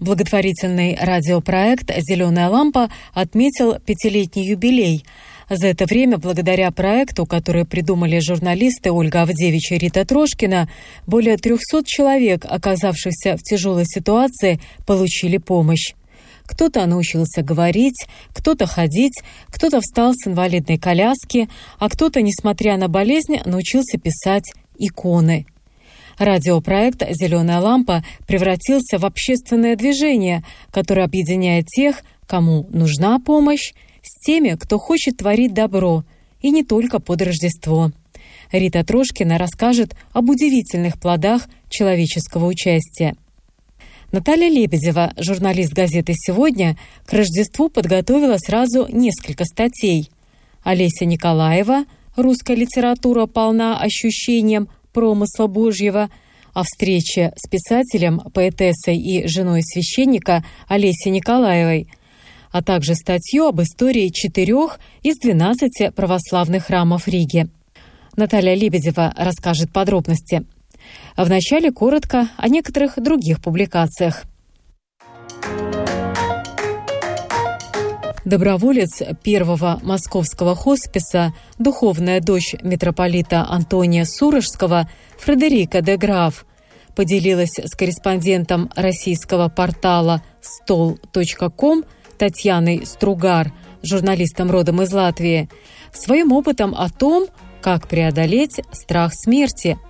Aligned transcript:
Благотворительный 0.00 0.96
радиопроект 1.00 1.90
«Зеленая 1.98 2.48
лампа» 2.48 2.90
отметил 3.12 3.78
пятилетний 3.78 4.44
юбилей. 4.44 5.04
За 5.50 5.66
это 5.66 5.84
время, 5.84 6.18
благодаря 6.18 6.70
проекту, 6.70 7.26
который 7.26 7.64
придумали 7.64 8.18
журналисты 8.18 8.90
Ольга 8.90 9.22
Авдевич 9.22 9.72
и 9.72 9.78
Рита 9.78 10.04
Трошкина, 10.04 10.70
более 11.06 11.36
300 11.36 11.84
человек, 11.84 12.46
оказавшихся 12.48 13.36
в 13.36 13.42
тяжелой 13.42 13.84
ситуации, 13.84 14.58
получили 14.86 15.36
помощь. 15.36 15.92
Кто-то 16.46 16.84
научился 16.86 17.42
говорить, 17.42 18.06
кто-то 18.34 18.66
ходить, 18.66 19.22
кто-то 19.48 19.80
встал 19.80 20.12
с 20.14 20.26
инвалидной 20.26 20.78
коляски, 20.78 21.48
а 21.78 21.88
кто-то, 21.88 22.20
несмотря 22.20 22.76
на 22.76 22.88
болезнь, 22.88 23.38
научился 23.44 23.98
писать 23.98 24.52
иконы. 24.78 25.46
Радиопроект 26.18 27.02
«Зеленая 27.10 27.60
лампа» 27.60 28.04
превратился 28.26 28.98
в 28.98 29.04
общественное 29.04 29.76
движение, 29.76 30.44
которое 30.70 31.04
объединяет 31.04 31.66
тех, 31.66 32.02
кому 32.26 32.66
нужна 32.70 33.18
помощь, 33.18 33.72
с 34.02 34.24
теми, 34.24 34.56
кто 34.60 34.78
хочет 34.78 35.18
творить 35.18 35.54
добро, 35.54 36.04
и 36.40 36.50
не 36.50 36.62
только 36.62 36.98
под 37.00 37.22
Рождество. 37.22 37.90
Рита 38.52 38.84
Трошкина 38.84 39.38
расскажет 39.38 39.96
об 40.12 40.30
удивительных 40.30 41.00
плодах 41.00 41.48
человеческого 41.68 42.46
участия– 42.46 43.14
Наталья 44.14 44.48
Лебедева, 44.48 45.12
журналист 45.16 45.72
газеты 45.72 46.12
«Сегодня», 46.14 46.76
к 47.04 47.12
Рождеству 47.12 47.68
подготовила 47.68 48.36
сразу 48.38 48.86
несколько 48.88 49.44
статей. 49.44 50.08
Олеся 50.62 51.04
Николаева 51.04 51.84
«Русская 52.14 52.54
литература 52.54 53.26
полна 53.26 53.80
ощущением 53.80 54.68
промысла 54.94 55.46
Божьего», 55.46 56.08
о 56.54 56.62
встрече 56.62 57.32
с 57.36 57.48
писателем, 57.48 58.20
поэтессой 58.32 58.96
и 58.96 59.26
женой 59.26 59.62
священника 59.62 60.44
Олесей 60.68 61.10
Николаевой, 61.10 61.88
а 62.52 62.62
также 62.62 62.94
статью 62.94 63.46
об 63.46 63.60
истории 63.60 64.08
четырех 64.08 64.78
из 65.02 65.18
двенадцати 65.18 65.90
православных 65.90 66.66
храмов 66.66 67.08
Риги. 67.08 67.48
Наталья 68.16 68.54
Лебедева 68.54 69.12
расскажет 69.16 69.72
подробности. 69.72 70.46
А 71.16 71.24
вначале 71.24 71.72
коротко 71.72 72.28
о 72.36 72.48
некоторых 72.48 73.02
других 73.02 73.42
публикациях. 73.42 74.22
Доброволец 78.24 79.02
первого 79.22 79.80
московского 79.82 80.54
хосписа, 80.54 81.34
духовная 81.58 82.20
дочь 82.20 82.54
митрополита 82.62 83.46
Антония 83.48 84.04
Сурожского, 84.04 84.88
Фредерика 85.18 85.82
де 85.82 85.96
Граф, 85.96 86.46
поделилась 86.94 87.58
с 87.58 87.74
корреспондентом 87.74 88.70
российского 88.76 89.48
портала 89.48 90.22
стол.ком 90.40 91.84
Татьяной 92.18 92.86
Стругар, 92.86 93.52
журналистом 93.82 94.50
родом 94.50 94.80
из 94.82 94.92
Латвии, 94.92 95.48
своим 95.92 96.32
опытом 96.32 96.74
о 96.74 96.88
том, 96.88 97.26
как 97.60 97.88
преодолеть 97.88 98.60
страх 98.72 99.12
смерти– 99.14 99.78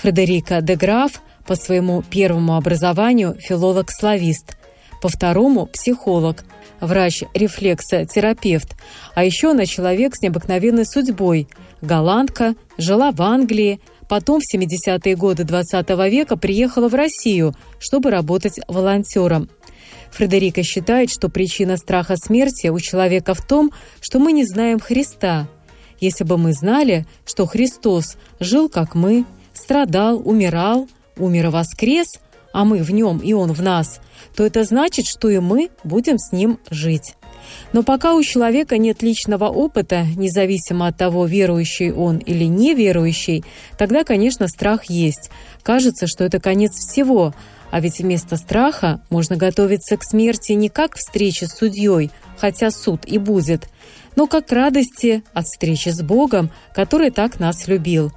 Фредерика 0.00 0.62
де 0.62 0.76
Граф 0.76 1.20
по 1.46 1.56
своему 1.56 2.02
первому 2.02 2.56
образованию 2.56 3.34
филолог-славист, 3.38 4.56
по 5.02 5.08
второму– 5.08 5.66
психолог, 5.72 6.44
врач-рефлексотерапевт, 6.80 8.76
а 9.14 9.24
еще 9.24 9.50
она 9.50 9.66
человек 9.66 10.16
с 10.16 10.22
необыкновенной 10.22 10.86
судьбой, 10.86 11.48
голландка, 11.80 12.54
жила 12.78 13.10
в 13.12 13.20
Англии, 13.22 13.80
потом 14.08 14.40
в 14.40 14.54
70-е 14.54 15.16
годы 15.16 15.44
XX 15.44 15.84
-го 15.84 16.10
века 16.10 16.36
приехала 16.36 16.88
в 16.88 16.94
Россию, 16.94 17.54
чтобы 17.78 18.10
работать 18.10 18.60
волонтером. 18.68 19.48
Фредерика 20.10 20.62
считает, 20.62 21.10
что 21.10 21.28
причина 21.28 21.76
страха 21.76 22.16
смерти 22.16 22.68
у 22.68 22.80
человека 22.80 23.34
в 23.34 23.46
том, 23.46 23.70
что 24.00 24.18
мы 24.18 24.32
не 24.32 24.44
знаем 24.44 24.80
Христа. 24.80 25.48
Если 26.00 26.24
бы 26.24 26.36
мы 26.36 26.52
знали, 26.52 27.06
что 27.24 27.46
Христос 27.46 28.16
жил 28.40 28.68
как 28.68 28.94
мы, 28.94 29.24
страдал, 29.54 30.20
умирал, 30.24 30.88
умер 31.16 31.46
и 31.46 31.48
воскрес, 31.50 32.08
а 32.52 32.64
мы 32.64 32.82
в 32.82 32.90
нем 32.90 33.18
и 33.18 33.32
он 33.32 33.52
в 33.52 33.62
нас, 33.62 34.00
то 34.34 34.44
это 34.44 34.64
значит, 34.64 35.06
что 35.06 35.28
и 35.28 35.38
мы 35.38 35.70
будем 35.84 36.18
с 36.18 36.32
ним 36.32 36.58
жить. 36.70 37.14
Но 37.72 37.82
пока 37.82 38.14
у 38.14 38.22
человека 38.22 38.78
нет 38.78 39.02
личного 39.02 39.48
опыта, 39.48 40.04
независимо 40.16 40.86
от 40.86 40.96
того, 40.96 41.26
верующий 41.26 41.92
он 41.92 42.18
или 42.18 42.44
неверующий, 42.44 43.44
тогда, 43.78 44.04
конечно, 44.04 44.48
страх 44.48 44.84
есть. 44.84 45.30
Кажется, 45.62 46.06
что 46.06 46.24
это 46.24 46.40
конец 46.40 46.72
всего, 46.72 47.34
а 47.70 47.80
ведь 47.80 47.98
вместо 47.98 48.36
страха 48.36 49.00
можно 49.10 49.36
готовиться 49.36 49.96
к 49.96 50.04
смерти 50.04 50.52
не 50.52 50.68
как 50.68 50.92
к 50.92 50.96
встрече 50.96 51.46
с 51.46 51.56
судьей, 51.56 52.10
хотя 52.36 52.70
суд 52.70 53.04
и 53.06 53.18
будет, 53.18 53.68
но 54.16 54.26
как 54.26 54.46
к 54.46 54.52
радости 54.52 55.22
от 55.32 55.46
встречи 55.46 55.90
с 55.90 56.02
Богом, 56.02 56.50
который 56.74 57.10
так 57.10 57.38
нас 57.38 57.68
любил. 57.68 58.12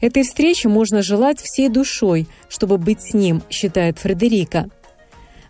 Этой 0.00 0.24
встречи 0.24 0.66
можно 0.66 1.02
желать 1.02 1.40
всей 1.40 1.68
душой, 1.68 2.28
чтобы 2.48 2.76
быть 2.76 3.00
с 3.00 3.14
ним, 3.14 3.42
считает 3.48 3.98
Фредерика. 3.98 4.68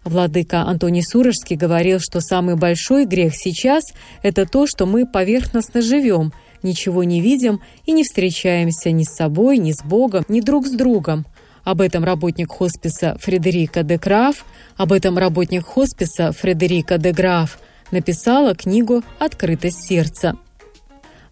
Владыка 0.07 0.63
Антоний 0.63 1.03
Сурожский 1.03 1.57
говорил, 1.57 1.99
что 1.99 2.21
самый 2.21 2.55
большой 2.55 3.07
грех 3.07 3.35
сейчас– 3.35 3.83
это 4.23 4.47
то, 4.47 4.69
что 4.69 4.87
мы 4.87 5.05
поверхностно 5.05 5.83
живем, 5.83 6.33
ничего 6.63 7.03
не 7.03 7.21
видим 7.21 7.61
и 7.87 7.93
не 7.93 8.05
встречаемся 8.05 8.93
ни 8.93 9.03
с 9.03 9.17
собой, 9.17 9.59
ни 9.59 9.73
с 9.73 9.83
Богом, 9.83 10.25
ни 10.29 10.41
друг 10.41 10.69
с 10.69 10.71
другом. 10.71 11.27
Об 11.65 11.81
этом 11.81 12.05
работник 12.05 12.53
хосписа 12.53 13.17
Фредерика 13.21 13.83
де 13.83 13.99
Граф, 13.99 14.45
об 14.77 14.93
этом 14.93 15.19
работник 15.19 15.65
хосписа 15.67 16.31
Фредерика 16.31 16.99
де 16.99 17.11
Граф 17.11 17.59
написала 17.91 18.55
книгу 18.55 19.03
«Открытость 19.19 19.89
сердца». 19.89 20.37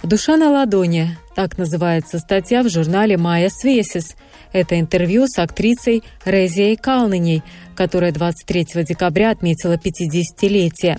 «Душа 0.02 0.36
на 0.36 0.50
ладони»– 0.50 1.16
так 1.34 1.58
называется 1.58 2.18
статья 2.18 2.62
в 2.62 2.68
журнале 2.68 3.16
«Майя 3.16 3.48
Свесис». 3.48 4.16
Это 4.52 4.78
интервью 4.78 5.26
с 5.26 5.38
актрисой 5.38 6.02
Резией 6.24 6.76
Калниней, 6.76 7.42
которая 7.74 8.12
23 8.12 8.84
декабря 8.84 9.30
отметила 9.30 9.74
50-летие. 9.74 10.98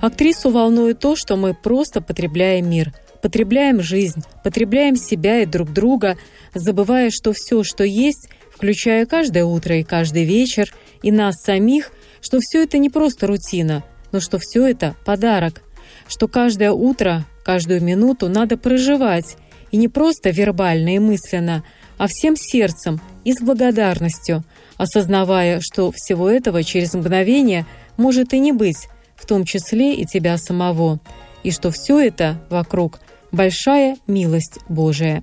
Актрису 0.00 0.50
волнует 0.50 0.98
то, 0.98 1.14
что 1.16 1.36
мы 1.36 1.54
просто 1.54 2.00
потребляем 2.00 2.68
мир, 2.68 2.92
потребляем 3.22 3.80
жизнь, 3.80 4.22
потребляем 4.42 4.96
себя 4.96 5.42
и 5.42 5.46
друг 5.46 5.72
друга, 5.72 6.16
забывая, 6.54 7.10
что 7.10 7.32
все, 7.32 7.62
что 7.62 7.84
есть, 7.84 8.28
включая 8.52 9.06
каждое 9.06 9.44
утро 9.44 9.76
и 9.76 9.84
каждый 9.84 10.24
вечер, 10.24 10.72
и 11.02 11.12
нас 11.12 11.36
самих, 11.42 11.92
что 12.20 12.38
все 12.40 12.62
это 12.62 12.78
не 12.78 12.90
просто 12.90 13.26
рутина, 13.26 13.84
но 14.12 14.20
что 14.20 14.38
все 14.38 14.66
это 14.66 14.96
подарок, 15.04 15.62
что 16.08 16.28
каждое 16.28 16.72
утро 16.72 17.24
Каждую 17.44 17.82
минуту 17.82 18.28
надо 18.28 18.56
проживать, 18.56 19.36
и 19.70 19.76
не 19.76 19.88
просто 19.88 20.30
вербально 20.30 20.94
и 20.94 20.98
мысленно, 20.98 21.64
а 21.98 22.06
всем 22.06 22.36
сердцем 22.36 23.00
и 23.24 23.32
с 23.32 23.40
благодарностью, 23.40 24.44
осознавая, 24.76 25.60
что 25.60 25.92
всего 25.92 26.28
этого 26.28 26.62
через 26.64 26.94
мгновение 26.94 27.66
может 27.96 28.32
и 28.32 28.38
не 28.38 28.52
быть, 28.52 28.88
в 29.16 29.26
том 29.26 29.44
числе 29.44 29.94
и 29.94 30.06
тебя 30.06 30.36
самого, 30.38 31.00
и 31.42 31.50
что 31.50 31.70
все 31.70 32.00
это 32.00 32.40
вокруг– 32.50 33.00
большая 33.32 33.96
милость 34.06 34.58
Божия. 34.68 35.22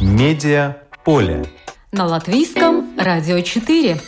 Медиа 0.00 0.76
поле 1.04 1.44
на 1.92 2.06
латвийском 2.06 2.96
радио 2.96 3.40
4. 3.40 4.00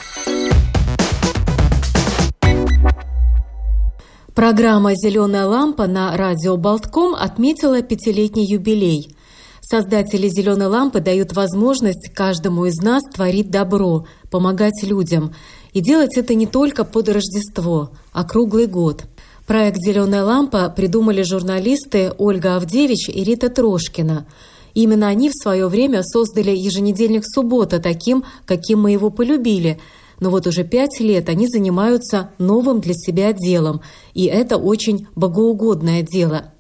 Программа 4.34 4.94
«Зеленая 4.94 5.46
лампа» 5.46 5.88
на 5.88 6.16
радио 6.16 6.56
Болтком 6.56 7.16
отметила 7.16 7.82
пятилетний 7.82 8.46
юбилей. 8.46 9.16
Создатели 9.60 10.28
«Зеленой 10.28 10.68
лампы» 10.68 11.00
дают 11.00 11.32
возможность 11.32 12.14
каждому 12.14 12.66
из 12.66 12.76
нас 12.76 13.02
творить 13.12 13.50
добро, 13.50 14.06
помогать 14.30 14.84
людям. 14.84 15.34
И 15.72 15.80
делать 15.80 16.16
это 16.16 16.34
не 16.34 16.46
только 16.46 16.84
под 16.84 17.08
Рождество, 17.08 17.90
а 18.12 18.22
круглый 18.22 18.66
год. 18.66 19.06
Проект 19.44 19.78
«Зеленая 19.78 20.22
лампа» 20.22 20.68
придумали 20.70 21.22
журналисты 21.22 22.12
Ольга 22.16 22.54
Авдевич 22.54 23.08
и 23.08 23.24
Рита 23.24 23.48
Трошкина– 23.48 24.26
Именно 24.74 25.08
они 25.08 25.28
в 25.28 25.34
свое 25.34 25.68
время 25.68 26.02
создали 26.02 26.50
еженедельник 26.50 27.22
«Суббота» 27.24 27.80
таким, 27.80 28.24
каким 28.46 28.82
мы 28.82 28.92
его 28.92 29.10
полюбили. 29.10 29.78
Но 30.20 30.30
вот 30.30 30.46
уже 30.46 30.64
пять 30.64 31.00
лет 31.00 31.28
они 31.28 31.46
занимаются 31.48 32.30
новым 32.38 32.80
для 32.80 32.94
себя 32.94 33.32
делом, 33.32 33.80
и 34.14 34.26
это 34.26 34.56
очень 34.56 35.08
богоугодное 35.16 36.02
дело. 36.02 36.52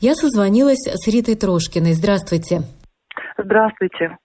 Я 0.00 0.14
созвонилась 0.14 0.86
с 0.86 1.06
Ритой 1.06 1.34
Трошкиной. 1.34 1.92
Здравствуйте. 1.92 2.62
Здравствуйте. 3.36 4.16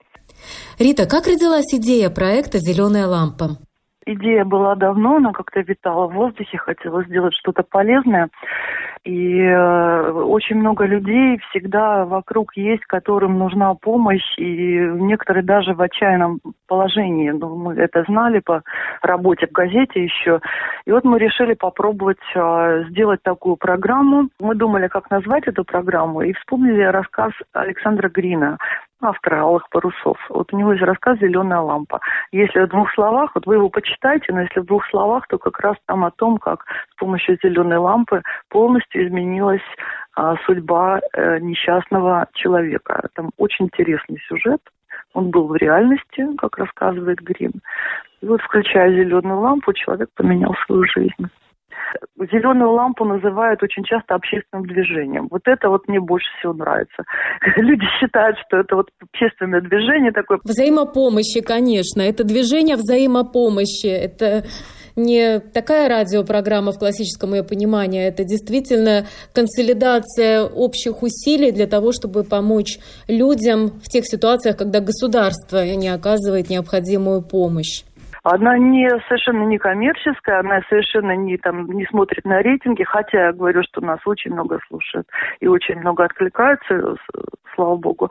Рита, 0.80 1.06
как 1.06 1.28
родилась 1.28 1.74
идея 1.74 2.10
проекта 2.10 2.60
«Зеленая 2.60 3.08
лампа»? 3.08 3.58
Идея 4.06 4.46
была 4.46 4.76
давно, 4.76 5.16
она 5.16 5.34
как-то 5.34 5.62
витала 5.62 6.08
в 6.08 6.14
воздухе, 6.14 6.58
хотела 6.58 7.04
сделать 7.06 7.34
что-то 7.34 7.64
полезное. 7.64 8.30
И 9.06 9.40
э, 9.40 10.12
очень 10.12 10.56
много 10.56 10.86
людей 10.86 11.40
всегда 11.50 12.06
вокруг 12.06 12.58
есть, 12.58 12.84
которым 12.86 13.38
нужна 13.38 13.76
помощь, 13.76 14.34
и 14.38 14.80
некоторые 14.80 15.44
даже 15.44 15.76
в 15.76 15.82
отчаянном 15.82 16.40
положении. 16.68 17.30
Ну, 17.30 17.56
мы 17.56 17.76
это 17.76 18.04
знали 18.08 18.40
по 18.40 18.64
работе 19.04 19.46
в 19.46 19.52
газете 19.52 20.04
еще. 20.04 20.42
И 20.86 20.92
вот 20.92 21.04
мы 21.04 21.20
решили 21.20 21.54
попробовать 21.54 22.18
э, 22.36 22.86
сделать 22.90 23.22
такую 23.22 23.58
программу. 23.58 24.30
Мы 24.40 24.56
думали, 24.56 24.88
как 24.88 25.12
назвать 25.12 25.48
эту 25.48 25.64
программу, 25.64 26.22
и 26.22 26.34
вспомнили 26.34 26.82
рассказ 26.82 27.32
Александра 27.54 28.10
Грина 28.10 28.58
автора 29.06 29.42
«Алых 29.42 29.70
парусов». 29.70 30.18
Вот 30.30 30.54
у 30.54 30.58
него 30.58 30.74
есть 30.74 30.84
рассказ 30.84 31.20
«Зеленая 31.20 31.60
лампа». 31.60 32.00
Если 32.32 32.60
в 32.60 32.70
двух 32.70 32.92
словах, 32.94 33.32
вот 33.36 33.46
вы 33.46 33.56
его 33.56 33.70
почитайте, 33.70 34.34
но 34.34 34.42
если 34.42 34.60
в 34.60 34.66
двух 34.66 34.86
словах, 34.90 35.28
то 35.28 35.38
как 35.38 35.60
раз 35.60 35.78
там 35.86 36.06
о 36.06 36.12
том, 36.12 36.38
как 36.38 36.66
с 36.92 36.96
помощью 36.98 37.38
зеленой 37.42 37.78
лампы 37.78 38.22
полностью 38.50 39.06
изменилась 39.08 39.62
а, 40.16 40.36
судьба 40.46 41.00
а, 41.14 41.40
несчастного 41.40 42.28
человека. 42.34 43.10
Там 43.16 43.30
очень 43.38 43.66
интересный 43.66 44.20
сюжет. 44.28 44.62
Он 45.14 45.30
был 45.30 45.48
в 45.48 45.56
реальности, 45.56 46.26
как 46.38 46.58
рассказывает 46.58 47.20
Грин. 47.20 47.54
И 48.22 48.26
вот, 48.26 48.42
включая 48.42 48.92
зеленую 48.92 49.40
лампу, 49.40 49.74
человек 49.74 50.10
поменял 50.16 50.56
свою 50.66 50.86
жизнь 50.86 51.30
зеленую 52.32 52.72
лампу 52.72 53.06
называют 53.06 53.62
очень 53.64 53.84
часто 53.84 54.16
общественным 54.16 54.66
движением. 54.66 55.28
Вот 55.30 55.42
это 55.46 55.70
вот 55.70 55.88
мне 55.88 56.00
больше 56.00 56.28
всего 56.40 56.54
нравится. 56.54 57.04
Люди 57.58 57.86
считают, 58.00 58.38
что 58.46 58.58
это 58.58 58.76
вот 58.76 58.90
общественное 59.02 59.62
движение 59.62 60.12
такое. 60.12 60.40
Взаимопомощи, 60.44 61.42
конечно. 61.42 62.02
Это 62.02 62.24
движение 62.24 62.76
взаимопомощи. 62.76 63.88
Это 63.88 64.44
не 64.96 65.40
такая 65.40 65.90
радиопрограмма 65.90 66.72
в 66.72 66.80
классическом 66.80 67.34
ее 67.34 67.44
понимании, 67.44 68.02
это 68.02 68.24
действительно 68.24 69.06
консолидация 69.34 70.44
общих 70.44 71.04
усилий 71.04 71.52
для 71.52 71.68
того, 71.68 71.92
чтобы 71.92 72.24
помочь 72.24 72.80
людям 73.08 73.80
в 73.82 73.90
тех 73.90 74.06
ситуациях, 74.08 74.58
когда 74.58 74.80
государство 74.80 75.66
не 75.66 75.90
оказывает 75.90 76.50
необходимую 76.50 77.22
помощь. 77.22 77.84
Она 78.26 78.58
не 78.58 78.90
совершенно 79.08 79.44
не 79.44 79.60
коммерческая, 79.60 80.40
она 80.40 80.62
совершенно 80.68 81.16
не 81.16 81.38
там 81.38 81.68
не 81.68 81.86
смотрит 81.86 82.26
на 82.26 82.42
рейтинги, 82.42 82.84
хотя 82.84 83.28
я 83.28 83.32
говорю, 83.32 83.62
что 83.64 83.82
нас 83.82 84.00
очень 84.06 84.34
много 84.34 84.60
слушают 84.68 85.08
и 85.42 85.48
очень 85.48 85.80
много 85.80 86.06
откликаются, 86.06 86.96
слава 87.54 87.76
богу. 87.76 88.10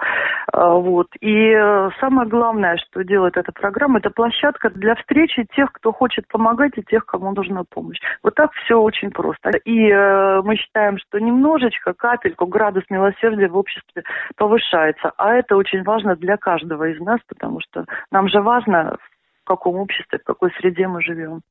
А, 0.53 0.75
вот. 0.75 1.09
И 1.21 1.51
э, 1.51 1.91
самое 2.01 2.29
главное, 2.29 2.77
что 2.77 3.03
делает 3.03 3.37
эта 3.37 3.51
программа, 3.51 3.99
это 3.99 4.11
площадка 4.11 4.71
для 4.71 4.95
встречи 4.95 5.47
тех, 5.57 5.73
кто 5.73 5.93
хочет 5.93 6.29
помогать, 6.29 6.73
и 6.77 6.83
тех, 6.83 7.05
кому 7.07 7.33
нужна 7.33 7.65
помощь. 7.65 7.99
Вот 8.23 8.37
так 8.37 8.53
все 8.53 8.81
очень 8.81 9.11
просто. 9.11 9.51
И 9.65 9.91
э, 9.91 10.43
мы 10.43 10.57
считаем, 10.57 10.97
что 10.99 11.19
немножечко, 11.19 11.93
капельку, 11.93 12.47
градус 12.47 12.85
милосердия 12.89 13.49
в 13.49 13.57
обществе 13.57 14.05
повышается. 14.37 15.13
А 15.17 15.35
это 15.35 15.57
очень 15.57 15.83
важно 15.83 16.17
для 16.17 16.37
каждого 16.37 16.89
из 16.89 17.01
нас, 17.01 17.21
потому 17.29 17.61
что 17.61 17.85
нам 18.11 18.29
же 18.29 18.41
важно, 18.41 18.97
в 19.45 19.47
каком 19.47 19.77
обществе, 19.77 20.19
в 20.19 20.25
какой 20.25 20.51
среде 20.59 20.89
мы 20.89 21.03
живем. 21.03 21.43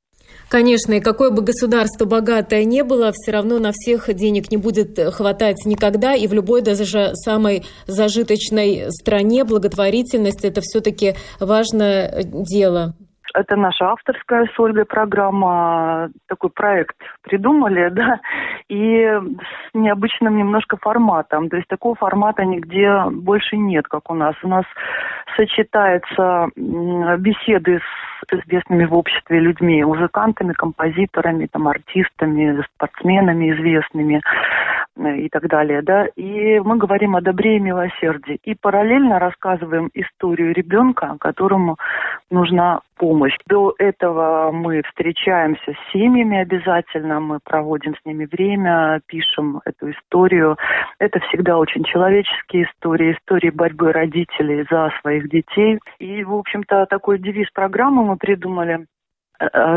Конечно, 0.50 0.94
и 0.94 1.00
какое 1.00 1.32
бы 1.32 1.42
государство 1.42 2.06
богатое 2.06 2.64
не 2.64 2.84
было, 2.84 3.12
все 3.12 3.32
равно 3.32 3.60
на 3.60 3.72
всех 3.72 4.14
денег 4.14 4.52
не 4.52 4.58
будет 4.58 5.00
хватать 5.14 5.66
никогда, 5.66 6.16
и 6.16 6.28
в 6.28 6.34
любой 6.34 6.62
даже 6.62 7.12
самой 7.14 7.64
зажиточной 7.88 8.86
стране 8.90 9.44
благотворительность– 9.44 10.44
это 10.46 10.62
все-таки 10.62 11.16
важное 11.40 12.24
дело. 12.24 12.96
Это 13.34 13.56
наша 13.56 13.92
авторская 13.92 14.46
с 14.46 14.60
Ольгой 14.60 14.86
программа, 14.86 16.10
такой 16.28 16.52
проект 16.52 16.96
придумали, 17.24 17.90
да, 17.92 18.20
и 18.70 19.04
с 19.06 19.74
необычным 19.74 20.38
немножко 20.38 20.78
форматом. 20.78 21.50
То 21.50 21.58
есть 21.58 21.68
такого 21.68 21.96
формата 21.96 22.46
нигде 22.46 23.06
больше 23.12 23.58
нет, 23.58 23.88
как 23.88 24.12
у 24.12 24.14
нас. 24.14 24.36
У 24.44 24.48
нас 24.48 24.66
сочетается 25.36 26.50
беседы 26.56 27.80
с 27.80 28.34
известными 28.34 28.86
в 28.86 28.94
обществе 28.94 29.40
людьми, 29.40 29.84
музыкантами, 29.84 30.54
композиторами, 30.54 31.48
там, 31.48 31.68
артистами, 31.68 32.64
спортсменами 32.76 33.52
известными 33.52 34.22
и 34.98 35.30
так 35.30 35.48
далее, 35.48 35.82
да, 35.82 36.06
и 36.16 36.60
мы 36.60 36.78
говорим 36.78 37.16
о 37.16 37.22
добре 37.22 37.58
и 37.58 37.60
милосердии. 37.60 38.40
И 38.44 38.56
параллельно 38.56 39.20
рассказываем 39.20 39.90
историю 39.94 40.54
ребенка, 40.54 41.18
которому 41.20 41.78
нужна 42.30 42.82
помощь. 42.98 43.36
До 43.48 43.74
этого 43.80 44.52
мы 44.52 44.82
встречаемся 44.84 45.74
с 45.74 45.92
семьями 45.92 46.38
обязательно, 46.38 47.20
мы 47.20 47.40
проводим 47.44 47.96
с 47.96 48.06
ними 48.06 48.28
время, 48.32 49.02
пишем 49.08 49.62
эту 49.66 49.92
историю. 49.92 50.58
Это 51.00 51.20
всегда 51.22 51.58
очень 51.58 51.84
человеческие 51.84 52.66
истории, 52.66 53.14
истории 53.14 53.50
борьбы 53.50 53.92
родителей 53.92 54.66
за 54.70 54.92
своих 55.02 55.30
детей. 55.30 55.80
И, 56.00 56.24
в 56.24 56.36
общем-то, 56.36 56.86
такой 56.86 57.20
девиз 57.20 57.50
программы 57.52 58.06
мы 58.06 58.18
придумали 58.18 58.86
Э, 58.86 58.93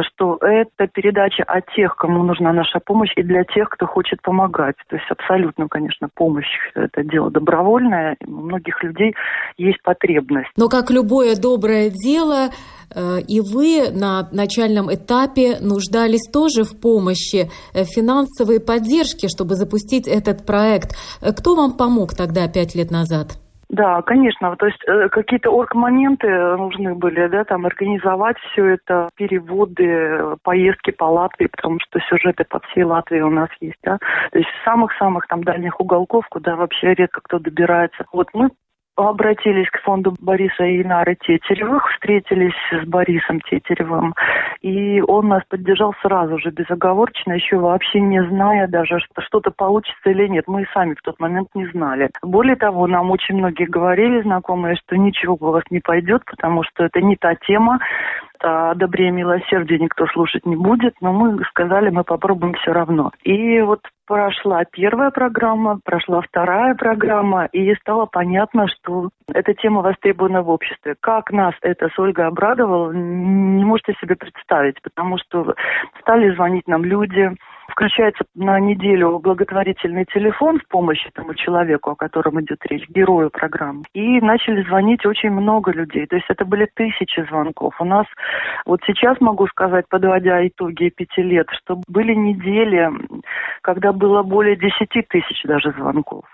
что 0.09 0.39
это 0.41 0.87
передача 0.93 1.43
о 1.45 1.61
тех, 1.61 1.97
кому 1.97 2.23
нужна 2.23 2.53
наша 2.53 2.81
помощь, 2.81 3.13
и 3.17 3.23
для 3.23 3.45
тех, 3.45 3.69
кто 3.71 3.87
хочет 3.87 4.23
помогать. 4.23 4.77
То 4.89 4.97
есть 4.97 5.11
абсолютно, 5.11 5.69
конечно, 5.69 6.09
помощь– 6.15 6.47
это 6.75 7.03
дело 7.03 7.31
добровольное, 7.31 8.17
у 8.27 8.31
многих 8.31 8.83
людей 8.83 9.15
есть 9.57 9.83
потребность. 9.83 10.51
Но 10.57 10.69
как 10.69 10.91
любое 10.91 11.37
доброе 11.37 11.91
дело, 11.91 12.49
э, 12.95 13.21
и 13.27 13.41
вы 13.41 13.91
на 13.93 14.29
начальном 14.33 14.93
этапе 14.93 15.59
нуждались 15.61 16.31
тоже 16.33 16.65
в 16.65 16.81
помощи 16.81 17.51
э, 17.75 17.85
финансовой 17.85 18.61
поддержки, 18.61 19.29
чтобы 19.29 19.55
запустить 19.55 20.07
этот 20.07 20.47
проект. 20.47 20.97
Кто 21.21 21.55
вам 21.55 21.77
помог 21.77 22.15
тогда 22.15 22.49
пять 22.49 22.75
лет 22.75 22.91
назад? 22.91 23.46
Да, 23.69 24.01
конечно. 24.03 24.55
То 24.57 24.67
есть 24.67 24.81
э, 24.87 25.09
какие-то 25.09 25.51
орг-моменты 25.51 26.29
нужны 26.57 26.95
были, 26.95 27.27
да, 27.27 27.45
там 27.45 27.67
организовать 27.67 28.39
все 28.39 28.65
это, 28.75 29.09
переводы, 29.17 30.37
поездки 30.43 30.93
по 30.93 31.05
Латвии, 31.05 31.47
потому 31.47 31.79
что 31.81 31.99
сюжеты 32.09 32.45
по 32.45 32.61
всей 32.61 32.85
Латвии 32.85 33.21
у 33.21 33.31
нас 33.31 33.49
есть, 33.61 33.79
да. 33.83 33.99
То 34.31 34.39
есть 34.39 34.51
самых-самых 34.65 35.27
там 35.27 35.43
дальних 35.43 35.81
уголков, 35.81 36.27
куда 36.29 36.55
вообще 36.55 36.95
редко 36.95 37.21
кто 37.23 37.39
добирается. 37.41 38.05
Вот 38.13 38.29
мы 38.35 38.51
обратились 38.97 39.69
к 39.71 39.81
фонду 39.83 40.15
Бориса 40.21 40.65
и 40.65 40.83
Инары 40.83 41.17
Тетеревых, 41.17 41.89
встретились 41.93 42.55
с 42.73 42.87
Борисом 42.87 43.41
Тетеревым, 43.41 44.15
и 44.63 45.01
он 45.03 45.29
нас 45.29 45.43
поддержал 45.49 45.95
сразу 46.03 46.39
же, 46.39 46.51
безоговорочно, 46.51 47.35
еще 47.35 47.59
вообще 47.59 48.01
не 48.01 48.23
зная 48.25 48.67
даже, 48.67 48.99
что 49.01 49.23
что-то 49.23 49.51
получится 49.51 50.11
или 50.11 50.27
нет. 50.29 50.45
Мы 50.47 50.63
и 50.63 50.69
сами 50.73 50.95
в 50.95 51.03
тот 51.03 51.21
момент 51.21 51.49
не 51.55 51.67
знали. 51.67 52.11
Более 52.23 52.57
того, 52.57 52.87
нам 52.87 53.11
очень 53.11 53.37
многие 53.37 53.67
говорили, 53.67 54.23
знакомые, 54.23 54.77
что 54.77 54.97
ничего 54.97 55.37
у 55.39 55.51
вас 55.51 55.65
не 55.71 55.81
пойдет, 55.81 56.25
потому 56.25 56.63
что 56.63 56.85
это 56.85 57.01
не 57.01 57.17
та 57.17 57.35
тема, 57.35 57.79
о 58.41 58.75
добре 58.75 59.09
и 59.09 59.11
милосердии 59.11 59.77
никто 59.77 60.07
слушать 60.07 60.47
не 60.47 60.57
будет, 60.57 60.95
но 61.01 61.13
мы 61.13 61.43
сказали, 61.45 61.91
мы 61.91 62.05
попробуем 62.05 62.55
все 62.55 62.73
равно. 62.73 63.11
И 63.23 63.61
вот 63.61 63.81
прошла 64.07 64.65
первая 64.65 65.11
программа, 65.11 65.81
прошла 65.85 66.21
вторая 66.23 66.75
программа, 66.75 67.47
и 67.47 67.75
стало 67.77 68.07
понятно, 68.07 68.67
что 68.69 69.11
эта 69.33 69.55
тема 69.55 69.83
востребована 69.83 70.43
в 70.43 70.51
обществе. 70.51 70.95
Как 71.01 71.33
нас 71.33 71.55
это 71.63 71.89
с 71.89 71.99
Ольгой 71.99 72.27
обрадовало, 72.27 72.93
не 72.93 73.65
можете 73.65 73.95
себе 74.01 74.17
представить, 74.17 74.81
потому 74.83 75.19
что 75.19 75.55
стали 76.01 76.35
звонить 76.35 76.69
нам 76.69 76.85
люди, 76.85 77.37
включается 77.69 78.25
на 78.35 78.59
неделю 78.61 79.19
благотворительный 79.19 80.05
телефон 80.07 80.59
в 80.61 80.69
помощь 80.69 81.05
этому 81.07 81.35
человеку, 81.35 81.91
о 81.91 81.97
котором 81.97 82.41
идет 82.41 82.65
речь, 82.67 82.89
герою 82.89 83.31
программы. 83.31 83.85
И 83.93 84.21
начали 84.21 84.63
звонить 84.63 85.05
очень 85.07 85.31
много 85.31 85.73
людей. 85.73 86.07
То 86.07 86.17
есть 86.17 86.27
это 86.29 86.45
были 86.45 86.69
тысячи 86.75 87.21
звонков. 87.29 87.75
У 87.81 87.85
нас 87.85 88.07
вот 88.65 88.81
сейчас 88.87 89.21
могу 89.21 89.47
сказать, 89.49 89.87
подводя 89.89 90.47
итоги 90.47 90.91
пяти 90.91 91.23
лет, 91.23 91.49
что 91.51 91.81
были 91.89 92.15
недели, 92.15 92.91
когда 93.63 93.93
было 93.93 94.23
более 94.23 94.57
десяти 94.57 95.03
тысяч 95.03 95.43
даже 95.45 95.73
звонков. 95.73 96.25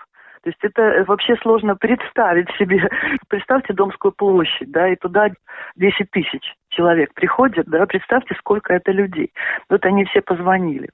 То 0.43 0.49
есть 0.49 0.59
это 0.61 1.05
вообще 1.07 1.35
сложно 1.37 1.75
представить 1.77 2.49
себе. 2.59 2.89
Представьте 3.29 3.73
Домскую 3.73 4.11
площадь, 4.11 4.69
да, 4.71 4.89
и 4.89 4.97
туда 4.97 5.29
10 5.77 6.11
тысяч 6.11 6.53
человек 6.69 7.13
приходят, 7.13 7.65
да, 7.67 7.85
представьте, 7.85 8.35
сколько 8.39 8.73
это 8.73 8.91
людей. 8.91 9.31
Вот 9.69 9.85
они 9.85 10.03
все 10.05 10.21
позвонили. 10.21 10.89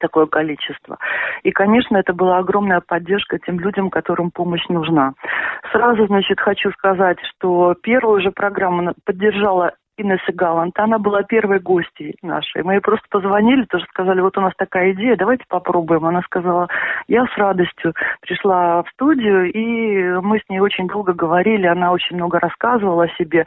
Такое 0.00 0.26
количество. 0.26 0.98
И, 1.42 1.50
конечно, 1.50 1.96
это 1.96 2.12
была 2.12 2.38
огромная 2.38 2.80
поддержка 2.80 3.38
тем 3.38 3.58
людям, 3.60 3.90
которым 3.90 4.30
помощь 4.30 4.66
нужна. 4.68 5.12
Сразу, 5.72 6.06
значит, 6.06 6.40
хочу 6.40 6.70
сказать, 6.72 7.18
что 7.22 7.74
первую 7.74 8.20
же 8.20 8.30
программу 8.30 8.94
поддержала 9.04 9.72
Инесса 9.98 10.32
Галант. 10.32 10.78
Она 10.78 10.98
была 10.98 11.22
первой 11.24 11.58
гостьей 11.58 12.14
нашей. 12.22 12.62
Мы 12.62 12.74
ей 12.74 12.80
просто 12.80 13.06
позвонили, 13.10 13.64
тоже 13.64 13.84
сказали, 13.86 14.20
вот 14.20 14.38
у 14.38 14.40
нас 14.40 14.52
такая 14.56 14.92
идея, 14.92 15.16
давайте 15.16 15.44
попробуем. 15.48 16.06
Она 16.06 16.22
сказала, 16.22 16.68
я 17.08 17.26
с 17.26 17.36
радостью 17.36 17.94
пришла 18.20 18.82
в 18.84 18.88
студию, 18.90 19.52
и 19.52 20.20
мы 20.20 20.38
с 20.38 20.48
ней 20.48 20.60
очень 20.60 20.86
долго 20.86 21.12
говорили, 21.12 21.66
она 21.66 21.90
очень 21.90 22.16
много 22.16 22.38
рассказывала 22.38 23.04
о 23.04 23.16
себе. 23.16 23.44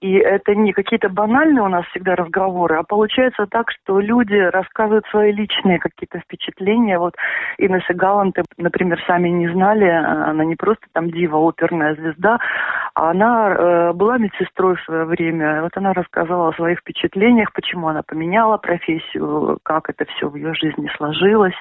И 0.00 0.12
это 0.16 0.54
не 0.54 0.72
какие-то 0.72 1.08
банальные 1.08 1.62
у 1.62 1.68
нас 1.68 1.86
всегда 1.86 2.14
разговоры, 2.14 2.76
а 2.76 2.82
получается 2.82 3.46
так, 3.50 3.70
что 3.70 3.98
люди 3.98 4.34
рассказывают 4.34 5.06
свои 5.06 5.32
личные 5.32 5.78
какие-то 5.78 6.20
впечатления. 6.20 6.98
Вот 6.98 7.14
Инесса 7.58 7.94
Галант, 7.94 8.36
например, 8.58 9.02
сами 9.06 9.30
не 9.30 9.48
знали, 9.48 9.88
она 9.88 10.44
не 10.44 10.56
просто 10.56 10.86
там 10.92 11.10
дива, 11.10 11.38
оперная 11.38 11.94
звезда, 11.94 12.38
а 12.94 13.10
она 13.10 13.48
э, 13.48 13.92
была 13.94 14.18
медсестрой 14.18 14.76
в 14.76 14.82
свое 14.82 15.04
время. 15.04 15.62
Вот 15.62 15.72
она 15.76 15.93
рассказала 15.94 16.48
о 16.48 16.54
своих 16.54 16.80
впечатлениях, 16.80 17.52
почему 17.52 17.88
она 17.88 18.02
поменяла 18.02 18.58
профессию, 18.58 19.58
как 19.62 19.88
это 19.88 20.04
все 20.04 20.28
в 20.28 20.36
ее 20.36 20.54
жизни 20.54 20.90
сложилось. 20.96 21.54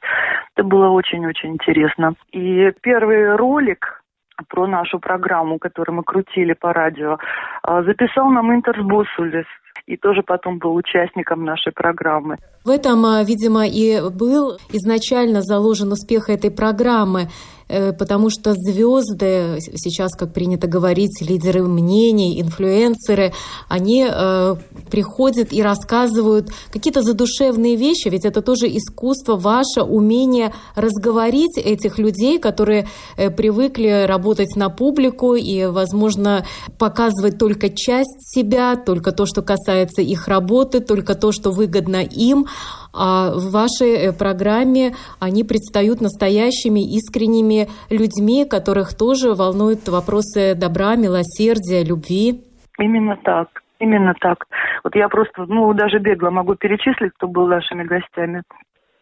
Это 0.56 0.68
было 0.68 0.90
очень-очень 0.90 1.54
интересно. 1.54 2.16
И 2.32 2.72
первый 2.82 3.36
ролик 3.36 4.04
про 4.50 4.68
нашу 4.68 5.00
программу, 5.00 5.60
которую 5.60 5.98
мы 5.98 6.04
крутили 6.04 6.54
по 6.54 6.74
радио, 6.74 7.18
а, 7.62 7.84
записал 7.84 8.30
нам 8.30 8.54
Интерс 8.54 8.84
Бусулис, 8.84 9.46
и 9.86 9.98
тоже 9.98 10.24
потом 10.24 10.60
был 10.60 10.75
участником 10.75 11.44
нашей 11.44 11.72
программы. 11.72 12.38
В 12.63 12.70
этом, 12.70 13.05
а, 13.05 13.24
видимо, 13.24 13.67
и 13.67 14.01
был 14.10 14.58
изначально 14.72 15.41
заложен 15.41 15.91
успех 15.91 16.29
этой 16.29 16.50
программы. 16.50 17.29
Э, 17.70 17.91
потому 17.93 18.29
что 18.29 18.53
звезды, 18.53 19.58
сейчас, 19.75 20.13
как 20.15 20.34
принято 20.34 20.67
говорить, 20.67 21.22
лидеры 21.22 21.63
мнений, 21.63 22.39
инфлюенсеры, 22.41 23.34
они 23.67 24.05
э, 24.08 24.55
приходят 24.91 25.53
и 25.53 25.63
рассказывают 25.63 26.50
какие-то 26.72 27.01
задушевные 27.01 27.75
вещи, 27.75 28.10
ведь 28.10 28.25
это 28.25 28.41
тоже 28.41 28.67
искусство, 28.67 29.38
ваше 29.38 29.82
умение 29.82 30.53
разговорить 30.75 31.58
этих 31.58 31.98
людей, 31.98 32.38
которые 32.38 32.88
э, 33.17 33.29
привыкли 33.29 34.05
работать 34.08 34.55
на 34.55 34.70
публику 34.70 35.36
и, 35.36 35.65
возможно, 35.65 36.46
показывать 36.77 37.38
только 37.39 37.70
часть 37.70 38.36
себя, 38.36 38.75
только 38.75 39.12
то, 39.12 39.25
что 39.25 39.41
касается 39.41 40.01
их 40.01 40.27
работы, 40.27 40.79
только 40.79 41.15
то, 41.15 41.32
что 41.32 41.51
выгодно 41.51 42.03
им, 42.03 42.46
а 42.93 43.31
в 43.31 43.51
вашей 43.51 43.93
э, 43.93 44.13
программе 44.13 44.93
они 45.19 45.43
предстают 45.43 46.01
настоящими, 46.01 46.81
искренними 46.95 47.67
людьми, 47.89 48.45
которых 48.45 48.95
тоже 48.98 49.33
волнуют 49.33 49.88
вопросы 49.88 50.55
добра, 50.55 50.95
милосердия, 50.95 51.83
любви. 51.83 52.41
Именно 52.77 53.17
так. 53.24 53.48
Именно 53.79 54.13
так. 54.19 54.45
Вот 54.83 54.95
я 54.95 55.10
просто, 55.10 55.45
ну, 55.48 55.74
даже 55.74 56.00
бегло 56.00 56.29
могу 56.29 56.55
перечислить, 56.55 57.12
кто 57.17 57.27
был 57.27 57.48
нашими 57.48 57.83
гостями. 57.83 58.43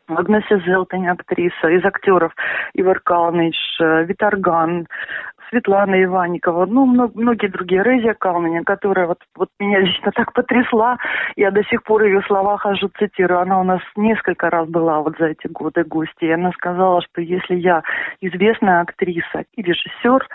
Агнеся 0.08 0.60
Зелтань, 0.66 1.08
актриса, 1.08 1.68
из 1.70 1.86
актеров 1.86 2.34
Ивар 2.74 3.00
Калныч, 3.00 3.56
э, 3.80 4.06
Витарган, 4.06 4.88
Светлана 5.52 6.02
Иванникова, 6.02 6.66
ну, 6.66 6.86
многие 6.86 7.48
другие, 7.48 7.84
Резия 7.84 8.14
Калнина, 8.14 8.64
которая 8.64 9.08
вот, 9.08 9.18
вот 9.36 9.50
меня 9.60 9.80
лично 9.80 10.12
так 10.14 10.32
потрясла, 10.34 10.98
я 11.36 11.52
до 11.52 11.62
сих 11.66 11.84
пор 11.84 12.04
ее 12.04 12.22
слова 12.24 12.58
хожу, 12.58 12.90
цитирую, 12.98 13.42
она 13.42 13.60
у 13.60 13.64
нас 13.64 13.82
несколько 13.98 14.50
раз 14.50 14.68
была 14.70 15.02
вот 15.02 15.18
за 15.20 15.28
эти 15.28 15.48
годы 15.48 15.84
гостьей, 15.84 16.30
и 16.30 16.34
она 16.34 16.52
сказала, 16.52 17.02
что 17.02 17.22
если 17.22 17.56
я 17.56 17.84
известная 18.22 18.82
актриса 18.82 19.44
и 19.56 19.62
режиссер, 19.62 20.26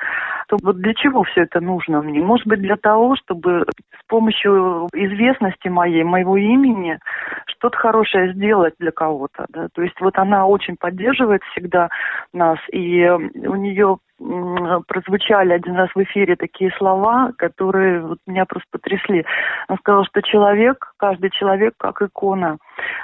то 0.48 0.56
вот 0.62 0.76
для 0.76 0.94
чего 0.94 1.24
все 1.24 1.42
это 1.42 1.60
нужно 1.60 2.02
мне? 2.02 2.20
Может 2.20 2.46
быть, 2.46 2.60
для 2.60 2.76
того, 2.76 3.16
чтобы 3.16 3.64
с 3.98 4.06
помощью 4.08 4.88
известности 4.92 5.68
моей, 5.68 6.04
моего 6.04 6.36
имени, 6.36 6.98
что-то 7.46 7.78
хорошее 7.78 8.34
сделать 8.34 8.74
для 8.78 8.92
кого-то, 8.92 9.46
да, 9.48 9.68
то 9.72 9.82
есть 9.82 9.98
вот 10.00 10.18
она 10.18 10.46
очень 10.46 10.76
поддерживает 10.76 11.42
всегда 11.52 11.88
нас, 12.34 12.58
и 12.70 13.08
у 13.08 13.54
нее 13.54 13.96
прозвучали 14.18 15.52
один 15.52 15.76
раз 15.76 15.90
в 15.94 16.02
эфире 16.02 16.36
такие 16.36 16.70
слова, 16.78 17.32
которые 17.36 18.00
вот 18.00 18.18
меня 18.26 18.44
просто 18.46 18.68
потрясли. 18.70 19.24
Он 19.68 19.76
сказал, 19.78 20.04
что 20.04 20.22
человек, 20.22 20.92
каждый 20.96 21.30
человек 21.30 21.74
как 21.78 22.00
икона. 22.00 22.58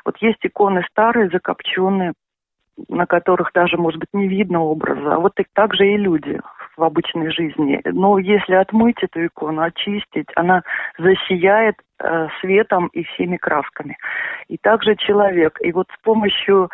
Вот 0.05 0.17
есть 0.19 0.39
иконы 0.43 0.83
старые, 0.91 1.29
закопченные, 1.29 2.13
на 2.89 3.07
которых 3.07 3.51
даже, 3.53 3.77
может 3.77 4.01
быть, 4.01 4.09
не 4.13 4.29
видно 4.29 4.63
образа, 4.63 5.15
а 5.15 5.19
вот 5.19 5.33
и 5.39 5.45
так 5.53 5.75
же 5.75 5.87
и 5.87 5.97
люди 5.97 6.41
в 6.77 6.83
обычной 6.83 7.31
жизни. 7.31 7.81
Но 7.85 8.19
если 8.19 8.55
отмыть 8.55 9.03
эту 9.03 9.27
икону, 9.27 9.63
очистить, 9.63 10.29
она 10.35 10.63
засияет 10.99 11.77
э, 12.03 12.29
светом 12.41 12.89
и 12.89 13.05
всеми 13.05 13.37
красками. 13.37 13.97
И 14.49 14.57
также 14.59 14.97
человек. 14.97 15.59
И 15.61 15.73
вот 15.73 15.87
с 15.97 16.03
помощью 16.03 16.71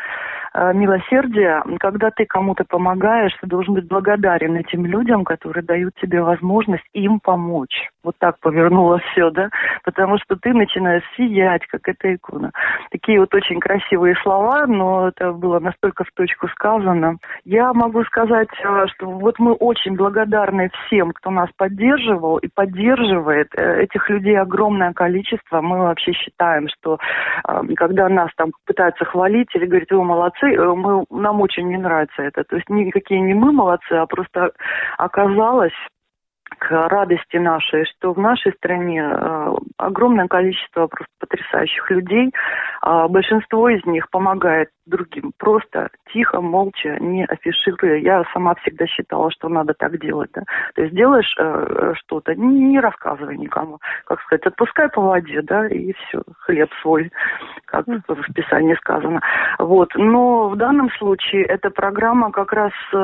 Э, 0.55 0.73
милосердие, 0.73 1.63
когда 1.79 2.11
ты 2.11 2.25
кому-то 2.25 2.65
помогаешь, 2.65 3.37
ты 3.41 3.47
должен 3.47 3.75
быть 3.75 3.87
благодарен 3.87 4.57
этим 4.57 4.87
людям, 4.87 5.25
которые 5.25 5.63
дают 5.63 5.95
тебе 6.01 6.23
возможность 6.23 6.85
им 6.95 7.21
помочь. 7.21 7.91
Вот 8.03 8.15
так 8.19 8.41
повернуло 8.41 8.99
все, 8.99 9.31
да? 9.31 9.51
Потому 9.85 10.19
что 10.19 10.37
ты 10.37 10.53
начинаешь 10.55 11.03
сиять, 11.17 11.67
как 11.67 11.89
эта 11.89 12.15
икона. 12.15 12.51
Такие 12.91 13.21
вот 13.21 13.35
очень 13.35 13.61
красивые 13.61 14.17
слова, 14.23 14.67
но 14.67 15.09
это 15.09 15.33
было 15.33 15.61
настолько 15.61 16.05
в 16.05 16.11
точку 16.15 16.49
сказано. 16.49 17.19
Я 17.45 17.73
могу 17.73 18.03
сказать, 18.05 18.49
э, 18.63 18.87
что 18.95 19.07
вот 19.11 19.39
мы 19.39 19.53
очень 19.53 19.95
благодарны 19.97 20.71
всем, 20.87 21.13
кто 21.13 21.31
нас 21.31 21.51
поддерживал 21.57 22.39
и 22.39 22.49
поддерживает. 22.49 23.55
Этих 23.55 24.09
людей 24.09 24.39
огромное 24.39 24.93
количество. 24.93 25.18
Мы 25.61 25.79
вообще 25.79 26.13
считаем, 26.13 26.69
что 26.69 26.99
когда 27.77 28.09
нас 28.09 28.31
там 28.37 28.51
пытаются 28.67 29.05
хвалить 29.05 29.55
или 29.55 29.67
говорить, 29.67 29.91
вы 29.91 30.05
молодцы, 30.05 30.59
Э, 30.59 30.75
мы, 30.75 31.05
нам 31.11 31.41
очень 31.41 31.69
не 31.69 31.79
нравится 31.79 32.23
это. 32.23 32.45
То 32.45 32.57
есть 32.57 32.69
никакие 32.69 33.21
не 33.21 33.35
мы 33.35 33.53
молодцы, 33.53 33.93
а 33.93 34.07
просто 34.07 34.53
оказалось, 34.97 35.73
к 36.59 36.71
радости 36.89 37.37
нашей, 37.37 37.85
что 37.85 38.15
в 38.15 38.19
нашей 38.19 38.53
стране 38.55 39.03
э, 39.03 39.55
огромное 39.77 40.27
количество 40.29 40.87
просто 40.87 41.13
потрясающих 41.21 41.91
людей. 41.91 42.33
Э, 42.85 43.07
большинство 43.09 43.69
из 43.69 43.85
них 43.85 44.09
помогает 44.11 44.71
другим 44.89 45.33
просто 45.39 45.91
тихо, 46.13 46.41
молча, 46.41 46.99
не 47.01 47.25
афишируя. 47.25 47.97
Я 47.97 48.25
сама 48.33 48.55
всегда 48.57 48.87
считала, 48.87 49.31
что 49.31 49.49
надо 49.49 49.75
так 49.75 49.99
делать. 50.01 50.31
Да? 50.35 50.43
То 50.75 50.83
есть 50.83 50.95
делаешь 50.95 51.35
э, 51.39 51.93
что-то, 51.97 52.35
не, 52.35 52.61
не 52.61 52.81
рассказывай 52.81 53.37
никому. 53.37 53.79
Как 54.07 54.21
сказать, 54.23 54.47
отпускай 54.47 54.89
по 54.89 55.01
воде, 55.01 55.43
да, 55.43 55.67
и 55.67 55.93
все, 55.93 56.23
хлеб 56.41 56.71
свой, 56.83 57.13
как 57.67 57.87
в 57.87 58.33
Писании 58.33 58.75
сказано. 58.75 59.21
Вот. 59.59 59.91
Но 59.95 60.49
в 60.49 60.57
данном 60.57 60.91
случае 60.93 61.45
эта 61.45 61.71
программа 61.71 62.33
как 62.33 62.53
раз 62.53 62.73
э, 62.93 62.97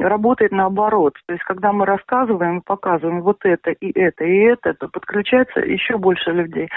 работает 0.00 0.52
наоборот. 0.52 1.14
То 1.26 1.32
есть 1.32 1.44
когда 1.44 1.72
мы 1.72 1.86
рассказываем, 1.86 2.62
показываем 2.62 3.22
вот 3.22 3.38
это 3.44 3.70
и 3.70 3.98
это 3.98 4.24
и 4.24 4.38
это, 4.44 4.74
то 4.74 4.88
подключается 4.88 5.60
еще 5.60 5.96
больше 5.98 6.30
людей 6.30 6.68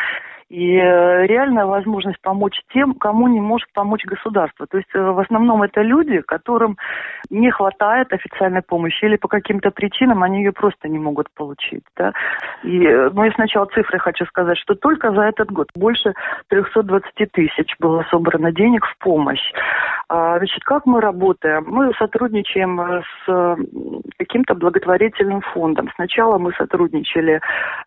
и 0.49 0.77
э, 0.77 1.25
реальная 1.25 1.65
возможность 1.65 2.21
помочь 2.21 2.59
тем, 2.71 2.93
кому 2.93 3.27
не 3.27 3.39
может 3.39 3.67
помочь 3.73 4.05
государство. 4.05 4.67
То 4.67 4.77
есть 4.77 4.89
э, 4.93 4.99
в 4.99 5.19
основном 5.19 5.63
это 5.63 5.81
люди, 5.81 6.21
которым 6.21 6.77
не 7.31 7.49
хватает 7.49 8.13
официальной 8.13 8.61
помощи 8.61 9.05
или 9.05 9.15
по 9.15 9.27
каким-то 9.27 9.71
причинам 9.71 10.21
они 10.21 10.43
ее 10.43 10.51
просто 10.51 10.87
не 10.87 10.99
могут 10.99 11.31
получить. 11.33 11.83
Да? 11.97 12.13
И, 12.63 12.85
э, 12.85 13.09
ну, 13.11 13.23
я 13.23 13.31
сначала 13.31 13.65
цифры 13.65 13.97
хочу 13.97 14.25
сказать, 14.25 14.59
что 14.59 14.75
только 14.75 15.11
за 15.13 15.21
этот 15.23 15.51
год 15.51 15.69
больше 15.75 16.13
320 16.49 17.31
тысяч 17.31 17.73
было 17.79 18.05
собрано 18.11 18.51
денег 18.51 18.85
в 18.85 18.97
помощь. 18.99 19.51
А, 20.09 20.37
значит, 20.37 20.63
как 20.63 20.85
мы 20.85 21.01
работаем? 21.01 21.65
Мы 21.67 21.91
сотрудничаем 21.95 23.01
с 23.25 23.57
каким-то 24.19 24.53
благотворительным 24.53 25.41
фондом. 25.41 25.89
Сначала 25.95 26.37
мы 26.37 26.53
сотрудничали 26.53 27.41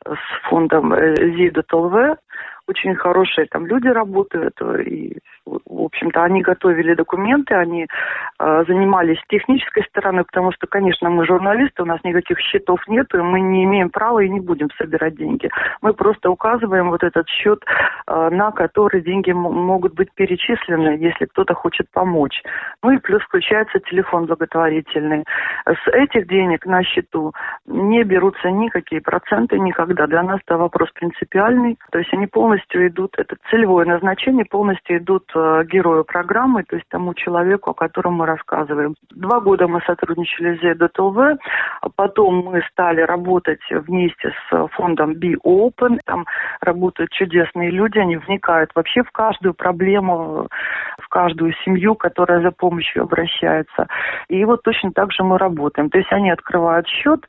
с 0.05 0.49
фондом 0.49 0.93
ЗИДа 0.93 1.62
ТЛВ, 1.62 2.19
очень 2.68 2.94
хорошие 2.94 3.46
там 3.46 3.66
люди 3.66 3.88
работают, 3.88 4.60
и, 4.87 5.18
в 5.46 5.82
общем-то, 5.82 6.22
они 6.22 6.42
готовили 6.42 6.94
документы, 6.94 7.54
они 7.54 7.87
э, 7.87 8.64
занимались 8.66 9.18
технической 9.28 9.84
стороной, 9.84 10.25
потому 10.25 10.52
что, 10.52 10.66
конечно, 10.66 11.08
мы 11.08 11.26
журналисты, 11.26 11.82
у 11.82 11.87
нас 11.87 11.98
никаких 12.04 12.38
счетов 12.40 12.80
нет, 12.87 13.06
и 13.14 13.18
мы 13.18 13.40
не 13.40 13.64
имеем 13.64 13.90
права 13.90 14.20
и 14.20 14.28
не 14.28 14.40
будем 14.40 14.68
собирать 14.76 15.16
деньги. 15.16 15.48
Мы 15.80 15.94
просто 15.94 16.30
указываем 16.30 16.90
вот 16.90 17.02
этот 17.02 17.26
счет, 17.28 17.64
э, 18.06 18.28
на 18.30 18.52
который 18.52 19.00
деньги 19.00 19.32
могут 19.32 19.94
быть 19.94 20.12
перечислены, 20.14 20.98
если 20.98 21.25
кто-то 21.25 21.54
хочет 21.54 21.90
помочь. 21.90 22.42
Ну 22.82 22.90
и 22.90 22.98
плюс 22.98 23.22
включается 23.22 23.80
телефон 23.80 24.26
благотворительный. 24.26 25.25
С 25.66 25.88
этих 25.92 26.28
денег 26.28 26.66
на 26.66 26.82
счету 26.84 27.32
не 27.66 28.04
берутся 28.04 28.50
никакие 28.50 29.00
проценты 29.00 29.58
никогда. 29.58 30.06
Для 30.06 30.22
нас 30.22 30.40
это 30.46 30.58
вопрос 30.58 30.90
принципиальный. 30.92 31.78
То 31.90 31.98
есть 31.98 32.12
они 32.12 32.26
полностью 32.26 32.58
полностью 32.59 32.88
идут, 32.88 33.15
это 33.19 33.37
целевое 33.50 33.87
назначение, 33.87 34.45
полностью 34.45 34.99
идут 34.99 35.31
э, 35.35 35.65
герою 35.71 36.05
программы, 36.05 36.65
то 36.65 36.77
есть 36.77 36.88
тому 36.88 37.15
человеку, 37.15 37.71
о 37.71 37.75
котором 37.75 38.15
мы 38.15 38.27
рассказываем. 38.27 38.95
Два 39.11 39.41
года 39.41 39.67
мы 39.69 39.81
сотрудничали 39.87 40.57
с 40.57 40.62
ZLV, 40.62 41.38
а 41.81 41.88
потом 41.95 42.45
мы 42.47 42.62
стали 42.71 43.00
работать 43.00 43.61
вместе 43.71 44.33
с 44.50 44.69
фондом 44.69 45.12
Be 45.12 45.35
Open, 45.45 45.99
там 46.05 46.27
работают 46.61 47.11
чудесные 47.11 47.71
люди, 47.71 47.99
они 47.99 48.17
вникают 48.17 48.71
вообще 48.75 49.03
в 49.03 49.11
каждую 49.11 49.55
проблему, 49.55 50.49
в 51.00 51.09
каждую 51.09 51.53
семью, 51.65 51.95
которая 51.95 52.43
за 52.43 52.50
помощью 52.50 53.03
обращается. 53.03 53.87
И 54.29 54.45
вот 54.45 54.62
точно 54.62 54.93
так 54.93 55.12
же 55.12 55.23
мы 55.23 55.38
работаем. 55.38 55.91
То 55.91 55.99
есть 55.99 56.12
они 56.12 56.31
открывают 56.31 56.87
счет, 56.88 57.25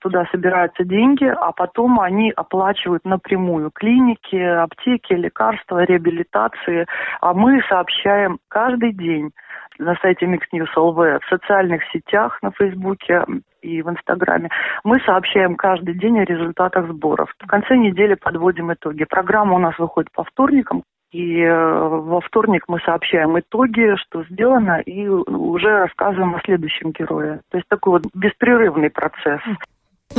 туда 0.00 0.26
собираются 0.30 0.84
деньги, 0.84 1.24
а 1.24 1.52
потом 1.52 2.00
они 2.00 2.32
оплачивают 2.34 3.04
напрямую 3.04 3.70
клиники, 3.72 4.36
аптеки, 4.36 5.12
лекарства, 5.12 5.84
реабилитации. 5.84 6.86
А 7.20 7.34
мы 7.34 7.60
сообщаем 7.68 8.38
каждый 8.48 8.92
день 8.92 9.30
на 9.78 9.94
сайте 9.96 10.26
Mix 10.26 10.40
News 10.54 10.68
LV, 10.76 11.20
в 11.20 11.28
социальных 11.28 11.82
сетях, 11.92 12.38
на 12.42 12.50
Фейсбуке 12.52 13.24
и 13.60 13.82
в 13.82 13.90
Инстаграме. 13.90 14.48
Мы 14.84 15.00
сообщаем 15.00 15.56
каждый 15.56 15.94
день 15.94 16.20
о 16.20 16.24
результатах 16.24 16.86
сборов. 16.88 17.34
В 17.38 17.46
конце 17.46 17.76
недели 17.76 18.14
подводим 18.14 18.72
итоги. 18.72 19.04
Программа 19.04 19.54
у 19.54 19.58
нас 19.58 19.78
выходит 19.78 20.10
по 20.12 20.24
вторникам. 20.24 20.82
И 21.16 21.40
э, 21.40 21.88
во 21.88 22.20
вторник 22.20 22.64
мы 22.68 22.78
сообщаем 22.80 23.38
итоги, 23.40 23.96
что 23.96 24.22
сделано, 24.24 24.80
и 24.80 25.08
уже 25.08 25.78
рассказываем 25.78 26.34
о 26.34 26.42
следующем 26.42 26.90
герое. 26.90 27.40
То 27.50 27.56
есть 27.56 27.68
такой 27.68 27.92
вот 27.92 28.02
беспрерывный 28.12 28.90
процесс. 28.90 29.40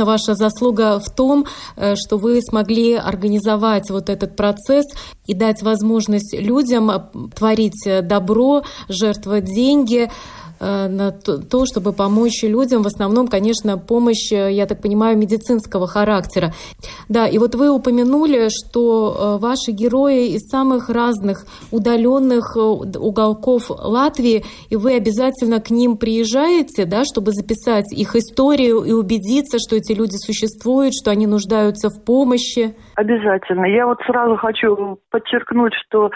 Ваша 0.04 0.34
заслуга 0.34 1.00
в 1.00 1.14
том, 1.14 1.46
э, 1.76 1.94
что 1.96 2.18
вы 2.18 2.40
смогли 2.42 2.94
организовать 2.94 3.90
вот 3.90 4.08
этот 4.08 4.36
процесс 4.36 4.86
и 5.26 5.34
дать 5.34 5.62
возможность 5.62 6.34
людям 6.38 6.90
э, 6.90 7.00
творить 7.34 7.86
добро, 8.02 8.62
жертвовать 8.88 9.44
деньги, 9.44 10.10
Э, 10.60 10.88
на 10.88 11.12
то, 11.12 11.66
чтобы 11.66 11.92
помочь 11.92 12.42
людям. 12.42 12.82
В 12.82 12.86
основном, 12.88 13.28
конечно, 13.28 13.78
помощь, 13.78 14.32
э, 14.32 14.52
я 14.52 14.66
так 14.66 14.82
понимаю, 14.82 15.16
медицинского 15.16 15.86
характера. 15.86 16.52
Да, 17.08 17.28
и 17.28 17.38
вот 17.38 17.54
вы 17.54 17.70
упомянули, 17.70 18.48
что 18.48 19.38
э, 19.38 19.38
ваши 19.40 19.70
герои 19.70 20.30
из 20.30 20.48
самых 20.48 20.88
разных 20.88 21.46
удаленных 21.70 22.56
уголков 22.56 23.70
Латвии, 23.70 24.44
и 24.68 24.76
вы 24.76 24.94
обязательно 24.94 25.60
к 25.60 25.70
ним 25.70 25.96
приезжаете, 25.96 26.86
да, 26.86 27.04
чтобы 27.04 27.32
записать 27.32 27.92
их 27.92 28.16
историю 28.16 28.82
и 28.82 28.92
убедиться, 28.92 29.58
что 29.60 29.76
эти 29.76 29.87
люди 29.94 30.16
существуют, 30.16 30.92
что 30.94 31.10
они 31.10 31.26
нуждаются 31.26 31.88
в 31.88 32.04
помощи. 32.04 32.74
Обязательно. 32.96 33.66
Я 33.66 33.86
вот 33.86 33.98
сразу 34.06 34.36
хочу 34.36 34.98
подчеркнуть, 35.10 35.74
что 35.74 36.10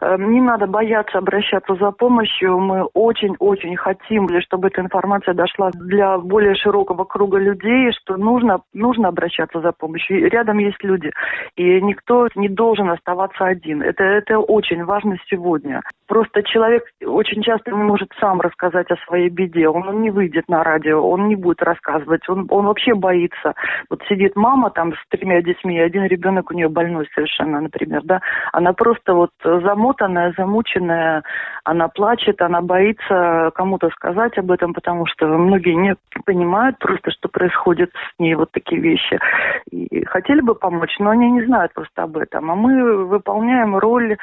э, 0.00 0.16
не 0.18 0.40
надо 0.40 0.66
бояться 0.66 1.18
обращаться 1.18 1.74
за 1.74 1.90
помощью. 1.90 2.58
Мы 2.58 2.84
очень-очень 2.94 3.76
хотим, 3.76 4.28
чтобы 4.42 4.68
эта 4.68 4.80
информация 4.80 5.34
дошла 5.34 5.70
для 5.74 6.18
более 6.18 6.54
широкого 6.54 7.04
круга 7.04 7.38
людей, 7.38 7.92
что 7.92 8.16
нужно, 8.16 8.60
нужно 8.72 9.08
обращаться 9.08 9.60
за 9.60 9.72
помощью. 9.72 10.30
рядом 10.30 10.58
есть 10.58 10.82
люди, 10.82 11.10
и 11.56 11.80
никто 11.80 12.28
не 12.34 12.48
должен 12.48 12.90
оставаться 12.90 13.44
один. 13.44 13.82
Это, 13.82 14.04
это 14.04 14.38
очень 14.38 14.84
важно 14.84 15.16
сегодня. 15.28 15.82
Просто 16.06 16.42
человек 16.42 16.84
очень 17.04 17.42
часто 17.42 17.70
не 17.70 17.82
может 17.82 18.10
сам 18.20 18.40
рассказать 18.40 18.90
о 18.90 18.96
своей 19.06 19.28
беде. 19.28 19.68
Он 19.68 20.02
не 20.02 20.10
выйдет 20.10 20.48
на 20.48 20.62
радио, 20.62 21.00
он 21.00 21.28
не 21.28 21.36
будет 21.36 21.62
рассказывать, 21.62 22.28
он, 22.28 22.46
он 22.50 22.66
вообще 22.66 22.94
боится. 22.94 23.13
Вот 23.90 24.02
сидит 24.08 24.36
мама 24.36 24.70
там 24.70 24.92
с 24.92 25.08
тремя 25.08 25.42
детьми, 25.42 25.78
один 25.78 26.04
ребенок 26.04 26.50
у 26.50 26.54
нее 26.54 26.68
больной 26.68 27.08
совершенно, 27.14 27.60
например, 27.60 28.02
да, 28.04 28.20
она 28.52 28.72
просто 28.72 29.14
вот 29.14 29.30
замотанная, 29.42 30.34
замученная, 30.36 31.22
она 31.64 31.88
плачет, 31.88 32.40
она 32.42 32.60
боится 32.60 33.50
кому-то 33.54 33.88
сказать 33.90 34.36
об 34.38 34.50
этом, 34.50 34.72
потому 34.74 35.06
что 35.06 35.26
многие 35.26 35.74
не 35.74 35.96
понимают 36.24 36.78
просто, 36.78 37.10
что 37.10 37.28
происходит 37.28 37.90
с 37.90 38.18
ней 38.18 38.34
вот 38.34 38.50
такие 38.52 38.80
вещи. 38.80 39.18
И 39.70 40.04
хотели 40.04 40.40
бы 40.40 40.54
помочь, 40.54 40.94
но 40.98 41.10
они 41.10 41.30
не 41.30 41.44
знают 41.44 41.72
просто 41.72 42.02
об 42.02 42.16
этом. 42.16 42.50
А 42.50 42.54
мы 42.54 43.06
выполняем 43.06 43.76
роль, 43.76 44.16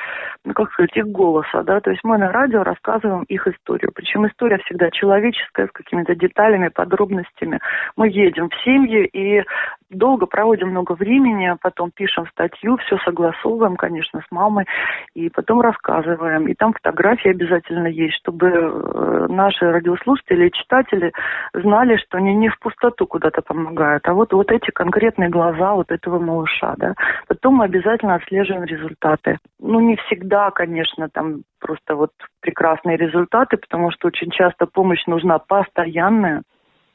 ну, 0.45 0.53
как 0.53 0.71
сказать, 0.71 0.95
их 0.95 1.07
голоса, 1.07 1.63
да, 1.63 1.79
то 1.79 1.89
есть 1.89 2.03
мы 2.03 2.17
на 2.17 2.31
радио 2.31 2.63
рассказываем 2.63 3.23
их 3.23 3.47
историю. 3.47 3.91
Причем 3.93 4.27
история 4.27 4.57
всегда 4.59 4.89
человеческая, 4.91 5.67
с 5.67 5.71
какими-то 5.71 6.15
деталями, 6.15 6.69
подробностями. 6.69 7.59
Мы 7.95 8.09
едем 8.09 8.49
в 8.49 8.63
семьи 8.81 9.05
и 9.05 9.43
долго 9.89 10.25
проводим 10.25 10.69
много 10.69 10.93
времени, 10.93 11.53
потом 11.61 11.91
пишем 11.91 12.25
статью, 12.27 12.77
все 12.77 12.97
согласовываем, 12.99 13.75
конечно, 13.75 14.21
с 14.21 14.31
мамой, 14.31 14.65
и 15.13 15.29
потом 15.29 15.61
рассказываем. 15.61 16.47
И 16.47 16.53
там 16.53 16.73
фотографии 16.73 17.29
обязательно 17.29 17.87
есть, 17.87 18.15
чтобы 18.15 18.47
э, 18.47 19.25
наши 19.29 19.69
радиослушатели 19.69 20.47
и 20.47 20.51
читатели 20.51 21.11
знали, 21.53 21.97
что 21.97 22.17
они 22.17 22.33
не 22.35 22.49
в 22.49 22.57
пустоту 22.59 23.05
куда-то 23.05 23.41
помогают, 23.41 24.07
а 24.07 24.13
вот, 24.13 24.31
вот 24.33 24.49
эти 24.51 24.71
конкретные 24.71 25.29
глаза 25.29 25.73
вот 25.73 25.91
этого 25.91 26.19
малыша, 26.19 26.75
да. 26.77 26.93
Потом 27.27 27.55
мы 27.55 27.65
обязательно 27.65 28.15
отслеживаем 28.15 28.63
результаты. 28.63 29.37
Ну, 29.59 29.81
не 29.81 29.97
всегда, 29.97 30.51
конечно, 30.51 31.09
там 31.09 31.41
просто 31.59 31.95
вот 31.95 32.11
прекрасные 32.39 32.95
результаты, 32.97 33.57
потому 33.57 33.91
что 33.91 34.07
очень 34.07 34.31
часто 34.31 34.65
помощь 34.65 35.05
нужна 35.05 35.37
постоянная, 35.39 36.43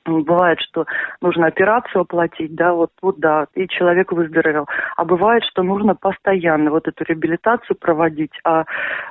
Бывает, 0.07 0.59
что 0.61 0.87
нужно 1.21 1.47
операцию 1.47 2.03
оплатить, 2.03 2.55
да, 2.55 2.73
вот, 2.73 2.91
вот 3.03 3.19
да, 3.19 3.47
и 3.55 3.67
человек 3.69 4.13
выздоровел. 4.13 4.67
А 4.97 5.05
бывает, 5.05 5.43
что 5.45 5.63
нужно 5.63 5.95
постоянно 5.95 6.71
вот 6.71 6.87
эту 6.87 7.05
реабилитацию 7.05 7.77
проводить. 7.77 8.33
А, 8.45 8.65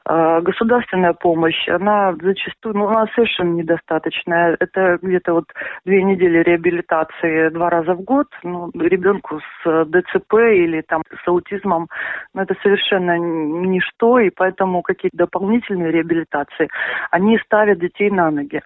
а 0.06 0.42
государственная 0.42 1.14
помощь, 1.14 1.68
она 1.68 2.14
зачастую, 2.22 2.78
ну, 2.78 2.88
она 2.88 3.06
совершенно 3.14 3.54
недостаточная. 3.54 4.56
Это 4.60 4.98
где-то 5.02 5.34
вот 5.34 5.46
две 5.86 6.04
недели 6.04 6.40
реабилитации 6.44 7.50
два 7.50 7.70
раза 7.70 7.94
в 7.94 8.02
год. 8.02 8.28
Ну, 8.44 8.72
ребенку 8.74 9.40
с 9.64 9.86
ДЦП 9.86 10.34
или 10.34 10.82
там 10.82 11.04
с 11.24 11.28
аутизмом, 11.28 11.88
ну, 12.34 12.42
это 12.42 12.56
совершенно 12.62 13.18
ничто, 13.18 14.20
и 14.20 14.30
поэтому 14.30 14.82
какие-то 14.82 15.18
дополнительные 15.18 15.92
реабилитации, 15.92 16.70
они 17.12 17.38
ставят 17.40 17.80
детей 17.80 18.10
на 18.10 18.32
ноги. 18.32 18.62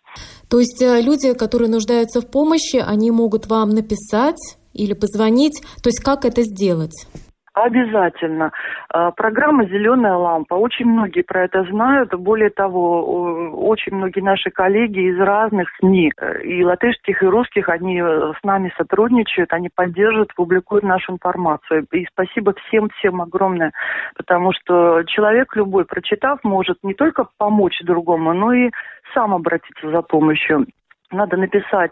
То 0.50 0.58
есть 0.58 0.82
э, 0.82 1.02
люди, 1.02 1.38
которые 1.38 1.70
нуждаются 1.70 2.19
в 2.22 2.30
помощи, 2.30 2.78
они 2.78 3.12
могут 3.12 3.48
вам 3.48 3.70
написать 3.70 4.58
или 4.74 4.94
позвонить. 4.94 5.62
То 5.84 5.90
есть 5.90 6.04
как 6.04 6.26
это 6.26 6.42
сделать? 6.44 7.08
Обязательно. 7.54 8.52
А, 8.90 9.12
программа 9.12 9.66
«Зеленая 9.66 10.16
лампа». 10.16 10.54
Очень 10.54 10.86
многие 10.86 11.24
про 11.24 11.46
это 11.46 11.64
знают. 11.64 12.14
Более 12.14 12.52
того, 12.52 13.52
очень 13.54 13.96
многие 13.96 14.22
наши 14.22 14.50
коллеги 14.50 15.12
из 15.12 15.20
разных 15.20 15.68
СМИ, 15.80 16.12
э, 16.18 16.44
и 16.44 16.64
латышских, 16.64 17.22
и 17.22 17.26
русских, 17.26 17.68
они 17.70 18.00
э, 18.00 18.34
с 18.40 18.44
нами 18.44 18.72
сотрудничают, 18.78 19.52
они 19.52 19.70
поддерживают, 19.74 20.34
публикуют 20.36 20.84
нашу 20.84 21.14
информацию. 21.14 21.86
И 21.92 22.06
спасибо 22.06 22.54
всем-всем 22.68 23.22
огромное, 23.22 23.74
потому 24.16 24.54
что 24.54 25.04
человек 25.04 25.56
любой, 25.56 25.86
прочитав, 25.86 26.40
может 26.44 26.78
не 26.84 26.94
только 26.94 27.28
помочь 27.38 27.82
другому, 27.84 28.34
но 28.34 28.54
и 28.54 28.70
сам 29.14 29.34
обратиться 29.34 29.90
за 29.90 30.02
помощью 30.02 30.66
надо 31.12 31.38
написать, 31.38 31.92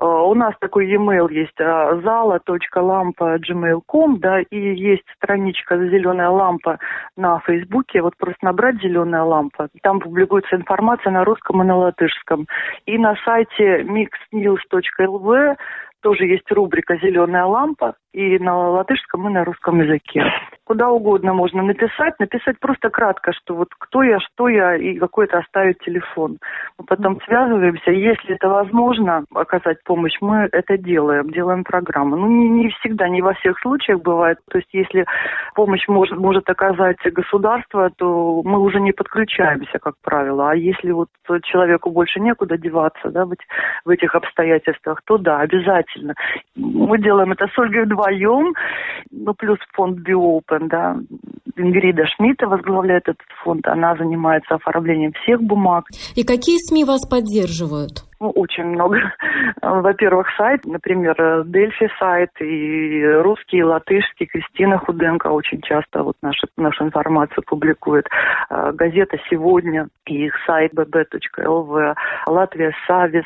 э, 0.00 0.04
у 0.04 0.34
нас 0.34 0.54
такой 0.60 0.88
e-mail 0.88 1.32
есть, 1.32 1.58
э, 1.58 2.00
зала.лампа.gmail.com, 2.02 4.18
да, 4.18 4.40
и 4.40 4.74
есть 4.74 5.04
страничка 5.16 5.78
«Зеленая 5.78 6.30
лампа» 6.30 6.80
на 7.16 7.38
Фейсбуке, 7.40 8.02
вот 8.02 8.16
просто 8.16 8.44
набрать 8.44 8.80
«Зеленая 8.82 9.22
лампа», 9.22 9.68
там 9.82 10.00
публикуется 10.00 10.56
информация 10.56 11.12
на 11.12 11.24
русском 11.24 11.62
и 11.62 11.66
на 11.66 11.76
латышском. 11.76 12.48
И 12.86 12.98
на 12.98 13.14
сайте 13.24 13.82
mixnews.lv 13.82 15.56
тоже 16.02 16.26
есть 16.26 16.50
рубрика 16.50 16.96
«Зеленая 16.96 17.44
лампа», 17.44 17.94
и 18.12 18.38
на 18.38 18.56
латышском, 18.70 19.28
и 19.28 19.32
на 19.32 19.44
русском 19.44 19.80
языке. 19.80 20.24
Куда 20.64 20.90
угодно 20.90 21.34
можно 21.34 21.62
написать, 21.62 22.18
написать 22.18 22.58
просто 22.60 22.90
кратко, 22.90 23.32
что 23.32 23.54
вот 23.54 23.68
кто 23.78 24.02
я, 24.02 24.18
что 24.20 24.48
я, 24.48 24.76
и 24.76 24.96
какой-то 24.96 25.38
оставить 25.38 25.78
телефон. 25.80 26.38
Мы 26.78 26.84
потом 26.84 27.20
связываемся, 27.22 27.90
если 27.90 28.34
это 28.34 28.48
возможно 28.48 29.24
оказать 29.34 29.82
помощь, 29.84 30.16
мы 30.20 30.48
это 30.52 30.78
делаем, 30.78 31.30
делаем 31.30 31.64
программу. 31.64 32.16
Ну, 32.16 32.28
не, 32.28 32.48
не 32.48 32.68
всегда, 32.70 33.08
не 33.08 33.22
во 33.22 33.34
всех 33.34 33.58
случаях 33.60 34.00
бывает. 34.00 34.38
То 34.50 34.58
есть, 34.58 34.72
если 34.72 35.04
помощь 35.54 35.86
может, 35.88 36.16
может 36.16 36.48
оказать 36.48 36.98
государство, 37.12 37.90
то 37.96 38.42
мы 38.44 38.58
уже 38.60 38.80
не 38.80 38.92
подключаемся, 38.92 39.78
как 39.78 39.94
правило. 40.02 40.50
А 40.50 40.54
если 40.54 40.92
вот 40.92 41.08
человеку 41.44 41.90
больше 41.90 42.20
некуда 42.20 42.56
деваться, 42.56 43.10
да, 43.10 43.24
в, 43.24 43.32
в 43.84 43.88
этих 43.90 44.14
обстоятельствах, 44.14 45.00
то 45.04 45.18
да, 45.18 45.40
обязательно. 45.40 46.14
Мы 46.56 46.98
делаем 46.98 47.32
это 47.32 47.46
с 47.48 47.58
Ольгой 47.58 47.86
вдвоем, 48.02 48.54
ну, 49.10 49.34
плюс 49.34 49.58
фонд 49.74 49.98
Биопен 50.00 50.68
да, 50.68 50.96
Ингрида 51.56 52.04
Шмидта 52.16 52.46
возглавляет 52.46 53.08
этот 53.08 53.26
фонд. 53.44 53.66
Она 53.66 53.96
занимается 53.96 54.54
оформлением 54.54 55.12
всех 55.22 55.42
бумаг. 55.42 55.84
И 56.14 56.24
какие 56.24 56.56
СМИ 56.68 56.84
вас 56.84 57.06
поддерживают? 57.08 58.04
Ну, 58.22 58.30
очень 58.30 58.66
много. 58.66 59.00
Во-первых, 59.62 60.28
сайт, 60.36 60.64
например, 60.64 61.42
Дельфи 61.44 61.90
сайт, 61.98 62.30
и 62.40 63.04
русский, 63.04 63.56
и 63.56 63.62
латышский, 63.64 64.26
Кристина 64.26 64.78
Худенко 64.78 65.26
очень 65.26 65.60
часто 65.60 66.04
вот 66.04 66.14
нашу, 66.22 66.46
нашу 66.56 66.84
информацию 66.84 67.42
публикует. 67.44 68.06
А, 68.48 68.70
газета 68.70 69.16
«Сегодня» 69.28 69.88
и 70.06 70.26
их 70.26 70.34
сайт 70.46 70.72
bb.lv, 70.72 71.94
Латвия 72.26 72.72
Савис, 72.86 73.24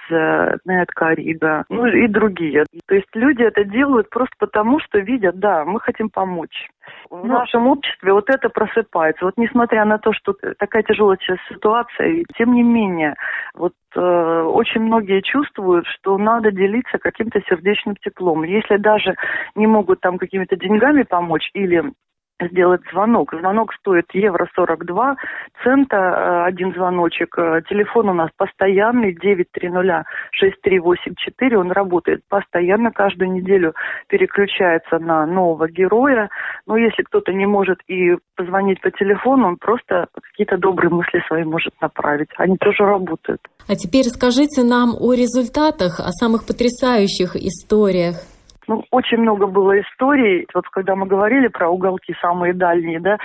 Нет 0.64 0.90
Карига, 0.92 1.64
ну 1.68 1.84
и 1.84 2.08
другие. 2.08 2.64
То 2.86 2.94
есть 2.94 3.08
люди 3.12 3.42
это 3.42 3.64
делают 3.64 4.08
просто 4.08 4.34
потому, 4.38 4.80
что 4.80 4.98
видят, 4.98 5.38
да, 5.38 5.66
мы 5.66 5.78
хотим 5.80 6.08
помочь. 6.08 6.70
В 7.10 7.24
ну, 7.24 7.38
нашем 7.38 7.66
обществе 7.66 8.12
вот 8.12 8.28
это 8.28 8.48
просыпается. 8.48 9.24
Вот 9.24 9.34
несмотря 9.36 9.84
на 9.84 9.98
то, 9.98 10.12
что 10.12 10.34
такая 10.58 10.82
тяжелая 10.82 11.18
сейчас 11.18 11.38
ситуация, 11.48 12.24
тем 12.36 12.52
не 12.52 12.62
менее, 12.62 13.14
вот 13.54 13.72
э, 13.94 14.00
очень 14.00 14.80
многие 14.82 15.20
чувствуют, 15.22 15.86
что 15.86 16.18
надо 16.18 16.50
делиться 16.50 16.98
каким-то 16.98 17.40
сердечным 17.48 17.96
теплом. 17.96 18.42
Если 18.42 18.76
даже 18.76 19.14
не 19.54 19.66
могут 19.66 20.00
там 20.00 20.18
какими-то 20.18 20.56
деньгами 20.56 21.02
помочь 21.02 21.50
или 21.54 21.92
сделать 22.40 22.80
звонок. 22.92 23.32
Звонок 23.32 23.72
стоит 23.74 24.06
евро 24.12 24.48
42 24.54 25.16
цента, 25.62 25.96
э, 25.96 26.44
один 26.46 26.74
звоночек. 26.74 27.38
Э, 27.38 27.62
телефон 27.68 28.08
у 28.10 28.14
нас 28.14 28.30
постоянный, 28.36 29.14
930-6384, 29.14 31.56
он 31.56 31.70
работает 31.72 32.20
постоянно, 32.28 32.92
каждую 32.92 33.32
неделю 33.32 33.74
переключается 34.08 34.98
на 34.98 35.24
нового 35.26 35.68
героя. 35.68 36.28
Но 36.66 36.76
если 36.76 37.02
кто-то 37.02 37.32
не 37.32 37.46
может 37.46 37.78
и 37.88 38.16
позвонить 38.36 38.80
по 38.80 38.90
телефону, 38.90 39.48
он 39.48 39.56
просто 39.56 40.06
какие-то 40.20 40.58
добрые 40.58 40.90
мысли 40.90 41.22
свои 41.26 41.44
может 41.44 41.72
направить. 41.80 42.28
Они 42.36 42.58
тоже 42.58 42.84
работают. 42.84 43.40
А 43.68 43.74
теперь 43.74 44.04
расскажите 44.04 44.62
нам 44.62 44.94
о 44.98 45.14
результатах, 45.14 46.00
о 46.00 46.10
самых 46.10 46.46
потрясающих 46.46 47.36
историях. 47.36 48.35
Ну, 48.68 48.84
очень 48.90 49.18
много 49.18 49.46
было 49.46 49.80
историй. 49.80 50.46
Вот 50.54 50.68
когда 50.68 50.96
мы 50.96 51.06
говорили 51.06 51.48
про 51.48 51.68
уголки 51.68 52.14
самые 52.20 52.52
дальние, 52.52 53.00
да, 53.00 53.18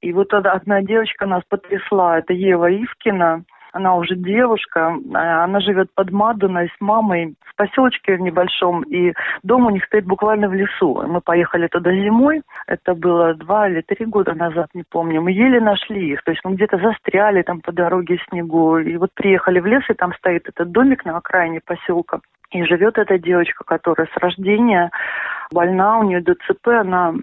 и 0.00 0.12
вот 0.12 0.32
одна 0.32 0.82
девочка 0.82 1.26
нас 1.26 1.42
потрясла, 1.48 2.18
это 2.18 2.32
Ева 2.32 2.70
Ивкина, 2.70 3.44
она 3.72 3.94
уже 3.94 4.16
девушка, 4.16 4.96
а, 5.14 5.44
она 5.44 5.60
живет 5.60 5.88
под 5.94 6.10
Мадуной 6.10 6.68
с 6.68 6.80
мамой 6.80 7.34
в 7.44 7.56
поселочке 7.56 8.18
небольшом, 8.18 8.82
и 8.82 9.12
дом 9.42 9.66
у 9.66 9.70
них 9.70 9.84
стоит 9.84 10.04
буквально 10.04 10.48
в 10.48 10.54
лесу. 10.54 11.02
Мы 11.06 11.20
поехали 11.20 11.66
туда 11.68 11.92
зимой, 11.92 12.42
это 12.66 12.94
было 12.94 13.34
два 13.34 13.68
или 13.68 13.82
три 13.82 14.06
года 14.06 14.34
назад, 14.34 14.68
не 14.74 14.84
помню. 14.88 15.22
Мы 15.22 15.32
еле 15.32 15.60
нашли 15.60 16.12
их, 16.12 16.22
то 16.22 16.30
есть 16.30 16.42
мы 16.44 16.54
где-то 16.54 16.78
застряли 16.78 17.42
там 17.42 17.60
по 17.60 17.72
дороге 17.72 18.18
снегу, 18.28 18.78
и 18.78 18.96
вот 18.96 19.10
приехали 19.14 19.60
в 19.60 19.66
лес, 19.66 19.84
и 19.88 19.94
там 19.94 20.12
стоит 20.14 20.48
этот 20.48 20.70
домик 20.70 21.04
на 21.04 21.16
окраине 21.16 21.60
поселка. 21.64 22.20
И 22.50 22.64
живет 22.64 22.98
эта 22.98 23.16
девочка, 23.16 23.62
которая 23.64 24.08
с 24.08 24.16
рождения 24.16 24.90
больна, 25.52 25.98
у 25.98 26.04
нее 26.04 26.20
ДЦП, 26.20 26.68
она 26.68 27.14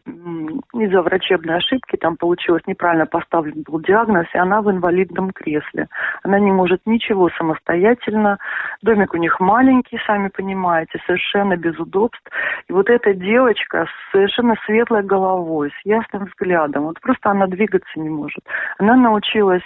из-за 0.74 1.02
врачебной 1.02 1.58
ошибки, 1.58 1.96
там 1.96 2.18
получилось 2.18 2.63
неправильно 2.68 3.06
поставлен 3.06 3.63
был 3.63 3.80
диагноз, 3.80 4.28
и 4.34 4.38
она 4.38 4.62
в 4.62 4.70
инвалидном 4.70 5.32
кресле. 5.32 5.88
Она 6.24 6.40
не 6.40 6.52
может 6.52 6.82
ничего 6.86 7.30
самостоятельно, 7.38 8.38
домик 8.82 9.13
у 9.13 9.18
них 9.18 9.40
маленький, 9.40 10.00
сами 10.06 10.30
понимаете, 10.30 11.00
совершенно 11.06 11.56
без 11.56 11.78
удобств. 11.80 12.30
И 12.68 12.74
вот 12.74 12.90
эта 12.90 13.13
девочка 13.13 13.86
с 13.86 14.12
совершенно 14.12 14.56
светлой 14.66 15.04
головой, 15.04 15.72
с 15.82 15.86
ясным 15.86 16.26
взглядом, 16.26 16.84
вот 16.84 17.00
просто 17.02 17.32
она 17.32 17.48
двигаться 17.48 18.00
не 18.00 18.10
может. 18.10 18.44
Она 18.78 18.96
научилась 18.96 19.63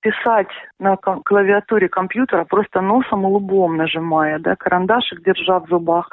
писать 0.00 0.50
на 0.78 0.96
клавиатуре 0.96 1.88
компьютера 1.88 2.44
просто 2.44 2.80
носом 2.80 3.22
и 3.22 3.26
лбом 3.26 3.76
нажимая, 3.76 4.38
да, 4.38 4.54
карандашик 4.56 5.22
держа 5.22 5.60
в 5.60 5.68
зубах. 5.68 6.10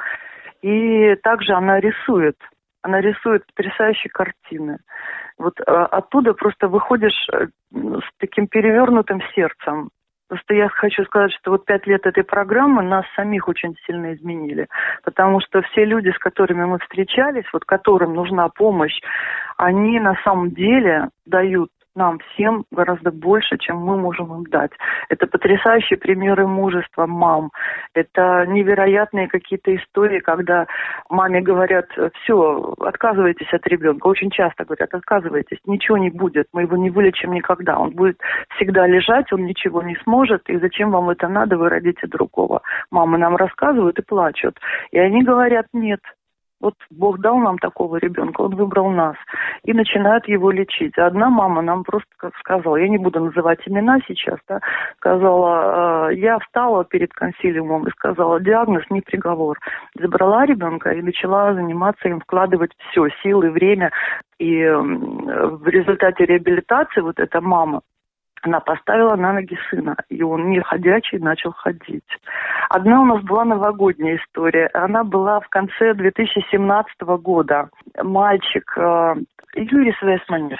И 0.62 1.14
также 1.16 1.52
она 1.52 1.80
рисует. 1.80 2.36
Она 2.82 3.00
рисует 3.00 3.44
потрясающие 3.46 4.10
картины. 4.10 4.78
Вот 5.38 5.54
а, 5.66 5.86
оттуда 5.86 6.34
просто 6.34 6.68
выходишь 6.68 7.28
э, 7.32 7.46
с 7.72 8.18
таким 8.18 8.46
перевернутым 8.46 9.20
сердцем. 9.34 9.90
Просто 10.28 10.54
я 10.54 10.68
хочу 10.68 11.04
сказать, 11.04 11.32
что 11.34 11.52
вот 11.52 11.64
пять 11.66 11.86
лет 11.86 12.04
этой 12.04 12.24
программы 12.24 12.82
нас 12.82 13.04
самих 13.14 13.48
очень 13.48 13.76
сильно 13.86 14.14
изменили. 14.14 14.66
Потому 15.04 15.40
что 15.40 15.62
все 15.62 15.84
люди, 15.84 16.10
с 16.10 16.18
которыми 16.18 16.64
мы 16.64 16.78
встречались, 16.80 17.44
вот 17.52 17.64
которым 17.64 18.14
нужна 18.14 18.48
помощь, 18.48 18.98
они 19.56 20.00
на 20.00 20.16
самом 20.24 20.50
деле 20.50 21.10
дают 21.26 21.70
нам 21.96 22.18
всем 22.18 22.64
гораздо 22.70 23.10
больше, 23.10 23.58
чем 23.58 23.78
мы 23.78 23.96
можем 23.96 24.32
им 24.34 24.44
дать. 24.44 24.72
Это 25.08 25.26
потрясающие 25.26 25.98
примеры 25.98 26.46
мужества 26.46 27.06
мам. 27.06 27.50
Это 27.94 28.44
невероятные 28.46 29.28
какие-то 29.28 29.74
истории, 29.74 30.20
когда 30.20 30.66
маме 31.08 31.40
говорят, 31.40 31.86
все, 32.22 32.74
отказывайтесь 32.80 33.52
от 33.52 33.66
ребенка. 33.66 34.06
Очень 34.06 34.30
часто 34.30 34.64
говорят, 34.64 34.94
отказывайтесь, 34.94 35.58
ничего 35.66 35.96
не 35.98 36.10
будет, 36.10 36.46
мы 36.52 36.62
его 36.62 36.76
не 36.76 36.90
вылечим 36.90 37.32
никогда. 37.32 37.78
Он 37.78 37.90
будет 37.90 38.20
всегда 38.56 38.86
лежать, 38.86 39.32
он 39.32 39.44
ничего 39.44 39.82
не 39.82 39.96
сможет, 40.04 40.48
и 40.48 40.58
зачем 40.58 40.90
вам 40.90 41.10
это 41.10 41.28
надо, 41.28 41.56
вы 41.56 41.68
родите 41.68 42.06
другого. 42.06 42.62
Мамы 42.90 43.18
нам 43.18 43.36
рассказывают 43.36 43.98
и 43.98 44.02
плачут. 44.02 44.58
И 44.90 44.98
они 44.98 45.22
говорят, 45.22 45.66
нет, 45.72 46.00
вот 46.66 46.74
Бог 46.90 47.20
дал 47.20 47.38
нам 47.38 47.58
такого 47.58 47.96
ребенка, 47.96 48.40
он 48.40 48.56
выбрал 48.56 48.90
нас. 48.90 49.16
И 49.62 49.72
начинают 49.72 50.26
его 50.26 50.50
лечить. 50.50 50.98
Одна 50.98 51.30
мама 51.30 51.62
нам 51.62 51.84
просто 51.84 52.10
сказала, 52.40 52.76
я 52.76 52.88
не 52.88 52.98
буду 52.98 53.20
называть 53.20 53.60
имена 53.66 53.98
сейчас, 54.08 54.38
да, 54.48 54.60
сказала, 54.96 56.10
«Э, 56.10 56.14
я 56.16 56.38
встала 56.40 56.84
перед 56.84 57.12
консилиумом 57.12 57.86
и 57.86 57.90
сказала, 57.90 58.40
диагноз 58.40 58.82
не 58.90 59.00
приговор. 59.00 59.58
Забрала 59.94 60.44
ребенка 60.44 60.90
и 60.90 61.02
начала 61.02 61.54
заниматься 61.54 62.08
им, 62.08 62.20
вкладывать 62.20 62.72
все, 62.90 63.08
силы, 63.22 63.50
время. 63.50 63.92
И 64.38 64.66
в 64.66 65.66
результате 65.68 66.26
реабилитации 66.26 67.00
вот 67.00 67.18
эта 67.18 67.40
мама, 67.40 67.80
она 68.42 68.60
поставила 68.60 69.16
на 69.16 69.32
ноги 69.32 69.58
сына, 69.70 69.96
и 70.08 70.22
он 70.22 70.50
не 70.50 70.60
ходячий 70.60 71.18
начал 71.18 71.52
ходить. 71.52 72.04
Одна 72.68 73.02
у 73.02 73.04
нас 73.04 73.22
была 73.22 73.44
новогодняя 73.44 74.16
история. 74.16 74.70
Она 74.74 75.04
была 75.04 75.40
в 75.40 75.48
конце 75.48 75.94
2017 75.94 77.00
года. 77.22 77.68
Мальчик 78.02 78.76
э, 79.56 79.62
Юрий 79.62 79.94
Весманис. 80.02 80.58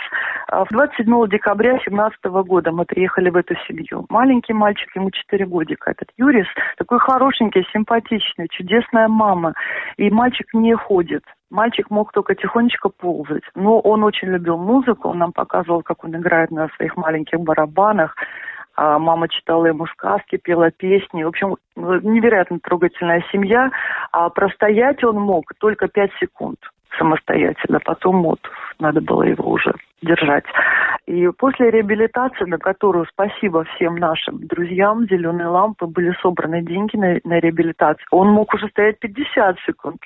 Э, 0.51 0.65
в 0.65 0.73
27 0.73 1.29
декабря 1.29 1.73
2017 1.73 2.25
года 2.47 2.73
мы 2.73 2.85
приехали 2.85 3.31
в 3.31 3.37
эту 3.37 3.55
семью. 3.69 4.07
Маленький 4.09 4.53
мальчик, 4.53 4.95
ему 4.97 5.11
4 5.11 5.47
годика. 5.47 5.91
Этот 5.91 6.09
Юрис 6.17 6.47
такой 6.79 6.99
хорошенький, 6.99 7.67
симпатичный, 7.73 8.49
чудесная 8.49 9.09
мама. 9.09 9.55
И 9.97 10.11
мальчик 10.11 10.47
не 10.55 10.75
ходит. 10.75 11.23
Мальчик 11.51 11.91
мог 11.91 12.13
только 12.13 12.35
тихонечко 12.35 12.89
ползать. 12.89 13.45
Но 13.55 13.81
он 13.81 14.03
очень 14.03 14.29
любил 14.29 14.57
музыку. 14.57 15.09
Он 15.09 15.19
нам 15.19 15.33
показывал, 15.33 15.83
как 15.83 16.05
он 16.05 16.17
играет 16.17 16.51
на 16.51 16.69
своих 16.77 16.97
маленьких 16.97 17.41
барабанах. 17.41 18.17
А 18.79 18.99
мама 18.99 19.29
читала 19.29 19.67
ему 19.67 19.87
сказки, 19.87 20.37
пела 20.37 20.71
песни. 20.71 21.23
В 21.23 21.29
общем, 21.29 21.57
невероятно 21.77 22.59
трогательная 22.61 23.25
семья. 23.33 23.71
А 24.13 24.29
простоять 24.29 25.03
он 25.05 25.17
мог 25.17 25.45
только 25.59 25.89
пять 25.89 26.13
секунд 26.21 26.59
самостоятельно. 26.99 27.81
Потом 27.85 28.23
вот 28.23 28.41
надо 28.79 29.01
было 29.01 29.23
его 29.23 29.51
уже 29.51 29.73
держать. 30.03 30.45
И 31.07 31.29
после 31.39 31.71
реабилитации, 31.71 32.45
на 32.45 32.59
которую 32.59 33.07
спасибо 33.07 33.65
всем 33.65 33.97
нашим 33.97 34.47
друзьям, 34.47 35.07
«Зеленые 35.07 35.49
лампы», 35.49 35.87
были 35.87 36.13
собраны 36.21 36.63
деньги 36.63 36.97
на, 36.97 37.19
на 37.25 37.39
реабилитацию. 37.39 38.07
Он 38.11 38.29
мог 38.29 38.53
уже 38.55 38.69
стоять 38.69 38.99
50 38.99 39.59
секунд. 39.67 39.97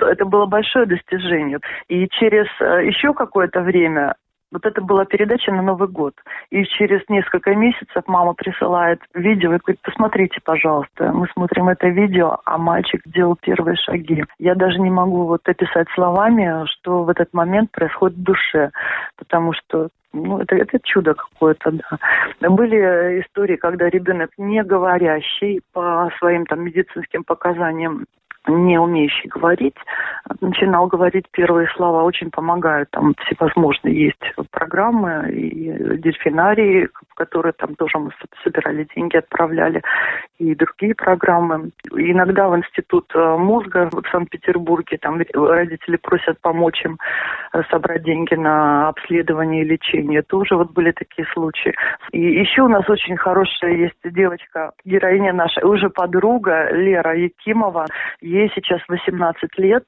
Это 0.00 0.24
было 0.24 0.46
большое 0.46 0.86
достижение. 0.86 1.58
И 1.88 2.08
через 2.08 2.46
э, 2.60 2.86
еще 2.86 3.14
какое-то 3.14 3.60
время 3.60 4.14
вот 4.52 4.66
это 4.66 4.80
была 4.80 5.04
передача 5.04 5.52
на 5.52 5.62
Новый 5.62 5.88
год. 5.88 6.14
И 6.50 6.64
через 6.64 7.00
несколько 7.08 7.54
месяцев 7.54 8.02
мама 8.06 8.34
присылает 8.34 9.00
видео 9.14 9.54
и 9.54 9.58
говорит, 9.58 9.80
посмотрите, 9.82 10.40
пожалуйста. 10.42 11.12
Мы 11.12 11.26
смотрим 11.32 11.68
это 11.68 11.88
видео, 11.88 12.38
а 12.44 12.58
мальчик 12.58 13.00
делал 13.06 13.36
первые 13.40 13.76
шаги. 13.76 14.24
Я 14.38 14.54
даже 14.54 14.78
не 14.80 14.90
могу 14.90 15.24
вот 15.24 15.48
описать 15.48 15.88
словами, 15.94 16.66
что 16.66 17.04
в 17.04 17.08
этот 17.08 17.32
момент 17.32 17.70
происходит 17.70 18.18
в 18.18 18.22
душе. 18.22 18.70
Потому 19.16 19.52
что 19.52 19.88
ну, 20.12 20.40
это, 20.40 20.56
это 20.56 20.78
чудо 20.82 21.14
какое-то, 21.14 21.70
да. 21.70 22.48
Были 22.48 23.20
истории, 23.20 23.56
когда 23.56 23.88
ребенок 23.88 24.30
не 24.38 24.62
говорящий 24.64 25.60
по 25.72 26.10
своим 26.18 26.46
там 26.46 26.64
медицинским 26.64 27.22
показаниям 27.22 28.06
не 28.48 28.78
умеющий 28.78 29.28
говорить, 29.28 29.76
начинал 30.40 30.86
говорить 30.86 31.26
первые 31.30 31.68
слова, 31.76 32.02
очень 32.02 32.30
помогают. 32.30 32.90
Там 32.90 33.14
всевозможные 33.26 34.06
есть 34.06 34.50
программы 34.50 35.30
и 35.30 35.98
дельфинарии, 35.98 36.88
которые 37.20 37.52
там 37.52 37.74
тоже 37.74 37.98
мы 37.98 38.10
собирали 38.42 38.88
деньги, 38.96 39.18
отправляли, 39.18 39.82
и 40.38 40.54
другие 40.54 40.94
программы. 40.94 41.70
Иногда 41.92 42.48
в 42.48 42.56
Институт 42.56 43.12
э, 43.14 43.36
мозга 43.36 43.90
в 43.92 44.08
Санкт-Петербурге, 44.10 44.96
там 44.96 45.20
родители 45.34 45.96
просят 45.96 46.40
помочь 46.40 46.82
им 46.82 46.96
э, 47.52 47.62
собрать 47.70 48.04
деньги 48.04 48.34
на 48.36 48.88
обследование 48.88 49.62
и 49.62 49.68
лечение. 49.68 50.22
Тоже 50.22 50.56
вот 50.56 50.72
были 50.72 50.92
такие 50.92 51.28
случаи. 51.34 51.74
И 52.12 52.20
еще 52.20 52.62
у 52.62 52.68
нас 52.68 52.88
очень 52.88 53.18
хорошая 53.18 53.72
есть 53.72 54.00
девочка, 54.04 54.72
героиня 54.86 55.34
наша, 55.34 55.60
уже 55.66 55.90
подруга 55.90 56.70
Лера 56.72 57.14
Якимова. 57.14 57.84
Ей 58.22 58.50
сейчас 58.54 58.80
18 58.88 59.58
лет. 59.58 59.84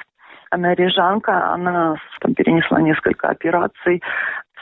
Она 0.51 0.75
рижанка, 0.75 1.55
она 1.55 1.97
там, 2.21 2.35
перенесла 2.35 2.83
несколько 2.83 3.29
операций 3.29 4.03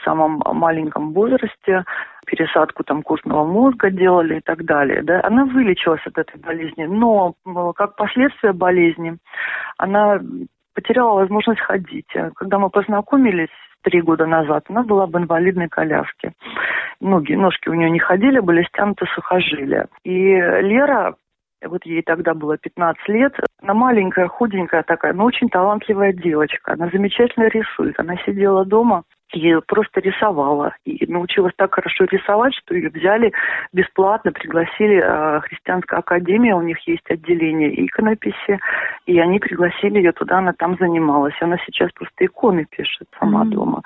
в 0.01 0.03
самом 0.03 0.41
маленьком 0.45 1.13
возрасте, 1.13 1.83
пересадку 2.25 2.83
там 2.83 3.03
костного 3.03 3.45
мозга 3.45 3.89
делали 3.91 4.37
и 4.37 4.41
так 4.41 4.65
далее. 4.65 5.03
Да? 5.03 5.21
Она 5.23 5.45
вылечилась 5.45 6.05
от 6.05 6.17
этой 6.17 6.39
болезни, 6.39 6.85
но 6.85 7.35
как 7.75 7.95
последствие 7.95 8.53
болезни 8.53 9.17
она 9.77 10.19
потеряла 10.73 11.15
возможность 11.15 11.61
ходить. 11.61 12.11
Когда 12.35 12.57
мы 12.59 12.69
познакомились 12.69 13.49
три 13.83 14.01
года 14.01 14.25
назад, 14.25 14.65
она 14.69 14.83
была 14.83 15.05
в 15.05 15.17
инвалидной 15.17 15.67
коляске. 15.67 16.33
Ноги, 16.99 17.33
ножки 17.33 17.69
у 17.69 17.73
нее 17.73 17.89
не 17.89 17.99
ходили, 17.99 18.39
были 18.39 18.63
стянуты 18.63 19.05
сухожилия. 19.15 19.87
И 20.03 20.35
Лера 20.35 21.15
вот 21.63 21.85
ей 21.85 22.01
тогда 22.01 22.33
было 22.33 22.57
15 22.57 23.07
лет. 23.09 23.33
Она 23.61 23.73
маленькая, 23.73 24.27
худенькая 24.27 24.83
такая, 24.83 25.13
но 25.13 25.25
очень 25.25 25.49
талантливая 25.49 26.13
девочка. 26.13 26.73
Она 26.73 26.89
замечательно 26.89 27.47
рисует. 27.47 27.99
Она 27.99 28.15
сидела 28.25 28.65
дома 28.65 29.03
и 29.33 29.55
просто 29.67 30.01
рисовала. 30.01 30.75
И 30.85 31.05
научилась 31.11 31.53
так 31.55 31.73
хорошо 31.73 32.05
рисовать, 32.05 32.53
что 32.55 32.75
ее 32.75 32.89
взяли 32.89 33.31
бесплатно, 33.73 34.31
пригласили 34.31 35.01
э, 35.03 35.39
Христианская 35.41 35.97
академия, 35.97 36.55
у 36.55 36.61
них 36.61 36.77
есть 36.87 37.09
отделение 37.09 37.85
иконописи, 37.85 38.59
и 39.05 39.19
они 39.19 39.39
пригласили 39.39 39.97
ее 39.97 40.11
туда, 40.11 40.39
она 40.39 40.53
там 40.53 40.77
занималась. 40.77 41.35
Она 41.41 41.57
сейчас 41.65 41.91
просто 41.93 42.25
иконы 42.25 42.65
пишет 42.69 43.07
сама 43.19 43.43
mm-hmm. 43.43 43.49
дома. 43.49 43.81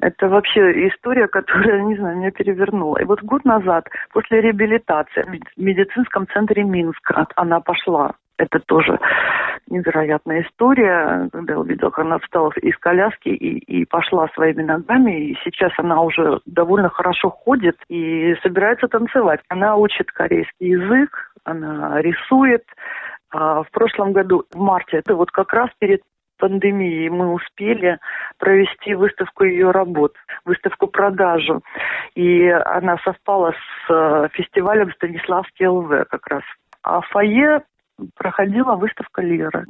Это 0.00 0.28
вообще 0.28 0.88
история, 0.88 1.28
которая, 1.28 1.82
не 1.82 1.96
знаю, 1.96 2.16
меня 2.16 2.30
перевернула. 2.30 2.98
И 2.98 3.04
вот 3.04 3.22
год 3.22 3.44
назад, 3.44 3.86
после 4.12 4.40
реабилитации 4.40 5.22
в 5.22 5.60
медицинском 5.60 6.26
центре 6.28 6.64
Минска, 6.64 7.26
она 7.36 7.60
пошла. 7.60 8.14
Это 8.40 8.58
тоже 8.60 8.98
невероятная 9.68 10.42
история, 10.42 11.28
когда 11.30 11.52
я 11.52 11.58
увидела, 11.58 11.90
как 11.90 12.06
она 12.06 12.18
встала 12.20 12.50
из 12.62 12.76
коляски 12.78 13.28
и, 13.28 13.58
и 13.58 13.84
пошла 13.84 14.28
своими 14.28 14.62
ногами. 14.62 15.26
И 15.26 15.38
сейчас 15.44 15.72
она 15.76 16.00
уже 16.00 16.40
довольно 16.46 16.88
хорошо 16.88 17.28
ходит 17.28 17.76
и 17.88 18.34
собирается 18.42 18.88
танцевать. 18.88 19.40
Она 19.48 19.76
учит 19.76 20.10
корейский 20.10 20.70
язык, 20.70 21.34
она 21.44 22.00
рисует. 22.00 22.64
А 23.30 23.62
в 23.62 23.70
прошлом 23.70 24.12
году, 24.12 24.44
в 24.50 24.58
марте, 24.58 24.96
это 24.96 25.14
вот 25.14 25.30
как 25.30 25.52
раз 25.52 25.68
перед 25.78 26.00
пандемии 26.38 27.10
мы 27.10 27.34
успели 27.34 27.98
провести 28.38 28.94
выставку 28.94 29.44
ее 29.44 29.70
работ, 29.70 30.14
выставку-продажу. 30.46 31.60
И 32.14 32.48
она 32.48 32.96
совпала 33.04 33.52
с 33.52 33.90
э, 33.92 34.28
фестивалем 34.32 34.90
Станиславский 34.92 35.66
ЛВ 35.66 36.08
как 36.08 36.26
раз. 36.28 36.42
А 36.82 37.02
фойе 37.02 37.60
проходила 38.14 38.76
выставка 38.76 39.22
Леры. 39.22 39.66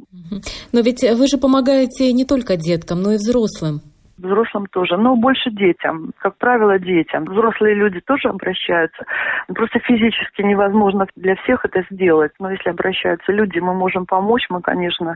Но 0.71 0.81
ведь 0.81 1.03
вы 1.03 1.27
же 1.27 1.37
помогаете 1.37 2.11
не 2.13 2.25
только 2.25 2.57
деткам, 2.57 3.01
но 3.01 3.13
и 3.13 3.15
взрослым 3.15 3.81
взрослым 4.21 4.67
тоже, 4.67 4.97
но 4.97 5.15
больше 5.15 5.51
детям, 5.51 6.11
как 6.19 6.37
правило, 6.37 6.79
детям. 6.79 7.25
Взрослые 7.25 7.75
люди 7.75 7.99
тоже 8.01 8.29
обращаются. 8.29 9.03
Просто 9.47 9.79
физически 9.79 10.41
невозможно 10.41 11.07
для 11.15 11.35
всех 11.37 11.65
это 11.65 11.83
сделать, 11.91 12.31
но 12.39 12.51
если 12.51 12.69
обращаются 12.69 13.31
люди, 13.31 13.59
мы 13.59 13.73
можем 13.73 14.05
помочь, 14.05 14.45
мы, 14.49 14.61
конечно, 14.61 15.15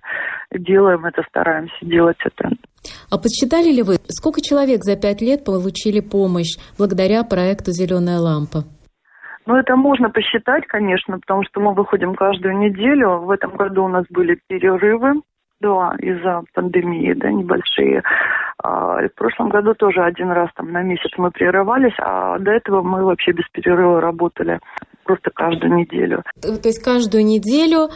делаем 0.51 1.05
это, 1.05 1.23
стараемся 1.29 1.75
делать 1.81 2.17
это. 2.23 2.49
А 3.09 3.17
подсчитали 3.17 3.71
ли 3.71 3.81
вы, 3.81 3.97
сколько 4.09 4.41
человек 4.41 4.83
за 4.83 4.95
пять 4.95 5.21
лет 5.21 5.43
получили 5.43 5.99
помощь 5.99 6.57
благодаря 6.77 7.23
проекту 7.23 7.71
«Зеленая 7.71 8.19
лампа»? 8.19 8.63
Ну, 9.45 9.55
это 9.55 9.75
можно 9.75 10.09
посчитать, 10.09 10.65
конечно, 10.67 11.19
потому 11.19 11.43
что 11.43 11.59
мы 11.59 11.73
выходим 11.73 12.15
каждую 12.15 12.57
неделю. 12.57 13.19
В 13.19 13.31
этом 13.31 13.55
году 13.55 13.85
у 13.85 13.87
нас 13.87 14.05
были 14.09 14.39
перерывы, 14.47 15.21
да, 15.61 15.95
из-за 15.99 16.41
пандемии, 16.53 17.13
да, 17.13 17.31
небольшие. 17.31 18.01
А, 18.63 19.07
в 19.07 19.13
прошлом 19.15 19.49
году 19.49 19.75
тоже 19.75 20.01
один 20.01 20.31
раз 20.31 20.49
там 20.55 20.71
на 20.71 20.81
месяц 20.81 21.11
мы 21.17 21.29
прерывались, 21.29 21.93
а 21.99 22.39
до 22.39 22.51
этого 22.51 22.81
мы 22.81 23.03
вообще 23.03 23.33
без 23.33 23.47
перерыва 23.49 24.01
работали 24.01 24.59
просто 25.03 25.29
каждую 25.29 25.75
неделю. 25.75 26.23
То 26.41 26.49
есть 26.63 26.83
каждую 26.83 27.23
неделю 27.23 27.89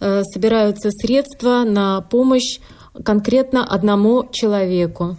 э, 0.00 0.22
собираются 0.22 0.90
средства 0.90 1.64
на 1.66 2.00
помощь 2.00 2.60
конкретно 3.04 3.62
одному 3.68 4.24
человеку? 4.32 5.16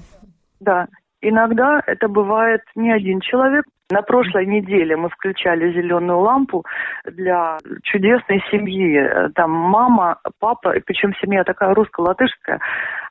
Да, 0.59 0.87
Иногда 1.27 1.81
это 1.87 2.07
бывает 2.07 2.61
не 2.75 2.91
один 2.91 3.19
человек. 3.19 3.65
На 3.91 4.01
прошлой 4.01 4.47
неделе 4.47 4.95
мы 4.97 5.09
включали 5.09 5.71
зеленую 5.71 6.19
лампу 6.19 6.65
для 7.05 7.59
чудесной 7.83 8.43
семьи. 8.49 9.29
Там 9.35 9.51
мама, 9.51 10.17
папа, 10.39 10.73
причем 10.87 11.13
семья 11.21 11.43
такая 11.43 11.75
русско-латышская, 11.75 12.59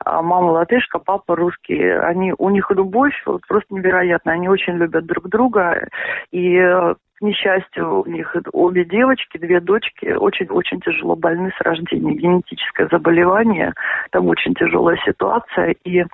а 0.04 0.20
мама 0.20 0.50
латышка, 0.50 0.98
папа 0.98 1.36
русский. 1.36 1.80
Они, 1.80 2.34
у 2.36 2.50
них 2.50 2.68
любовь 2.72 3.14
просто 3.46 3.72
невероятная. 3.72 4.34
Они 4.34 4.48
очень 4.48 4.74
любят 4.74 5.06
друг 5.06 5.28
друга. 5.28 5.86
И 6.32 6.58
к 6.58 7.20
несчастью, 7.20 8.00
у 8.02 8.06
них 8.06 8.34
обе 8.52 8.84
девочки, 8.84 9.38
две 9.38 9.60
дочки, 9.60 10.06
очень-очень 10.06 10.80
тяжело 10.80 11.14
больны 11.14 11.52
с 11.56 11.60
рождения. 11.60 12.16
Генетическое 12.16 12.88
заболевание, 12.90 13.74
там 14.10 14.26
очень 14.26 14.54
тяжелая 14.54 14.96
ситуация. 15.06 15.76
И 15.84 16.04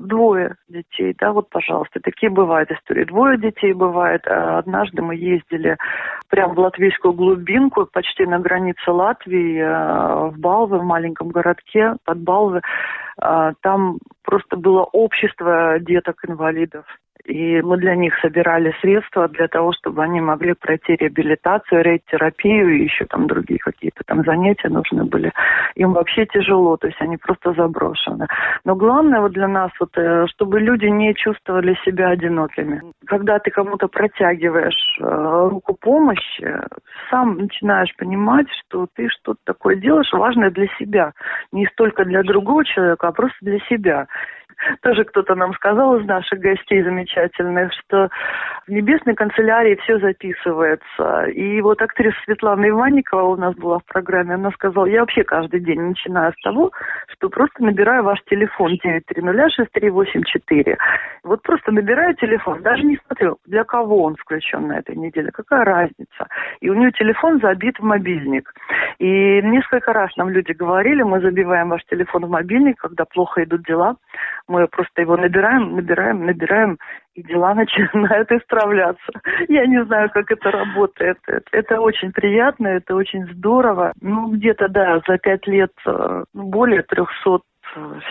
двое 0.00 0.56
детей, 0.68 1.14
да, 1.18 1.32
вот, 1.32 1.48
пожалуйста, 1.50 2.00
такие 2.00 2.30
бывают 2.30 2.70
истории. 2.70 3.04
Двое 3.04 3.38
детей 3.38 3.72
бывает. 3.72 4.26
А 4.26 4.58
однажды 4.58 5.02
мы 5.02 5.16
ездили 5.16 5.76
прямо 6.28 6.54
в 6.54 6.58
латвийскую 6.58 7.14
глубинку, 7.14 7.86
почти 7.92 8.26
на 8.26 8.38
границе 8.38 8.90
Латвии, 8.90 9.58
э, 9.58 10.30
в 10.30 10.38
Балве, 10.38 10.78
в 10.78 10.84
маленьком 10.84 11.28
городке 11.28 11.94
под 12.04 12.18
Балве. 12.18 12.60
А, 13.18 13.52
там 13.62 13.98
просто 14.22 14.56
было 14.56 14.82
общество 14.82 15.78
деток-инвалидов. 15.78 16.84
И 17.24 17.62
мы 17.62 17.78
для 17.78 17.94
них 17.94 18.14
собирали 18.20 18.74
средства 18.80 19.28
для 19.28 19.48
того, 19.48 19.72
чтобы 19.72 20.02
они 20.02 20.20
могли 20.20 20.52
пройти 20.52 20.94
реабилитацию, 20.94 21.82
рейд-терапию 21.82 22.76
и 22.76 22.84
еще 22.84 23.06
там 23.06 23.26
другие 23.26 23.58
какие-то 23.58 24.02
там 24.04 24.22
занятия 24.24 24.68
нужны 24.68 25.04
были. 25.04 25.32
Им 25.74 25.94
вообще 25.94 26.26
тяжело, 26.26 26.76
то 26.76 26.86
есть 26.86 27.00
они 27.00 27.16
просто 27.16 27.54
заброшены. 27.54 28.26
Но 28.64 28.76
главное 28.76 29.20
вот 29.20 29.32
для 29.32 29.48
нас, 29.48 29.70
вот, 29.80 29.96
э, 29.96 30.26
чтобы 30.28 30.60
люди 30.60 30.86
не 30.86 31.14
чувствовали 31.14 31.76
себя 31.84 32.10
одинокими. 32.10 32.82
Когда 33.06 33.38
ты 33.38 33.50
кому-то 33.50 33.88
протягиваешь 33.88 34.98
э, 35.00 35.48
руку 35.50 35.76
помощи, 35.80 36.60
сам 37.10 37.38
начинаешь 37.38 37.94
понимать, 37.96 38.46
что 38.66 38.86
ты 38.94 39.08
что-то 39.08 39.40
такое 39.44 39.76
делаешь 39.76 40.12
важное 40.12 40.50
для 40.50 40.66
себя. 40.78 41.12
Не 41.52 41.66
столько 41.68 42.04
для 42.04 42.22
другого 42.22 42.64
человека, 42.66 43.08
а 43.08 43.12
просто 43.12 43.38
для 43.40 43.60
себя 43.60 44.06
тоже 44.82 45.04
кто-то 45.04 45.34
нам 45.34 45.52
сказал 45.54 45.96
из 45.96 46.06
наших 46.06 46.40
гостей 46.40 46.82
замечательных, 46.82 47.72
что 47.72 48.08
в 48.66 48.70
небесной 48.70 49.14
канцелярии 49.14 49.76
все 49.82 49.98
записывается. 49.98 51.24
И 51.26 51.60
вот 51.60 51.82
актриса 51.82 52.16
Светлана 52.24 52.68
Иванникова 52.68 53.22
у 53.22 53.36
нас 53.36 53.54
была 53.56 53.78
в 53.78 53.84
программе, 53.84 54.34
она 54.34 54.50
сказала, 54.52 54.86
я 54.86 55.00
вообще 55.00 55.24
каждый 55.24 55.60
день 55.60 55.80
начинаю 55.80 56.32
с 56.32 56.42
того, 56.42 56.70
что 57.08 57.28
просто 57.28 57.62
набираю 57.62 58.04
ваш 58.04 58.22
телефон 58.24 58.78
9306384. 58.82 60.76
Вот 61.24 61.42
просто 61.42 61.72
набираю 61.72 62.14
телефон, 62.14 62.62
даже 62.62 62.82
не 62.84 62.98
смотрю, 63.06 63.36
для 63.46 63.64
кого 63.64 64.04
он 64.04 64.16
включен 64.16 64.68
на 64.68 64.78
этой 64.78 64.96
неделе, 64.96 65.30
какая 65.30 65.64
разница. 65.64 66.26
И 66.60 66.70
у 66.70 66.74
нее 66.74 66.92
телефон 66.92 67.40
забит 67.40 67.78
в 67.78 67.82
мобильник. 67.82 68.52
И 68.98 69.42
несколько 69.42 69.92
раз 69.92 70.16
нам 70.16 70.30
люди 70.30 70.52
говорили, 70.52 71.02
мы 71.02 71.20
забиваем 71.20 71.68
ваш 71.68 71.84
телефон 71.84 72.26
в 72.26 72.30
мобильник, 72.30 72.78
когда 72.78 73.04
плохо 73.04 73.44
идут 73.44 73.62
дела, 73.62 73.96
мы 74.54 74.68
просто 74.68 75.02
его 75.02 75.16
набираем, 75.16 75.74
набираем, 75.74 76.26
набираем, 76.26 76.78
и 77.14 77.22
дела 77.22 77.54
начинают 77.62 78.30
исправляться. 78.30 79.12
Я 79.48 79.66
не 79.66 79.84
знаю, 79.84 80.10
как 80.10 80.30
это 80.30 80.50
работает. 80.50 81.18
Это 81.52 81.80
очень 81.80 82.12
приятно, 82.12 82.68
это 82.68 82.94
очень 82.94 83.26
здорово. 83.34 83.92
Ну, 84.00 84.32
где-то, 84.32 84.68
да, 84.68 85.00
за 85.08 85.18
пять 85.18 85.46
лет 85.46 85.72
э, 85.86 86.24
ну, 86.32 86.42
более 86.44 86.82
трехсот 86.82 87.42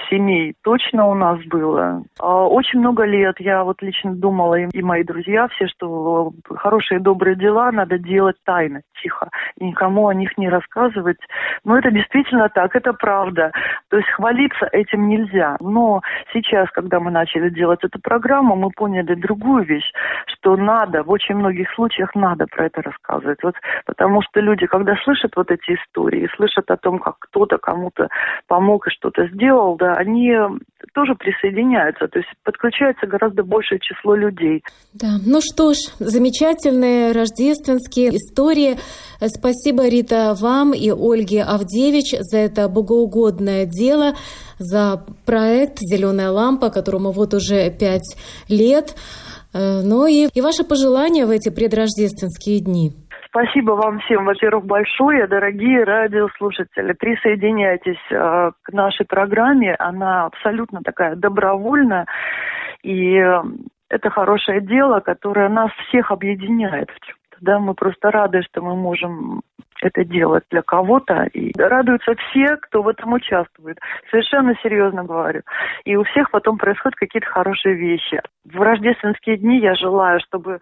семей 0.10 0.56
точно 0.63 1.08
у 1.08 1.13
нас 1.13 1.39
было. 1.45 2.04
А 2.19 2.47
очень 2.47 2.80
много 2.80 3.06
лет 3.06 3.36
я 3.39 3.63
вот 3.63 3.82
лично 3.82 4.13
думала, 4.13 4.56
и 4.56 4.82
мои 4.82 5.04
друзья 5.04 5.47
все, 5.49 5.67
что 5.67 6.32
хорошие 6.56 6.99
добрые 6.99 7.36
дела 7.36 7.71
надо 7.71 7.97
делать 7.97 8.36
тайно, 8.45 8.82
тихо, 9.02 9.30
и 9.58 9.65
никому 9.65 10.08
о 10.08 10.13
них 10.13 10.38
не 10.38 10.49
рассказывать. 10.49 11.17
Но 11.63 11.78
это 11.78 11.91
действительно 11.91 12.49
так, 12.49 12.76
это 12.76 12.93
правда. 12.93 13.52
То 13.89 13.97
есть 13.97 14.10
хвалиться 14.10 14.67
этим 14.71 15.08
нельзя. 15.08 15.58
Но 15.60 16.02
сейчас, 16.34 16.69
когда 16.71 16.99
мы 16.99 17.12
начали 17.12 17.49
делать 17.49 17.84
эту 17.84 17.99
программу, 17.99 18.56
мы 18.56 18.69
поняли 18.71 19.15
другую 19.15 19.63
вещь, 19.65 19.91
что 20.28 20.56
надо, 20.56 21.04
в 21.04 21.12
очень 21.12 21.36
многих 21.36 21.71
случаях 21.73 22.15
надо 22.15 22.45
про 22.47 22.65
это 22.65 22.82
рассказывать. 22.82 23.41
Вот, 23.43 23.56
потому 23.86 24.21
что 24.21 24.39
люди, 24.39 24.65
когда 24.65 24.95
слышат 25.04 25.32
вот 25.36 25.52
эти 25.52 25.76
истории, 25.76 26.30
слышат 26.36 26.69
о 26.69 26.78
том, 26.78 26.99
как 26.99 27.15
кто-то 27.19 27.58
кому-то 27.58 28.10
помог 28.47 28.88
и 28.88 28.91
что-то 28.91 29.28
сделал, 29.28 29.52
да, 29.79 29.93
они 29.95 30.31
тоже 30.93 31.15
присоединяются, 31.15 32.07
то 32.07 32.19
есть 32.19 32.29
подключается 32.43 33.07
гораздо 33.07 33.43
большее 33.43 33.79
число 33.79 34.15
людей. 34.15 34.63
Да, 34.93 35.17
ну 35.25 35.39
что 35.41 35.73
ж, 35.73 35.77
замечательные 35.99 37.11
рождественские 37.11 38.15
истории. 38.15 38.77
Спасибо, 39.25 39.87
Рита, 39.87 40.35
вам 40.39 40.73
и 40.73 40.91
Ольге 40.91 41.43
Авдевич 41.43 42.15
за 42.19 42.37
это 42.37 42.67
богоугодное 42.69 43.65
дело, 43.65 44.13
за 44.59 45.03
проект 45.25 45.79
«Зеленая 45.79 46.29
лампа», 46.29 46.69
которому 46.69 47.11
вот 47.11 47.33
уже 47.33 47.71
пять 47.71 48.15
лет. 48.47 48.95
Э, 49.53 49.81
ну 49.81 50.05
и, 50.07 50.27
и 50.33 50.41
ваши 50.41 50.63
пожелания 50.63 51.25
в 51.25 51.29
эти 51.29 51.49
предрождественские 51.49 52.59
дни. 52.59 52.93
Спасибо 53.33 53.71
вам 53.71 53.99
всем, 54.01 54.25
во-первых, 54.25 54.65
большое, 54.65 55.25
дорогие 55.25 55.83
радиослушатели. 55.83 56.93
Присоединяйтесь 56.93 57.97
э, 58.11 58.51
к 58.61 58.71
нашей 58.71 59.07
программе. 59.07 59.73
Она 59.79 60.25
абсолютно 60.25 60.81
такая 60.83 61.15
добровольная. 61.15 62.05
И 62.83 63.15
э, 63.15 63.41
это 63.89 64.11
хорошее 64.11 64.61
дело, 64.61 64.99
которое 64.99 65.49
нас 65.49 65.71
всех 65.87 66.11
объединяет 66.11 66.91
в 66.91 66.99
да, 67.41 67.57
мы 67.59 67.73
просто 67.73 68.11
рады, 68.11 68.43
что 68.43 68.61
мы 68.61 68.75
можем 68.75 69.41
это 69.83 70.03
делать 70.03 70.43
для 70.49 70.61
кого-то. 70.61 71.23
И 71.33 71.51
радуются 71.57 72.15
все, 72.15 72.57
кто 72.57 72.81
в 72.81 72.87
этом 72.87 73.13
участвует. 73.13 73.77
Совершенно 74.09 74.55
серьезно 74.63 75.03
говорю. 75.03 75.41
И 75.85 75.95
у 75.95 76.03
всех 76.03 76.31
потом 76.31 76.57
происходят 76.57 76.95
какие-то 76.95 77.27
хорошие 77.27 77.75
вещи. 77.75 78.21
В 78.45 78.61
рождественские 78.61 79.37
дни 79.37 79.59
я 79.59 79.75
желаю, 79.75 80.19
чтобы 80.21 80.59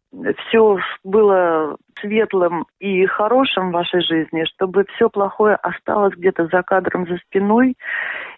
все 0.47 0.77
было 1.03 1.77
светлым 1.99 2.65
и 2.79 3.05
хорошим 3.05 3.69
в 3.69 3.73
вашей 3.73 4.01
жизни, 4.01 4.45
чтобы 4.55 4.85
все 4.95 5.09
плохое 5.09 5.55
осталось 5.55 6.15
где-то 6.15 6.47
за 6.47 6.63
кадром, 6.63 7.07
за 7.07 7.17
спиной, 7.17 7.75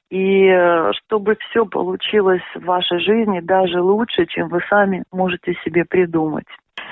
и 0.10 0.52
чтобы 0.92 1.38
все 1.50 1.66
получилось 1.66 2.44
в 2.56 2.66
вашей 2.66 3.00
жизни 3.00 3.40
даже 3.40 3.82
лучше, 3.82 4.26
чем 4.28 4.48
вы 4.50 4.60
сами 4.70 5.04
можете 5.12 5.56
себе 5.64 5.86
придумать. 5.86 6.46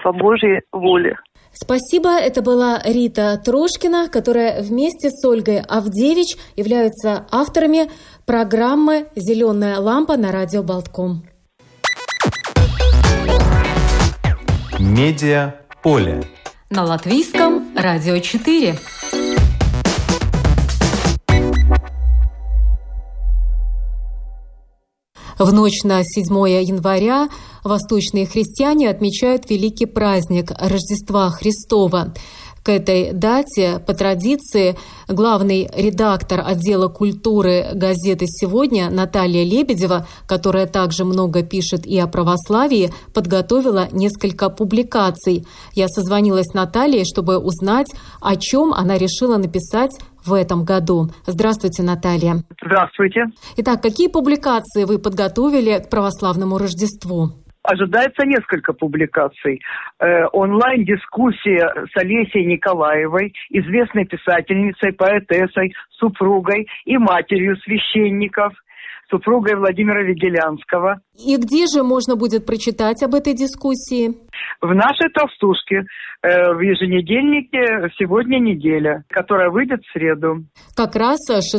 По 0.04 0.12
Божьей 0.12 0.62
воле. 0.72 1.17
Спасибо. 1.54 2.10
Это 2.10 2.41
была 2.41 2.82
Рита 2.84 3.38
Трошкина, 3.38 4.10
которая 4.10 4.62
вместе 4.63 5.10
с 5.10 5.24
Ольгой 5.26 5.60
Авдевич 5.60 6.38
являются 6.56 7.28
авторами 7.32 7.91
программы 8.26 9.08
«Зеленая 9.15 9.80
лампа» 9.80 10.17
на 10.17 10.32
радио 10.32 10.63
Болтком. 10.63 11.24
Медиа 14.80 15.56
поле. 15.84 16.24
На 16.70 16.84
латвийском 16.84 17.76
радио 17.76 18.17
4. 18.17 18.76
В 25.38 25.54
ночь 25.54 25.84
на 25.84 26.04
7 26.04 26.26
января 26.62 27.28
восточные 27.63 28.26
христиане 28.26 28.89
отмечают 28.89 29.50
великий 29.50 29.86
праздник 29.86 30.52
Рождества 30.60 31.30
Христова. 31.30 32.13
К 32.63 32.69
этой 32.69 33.12
дате, 33.12 33.82
по 33.88 33.95
традиции, 33.95 34.78
главный 35.08 35.67
редактор 35.76 36.43
отдела 36.45 36.89
культуры 36.89 37.69
газеты 37.74 38.26
«Сегодня» 38.28 38.91
Наталья 38.91 39.43
Лебедева, 39.43 40.06
которая 40.28 40.67
также 40.67 41.04
много 41.04 41.41
пишет 41.41 41.88
и 41.88 41.97
о 41.97 42.06
православии, 42.06 42.91
подготовила 43.15 43.88
несколько 43.91 44.50
публикаций. 44.50 45.43
Я 45.74 45.88
созвонилась 45.88 46.50
с 46.52 46.54
Натальей, 46.54 47.04
чтобы 47.04 47.39
узнать, 47.39 47.88
о 48.19 48.36
чем 48.36 48.74
она 48.76 48.95
решила 49.00 49.38
написать 49.38 49.97
в 50.24 50.34
этом 50.34 50.63
году. 50.63 51.10
Здравствуйте, 51.26 51.82
Наталья. 51.82 52.43
Здравствуйте. 52.63 53.26
Итак, 53.58 53.82
какие 53.82 54.08
публикации 54.08 54.84
вы 54.84 55.00
подготовили 55.00 55.80
к 55.80 55.89
православному 55.89 56.60
Рождеству? 56.60 57.32
Ожидается 57.63 58.26
несколько 58.26 58.74
публикаций. 58.74 59.62
Э, 60.00 60.26
онлайн-дискуссия 60.32 61.88
с 61.93 61.97
Олесей 61.97 62.45
Николаевой, 62.45 63.34
известной 63.50 64.06
писательницей, 64.06 64.93
поэтессой, 64.93 65.74
супругой 65.91 66.67
и 66.86 66.97
матерью 66.97 67.56
священников– 67.58 68.54
супругой 69.12 69.56
Владимира 69.56 70.02
Вигелянского. 70.02 71.02
И 71.13 71.36
где 71.36 71.65
же 71.67 71.84
можно 71.84 72.15
будет 72.15 72.45
прочитать 72.45 73.04
об 73.04 73.13
этой 73.13 73.34
дискуссии? 73.34 74.15
В 74.62 74.74
нашей 74.74 75.10
толстушке, 75.13 75.84
в 76.24 76.60
еженедельнике 76.60 77.90
«Сегодня 77.98 78.38
неделя», 78.38 79.04
которая 79.10 79.50
выйдет 79.50 79.82
в 79.82 79.92
среду. 79.92 80.44
Как 80.76 80.96
раз 80.96 81.18
6 81.28 81.52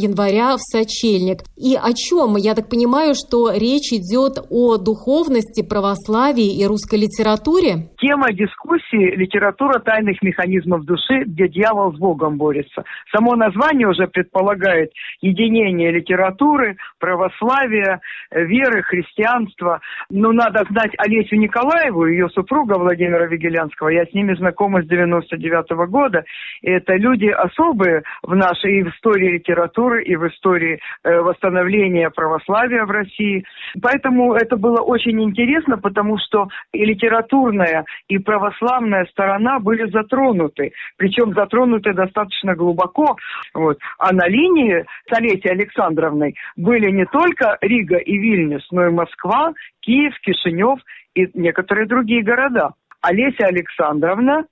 января 0.00 0.56
в 0.56 0.60
Сочельник. 0.60 1.40
И 1.56 1.76
о 1.76 1.92
чем? 1.92 2.36
Я 2.36 2.54
так 2.54 2.70
понимаю, 2.70 3.12
что 3.14 3.52
речь 3.52 3.92
идет 3.92 4.38
о 4.48 4.78
духовности, 4.78 5.62
православии 5.62 6.58
и 6.58 6.64
русской 6.64 6.98
литературе? 6.98 7.90
Тема 7.98 8.32
дискуссии– 8.32 9.14
литература 9.16 9.80
тайных 9.80 10.22
механизмов 10.22 10.84
души, 10.84 11.24
где 11.26 11.48
дьявол 11.48 11.92
с 11.92 11.98
Богом 11.98 12.38
борется. 12.38 12.84
Само 13.14 13.36
название 13.36 13.86
уже 13.86 14.06
предполагает 14.06 14.92
единение 15.20 15.90
литературы, 15.92 16.78
православия, 16.98 18.00
веры, 18.30 18.82
христианства. 18.82 19.80
Но 20.08 20.32
надо 20.32 20.64
знать 20.70 20.92
Олесю 20.96 21.36
Николаеву, 21.36 22.06
ее 22.06 22.30
супруга 22.30 22.78
Владимира 22.78 23.26
Вигелянского. 23.26 23.89
Я 23.90 24.06
с 24.06 24.12
ними 24.12 24.34
знакома 24.34 24.82
с 24.82 24.86
99 24.86 25.70
-го 25.72 25.86
года. 25.86 26.24
И 26.62 26.70
это 26.70 26.94
люди 26.96 27.26
особые 27.26 28.02
в 28.22 28.34
нашей 28.34 28.80
и 28.80 28.82
в 28.82 28.88
истории 28.88 29.34
литературы, 29.34 30.02
и 30.04 30.16
в 30.16 30.26
истории 30.28 30.78
э, 31.04 31.20
восстановления 31.20 32.10
православия 32.10 32.84
в 32.84 32.90
России. 32.90 33.44
Поэтому 33.82 34.34
это 34.34 34.56
было 34.56 34.80
очень 34.80 35.20
интересно, 35.22 35.78
потому 35.78 36.18
что 36.18 36.48
и 36.72 36.84
литературная, 36.84 37.84
и 38.08 38.18
православная 38.18 39.06
сторона 39.06 39.58
были 39.58 39.90
затронуты. 39.90 40.72
Причем 40.96 41.34
затронуты 41.34 41.92
достаточно 41.92 42.54
глубоко. 42.54 43.16
Вот. 43.54 43.78
А 43.98 44.12
на 44.12 44.28
линии 44.28 44.84
с 45.08 45.18
Олесей 45.18 45.50
Александровной 45.50 46.34
были 46.56 46.90
не 46.90 47.06
только 47.06 47.58
Рига 47.60 47.96
и 47.96 48.18
Вильнюс, 48.18 48.66
но 48.70 48.86
и 48.86 48.90
Москва, 48.90 49.52
Киев, 49.80 50.14
Кишинев 50.20 50.78
и 51.14 51.28
некоторые 51.34 51.86
другие 51.86 52.22
города. 52.22 52.70
Олеся 53.02 53.46
Александровна 53.46 54.44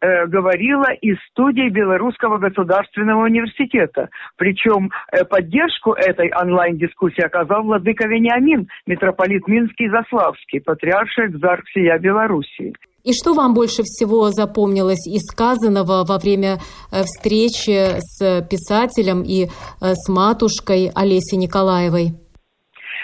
э, 0.00 0.26
говорила 0.26 0.92
из 1.00 1.16
студии 1.30 1.68
Белорусского 1.68 2.38
государственного 2.38 3.24
университета. 3.24 4.08
Причем 4.36 4.90
э, 5.12 5.24
поддержку 5.24 5.92
этой 5.92 6.32
онлайн-дискуссии 6.32 7.22
оказал 7.22 7.62
владыка 7.62 8.08
Вениамин, 8.08 8.68
митрополит 8.86 9.46
Минский 9.46 9.88
Заславский, 9.90 10.60
патриарх 10.60 11.10
экзарх 11.18 11.64
всея 11.66 11.98
Белоруссии. 11.98 12.74
И 13.02 13.12
что 13.12 13.32
вам 13.32 13.54
больше 13.54 13.82
всего 13.82 14.28
запомнилось 14.30 15.06
из 15.06 15.22
сказанного 15.22 16.04
во 16.04 16.18
время 16.18 16.58
э, 16.92 17.02
встречи 17.04 17.96
с 17.98 18.46
писателем 18.48 19.22
и 19.22 19.46
э, 19.46 19.48
с 19.80 20.08
матушкой 20.08 20.90
Олесей 20.94 21.38
Николаевой? 21.38 22.12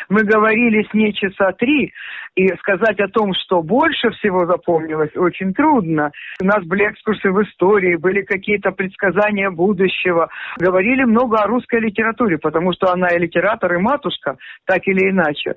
Мы 0.09 0.23
говорили 0.23 0.87
с 0.89 0.95
ней 0.95 1.13
часа 1.15 1.53
три, 1.59 1.93
и 2.37 2.49
сказать 2.59 3.01
о 3.01 3.09
том, 3.09 3.33
что 3.35 3.63
больше 3.63 4.11
всего 4.11 4.45
запомнилось, 4.47 5.17
очень 5.17 5.55
трудно. 5.55 6.13
У 6.41 6.45
нас 6.45 6.63
были 6.65 6.85
экскурсы 6.85 7.31
в 7.31 7.43
истории, 7.43 7.97
были 7.97 8.23
какие-то 8.23 8.73
предсказания 8.73 9.51
будущего. 9.51 10.29
Говорили 10.59 11.05
много 11.05 11.39
о 11.39 11.47
русской 11.47 11.81
литературе, 11.81 12.37
потому 12.37 12.75
что 12.75 12.93
она 12.93 13.09
и 13.09 13.19
литератор, 13.19 13.73
и 13.73 13.79
матушка, 13.79 14.37
так 14.67 14.87
или 14.87 15.11
иначе. 15.11 15.55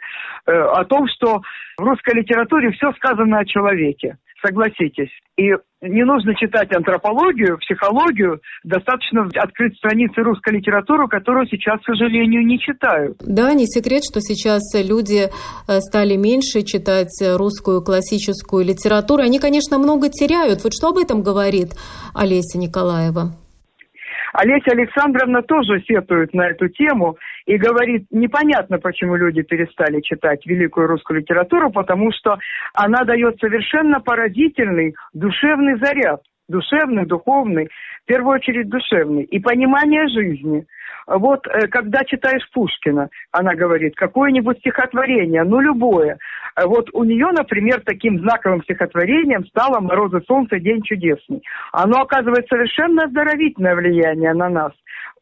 Э, 0.47 0.51
о 0.51 0.85
том, 0.85 1.07
что 1.09 1.41
в 1.77 1.83
русской 1.83 2.15
литературе 2.15 2.71
все 2.71 2.93
сказано 2.93 3.39
о 3.39 3.45
человеке 3.45 4.17
согласитесь. 4.41 5.11
И 5.37 5.51
не 5.81 6.03
нужно 6.03 6.35
читать 6.35 6.75
антропологию, 6.75 7.57
психологию, 7.59 8.41
достаточно 8.63 9.27
открыть 9.35 9.77
страницы 9.77 10.21
русской 10.21 10.55
литературы, 10.55 11.07
которую 11.07 11.47
сейчас, 11.47 11.79
к 11.81 11.85
сожалению, 11.85 12.45
не 12.45 12.59
читают. 12.59 13.17
Да, 13.21 13.53
не 13.53 13.65
секрет, 13.65 14.03
что 14.03 14.19
сейчас 14.19 14.61
люди 14.75 15.27
э, 15.27 15.79
стали 15.79 16.15
меньше 16.15 16.63
читать 16.63 17.11
русскую 17.21 17.81
классическую 17.81 18.65
литературу. 18.65 19.23
Они, 19.23 19.39
конечно, 19.39 19.77
много 19.77 20.09
теряют. 20.09 20.63
Вот 20.63 20.73
что 20.73 20.89
об 20.89 20.97
этом 20.97 21.21
говорит 21.23 21.69
Олеся 22.13 22.57
Николаева? 22.57 23.33
Олеся 24.33 24.71
Александровна 24.71 25.41
тоже 25.41 25.81
сетует 25.87 26.33
на 26.33 26.47
эту 26.47 26.67
тему 26.69 27.17
и 27.45 27.57
говорит, 27.57 28.05
непонятно, 28.11 28.77
почему 28.79 29.15
люди 29.15 29.41
перестали 29.41 30.01
читать 30.01 30.45
великую 30.45 30.87
русскую 30.87 31.19
литературу, 31.19 31.71
потому 31.71 32.11
что 32.11 32.37
она 32.73 33.03
дает 33.03 33.39
совершенно 33.39 33.99
поразительный 33.99 34.95
душевный 35.13 35.77
заряд, 35.79 36.21
душевный, 36.47 37.05
духовный, 37.05 37.69
в 38.03 38.05
первую 38.05 38.35
очередь 38.35 38.69
душевный, 38.69 39.23
и 39.23 39.39
понимание 39.39 40.07
жизни. 40.07 40.65
Вот 41.07 41.47
э, 41.47 41.67
когда 41.67 42.03
читаешь 42.03 42.47
Пушкина, 42.53 43.09
она 43.31 43.55
говорит, 43.55 43.95
какое-нибудь 43.95 44.59
стихотворение, 44.59 45.43
ну 45.43 45.59
любое. 45.59 46.17
Э, 46.55 46.65
вот 46.65 46.89
у 46.93 47.03
нее, 47.03 47.27
например, 47.31 47.81
таким 47.85 48.19
знаковым 48.19 48.63
стихотворением 48.63 49.45
стало 49.47 49.79
«Морозы 49.79 50.21
солнце, 50.27 50.59
день 50.59 50.81
чудесный». 50.83 51.41
Оно 51.71 52.01
оказывает 52.01 52.47
совершенно 52.47 53.05
оздоровительное 53.05 53.75
влияние 53.75 54.33
на 54.33 54.49
нас. 54.49 54.73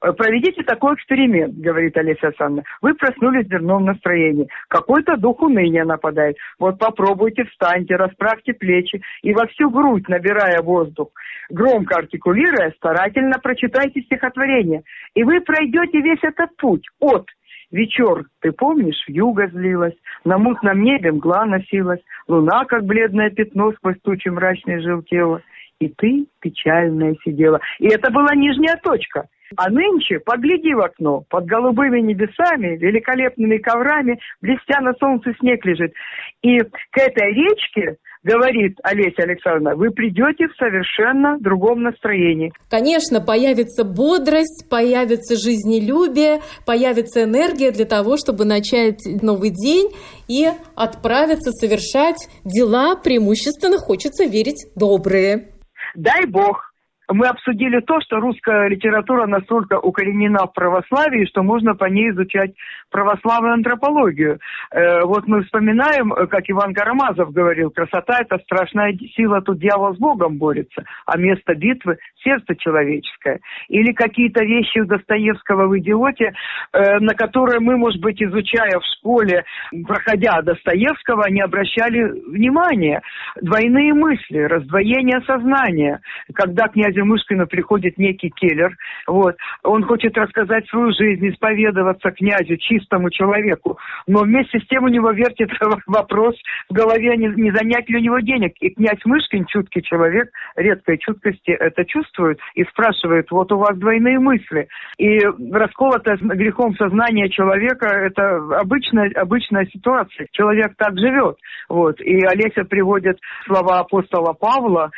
Э, 0.02 0.14
проведите 0.14 0.64
такой 0.64 0.96
эксперимент, 0.96 1.56
говорит 1.56 1.98
Олеся 1.98 2.28
Александровна. 2.28 2.64
Вы 2.82 2.94
проснулись 2.94 3.46
в 3.46 3.50
дневном 3.50 3.86
настроении. 3.86 4.48
Какой-то 4.68 5.18
дух 5.18 5.42
уныния 5.42 5.86
нападает. 5.86 6.38
Вот 6.60 6.78
попробуйте, 6.78 7.46
встаньте, 7.46 7.96
расправьте 7.96 8.54
плечи 8.54 9.02
и 9.22 9.34
во 9.34 9.48
всю 9.48 9.70
грудь, 9.70 10.08
набирая 10.08 10.62
воздух, 10.62 11.10
громко 11.50 11.96
артикулируя, 11.96 12.74
старательно 12.78 13.40
прочитайте 13.42 14.02
стихотворение. 14.02 14.84
И 15.16 15.24
вы 15.24 15.40
пройдете 15.58 16.02
весь 16.02 16.24
этот 16.24 16.56
путь 16.58 16.86
от 17.00 17.26
Вечер, 17.70 18.24
ты 18.40 18.54
помнишь, 18.54 19.04
юга 19.08 19.50
злилась, 19.50 19.96
на 20.24 20.38
мутном 20.38 20.84
небе 20.84 21.12
мгла 21.12 21.44
носилась, 21.44 22.00
луна, 22.26 22.64
как 22.64 22.86
бледное 22.86 23.30
пятно, 23.30 23.74
сквозь 23.74 24.00
тучи 24.04 24.30
мрачной 24.30 24.82
желтела, 24.82 25.42
и 25.82 25.90
ты 25.90 26.28
печальная 26.40 27.18
сидела. 27.26 27.60
И 27.80 27.88
это 27.88 28.10
была 28.10 28.34
нижняя 28.36 28.78
точка– 28.82 29.26
а 29.56 29.70
нынче 29.70 30.20
погляди 30.20 30.74
в 30.74 30.82
окно, 30.82 31.24
под 31.30 31.46
голубыми 31.46 32.02
небесами, 32.02 32.76
великолепными 32.78 33.58
коврами, 33.58 34.20
блестя 34.42 34.82
на 34.82 34.94
солнце 35.00 35.34
снег 35.40 35.64
лежит. 35.66 35.94
И 36.42 36.60
к 36.60 36.98
этой 36.98 37.34
речке 37.34 37.96
говорит 38.28 38.78
Олеся 38.84 39.24
Александровна, 39.24 39.76
вы 39.76 39.92
придете 39.92 40.48
в 40.48 40.56
совершенно 40.58 41.40
другом 41.40 41.82
настроении. 41.84 42.52
Конечно, 42.70 43.22
появится 43.22 43.86
бодрость, 43.86 44.70
появится 44.70 45.36
жизнелюбие, 45.36 46.42
появится 46.66 47.24
энергия 47.24 47.72
для 47.72 47.86
того, 47.86 48.18
чтобы 48.18 48.44
начать 48.44 49.00
новый 49.22 49.52
день 49.52 49.90
и 50.28 50.48
отправиться 50.76 51.52
совершать 51.52 52.28
дела, 52.44 52.96
преимущественно 52.96 53.78
хочется 53.78 54.26
верить, 54.26 54.68
добрые. 54.76 55.54
Дай 55.96 56.26
Бог, 56.26 56.67
мы 57.10 57.28
обсудили 57.28 57.80
то, 57.80 58.00
что 58.02 58.18
русская 58.18 58.68
литература 58.68 59.28
настолько 59.28 59.80
укоренена 59.80 60.48
в 60.48 60.54
православии, 60.54 61.26
что 61.26 61.42
можно 61.42 61.74
по 61.74 61.86
ней 61.86 62.12
изучать 62.12 62.52
православную 62.92 63.54
антропологию. 63.54 64.40
Э, 64.72 65.04
вот 65.04 65.28
мы 65.28 65.44
вспоминаем, 65.44 66.10
как 66.28 66.44
Иван 66.48 66.74
Карамазов 66.74 67.32
говорил, 67.32 67.72
красота– 67.72 68.18
это 68.20 68.38
страшная 68.40 68.94
сила, 69.16 69.42
тут 69.42 69.60
дьявол 69.60 69.96
с 69.96 69.98
Богом 69.98 70.38
борется, 70.38 70.84
а 71.06 71.18
место 71.18 71.56
битвы– 71.56 71.98
сердце 72.24 72.56
человеческое. 72.56 73.40
Или 73.70 73.94
какие-то 73.94 74.44
вещи 74.44 74.80
у 74.80 74.86
Достоевского 74.86 75.68
в 75.68 75.78
«Идиоте», 75.80 76.34
э, 76.74 77.00
на 77.00 77.14
которые 77.14 77.60
мы, 77.60 77.78
может 77.78 78.02
быть, 78.02 78.22
изучая 78.22 78.80
в 78.80 78.84
школе, 78.98 79.46
проходя 79.86 80.42
Достоевского, 80.42 81.30
не 81.30 81.42
обращали 81.42 82.04
внимания. 82.30 83.02
Двойные 83.42 83.94
мысли, 83.94 84.40
раздвоение 84.40 85.22
сознания. 85.22 86.02
Когда 86.34 86.68
князь 86.68 86.97
Мышкину 87.04 87.48
приходит 87.48 87.98
некий 87.98 88.30
Келлер, 88.30 88.76
вот, 89.08 89.36
он 89.64 89.84
хочет 89.84 90.18
рассказать 90.18 90.68
свою 90.68 90.92
жизнь, 90.92 91.28
исповедоваться 91.30 92.12
князю, 92.12 92.58
чистому 92.58 93.10
человеку, 93.10 93.78
но 94.08 94.22
вместе 94.22 94.60
с 94.60 94.68
тем 94.68 94.84
у 94.84 94.88
него 94.88 95.12
вертится 95.12 95.56
вопрос 95.88 96.36
в 96.70 96.74
голове, 96.74 97.16
не, 97.18 97.28
не 97.28 97.52
занять 97.52 97.90
ли 97.90 97.98
у 97.98 98.02
него 98.02 98.20
денег. 98.20 98.54
И 98.60 98.70
князь 98.70 99.04
Мышкин, 99.06 99.46
чуткий 99.46 99.82
человек, 99.82 100.30
редкой 100.56 100.98
чуткости 100.98 101.52
это 101.52 101.86
чувствует 101.86 102.40
и 102.56 102.64
спрашивает, 102.66 103.30
вот 103.32 103.52
у 103.52 103.58
вас 103.58 103.78
двойные 103.78 104.20
мысли. 104.20 104.68
И 104.98 105.20
расколотое 105.52 106.18
грехом 106.18 106.76
сознание 106.76 107.30
человека– 107.30 107.88
это 107.88 108.38
обычная, 108.60 109.12
обычная 109.16 109.66
ситуация. 109.66 110.28
Человек 110.32 110.74
так 110.78 110.98
живет. 110.98 111.38
Вот. 111.70 112.00
И 112.02 112.20
Олеся 112.26 112.64
приводит 112.64 113.20
слова 113.46 113.80
апостола 113.80 114.34
Павла, 114.34 114.92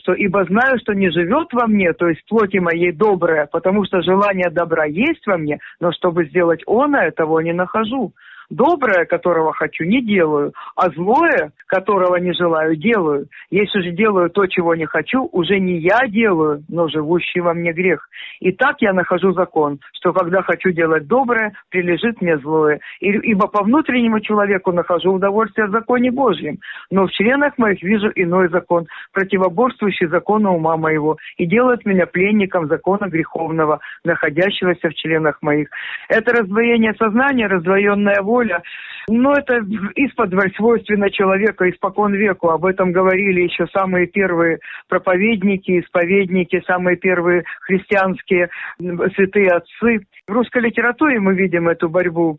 что 0.00 0.12
«ибо 0.14 0.44
знаю, 0.44 0.78
что 0.80 0.92
не 0.94 1.10
живет 1.10 1.39
живет 1.40 1.52
во 1.52 1.66
мне, 1.66 1.92
то 1.92 2.08
есть 2.08 2.24
плоти 2.28 2.58
моей 2.58 2.92
добрая, 2.92 3.46
потому 3.46 3.84
что 3.84 4.02
желание 4.02 4.50
добра 4.50 4.84
есть 4.84 5.26
во 5.26 5.36
мне, 5.36 5.58
но 5.80 5.92
чтобы 5.92 6.26
сделать 6.26 6.62
оно, 6.66 7.10
того 7.10 7.40
не 7.40 7.52
нахожу. 7.52 8.12
Доброе, 8.50 9.04
которого 9.04 9.52
хочу, 9.52 9.84
не 9.84 10.02
делаю, 10.02 10.52
а 10.74 10.90
злое, 10.90 11.52
которого 11.66 12.16
не 12.16 12.32
желаю, 12.32 12.74
делаю. 12.74 13.28
Если 13.48 13.80
же 13.80 13.92
делаю 13.92 14.28
то, 14.28 14.46
чего 14.46 14.74
не 14.74 14.86
хочу, 14.86 15.28
уже 15.30 15.60
не 15.60 15.78
я 15.78 16.00
делаю, 16.08 16.64
но 16.68 16.88
живущий 16.88 17.38
во 17.40 17.54
мне 17.54 17.72
грех. 17.72 18.08
И 18.40 18.50
так 18.50 18.76
я 18.80 18.92
нахожу 18.92 19.32
закон, 19.34 19.78
что 19.92 20.12
когда 20.12 20.42
хочу 20.42 20.70
делать 20.72 21.06
доброе, 21.06 21.52
прилежит 21.70 22.20
мне 22.20 22.38
злое. 22.38 22.80
Ибо 23.00 23.46
по 23.46 23.62
внутреннему 23.62 24.18
человеку 24.18 24.72
нахожу 24.72 25.12
удовольствие 25.12 25.68
в 25.68 25.70
законе 25.70 26.10
Божьем, 26.10 26.58
но 26.90 27.06
в 27.06 27.10
членах 27.12 27.56
моих 27.56 27.80
вижу 27.84 28.10
иной 28.16 28.48
закон, 28.48 28.86
противоборствующий 29.12 30.08
закону 30.08 30.54
ума 30.54 30.76
моего, 30.76 31.18
и 31.36 31.46
делает 31.46 31.86
меня 31.86 32.06
пленником 32.06 32.66
закона 32.66 33.06
греховного, 33.06 33.78
находящегося 34.04 34.88
в 34.88 34.94
членах 34.94 35.38
моих. 35.40 35.68
Это 36.08 36.32
раздвоение 36.32 36.94
сознания, 36.94 37.46
раздвоенная 37.46 38.22
воля, 38.22 38.39
воля. 38.40 38.62
Но 39.08 39.32
это 39.32 39.56
из-под 39.96 40.30
свойственно 40.56 41.10
человека 41.10 41.68
испокон 41.68 42.14
веку. 42.14 42.48
Об 42.48 42.64
этом 42.64 42.92
говорили 42.92 43.42
еще 43.42 43.66
самые 43.68 44.06
первые 44.06 44.58
проповедники, 44.88 45.80
исповедники, 45.80 46.62
самые 46.66 46.96
первые 46.96 47.44
христианские 47.62 48.50
святые 48.78 49.48
отцы. 49.48 50.06
В 50.28 50.32
русской 50.32 50.62
литературе 50.62 51.18
мы 51.18 51.34
видим 51.34 51.68
эту 51.68 51.88
борьбу. 51.88 52.38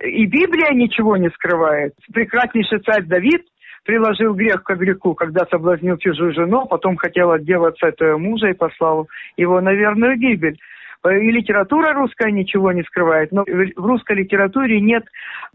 И 0.00 0.26
Библия 0.26 0.72
ничего 0.72 1.16
не 1.16 1.30
скрывает. 1.30 1.94
Прекраснейший 2.12 2.80
царь 2.80 3.04
Давид 3.04 3.42
приложил 3.84 4.34
грех 4.34 4.62
к 4.62 4.74
греху, 4.74 5.14
когда 5.14 5.46
соблазнил 5.50 5.96
чужую 5.96 6.34
жену, 6.34 6.66
потом 6.66 6.96
хотел 6.96 7.30
отделаться 7.30 7.86
от 7.86 8.00
ее 8.00 8.18
мужа 8.18 8.48
и 8.48 8.54
послал 8.54 9.08
его 9.38 9.60
на 9.60 9.72
верную 9.72 10.16
гибель. 10.18 10.58
Э, 11.02 11.18
и 11.18 11.30
литература 11.30 11.92
русская 11.92 12.30
ничего 12.30 12.72
не 12.72 12.82
скрывает, 12.82 13.32
но 13.32 13.44
в 13.44 13.86
русской 13.86 14.16
литературе 14.16 14.80
нет, 14.80 15.04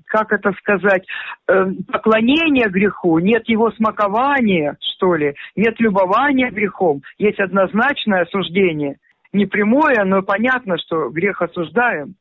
как 0.06 0.32
это 0.32 0.52
сказать, 0.54 1.06
э, 1.48 1.66
поклонения 1.92 2.68
греху, 2.70 3.20
нет 3.20 3.48
его 3.48 3.72
смакования, 3.72 4.78
что 4.96 5.16
ли, 5.16 5.36
нет 5.56 5.80
любования 5.80 6.50
грехом, 6.50 7.02
есть 7.18 7.40
однозначное 7.40 8.24
осуждение. 8.24 8.98
Не 9.34 9.46
прямое, 9.46 10.04
но 10.06 10.22
понятно, 10.22 10.78
что 10.78 11.10
грех 11.10 11.42
осуждаем. 11.42 12.16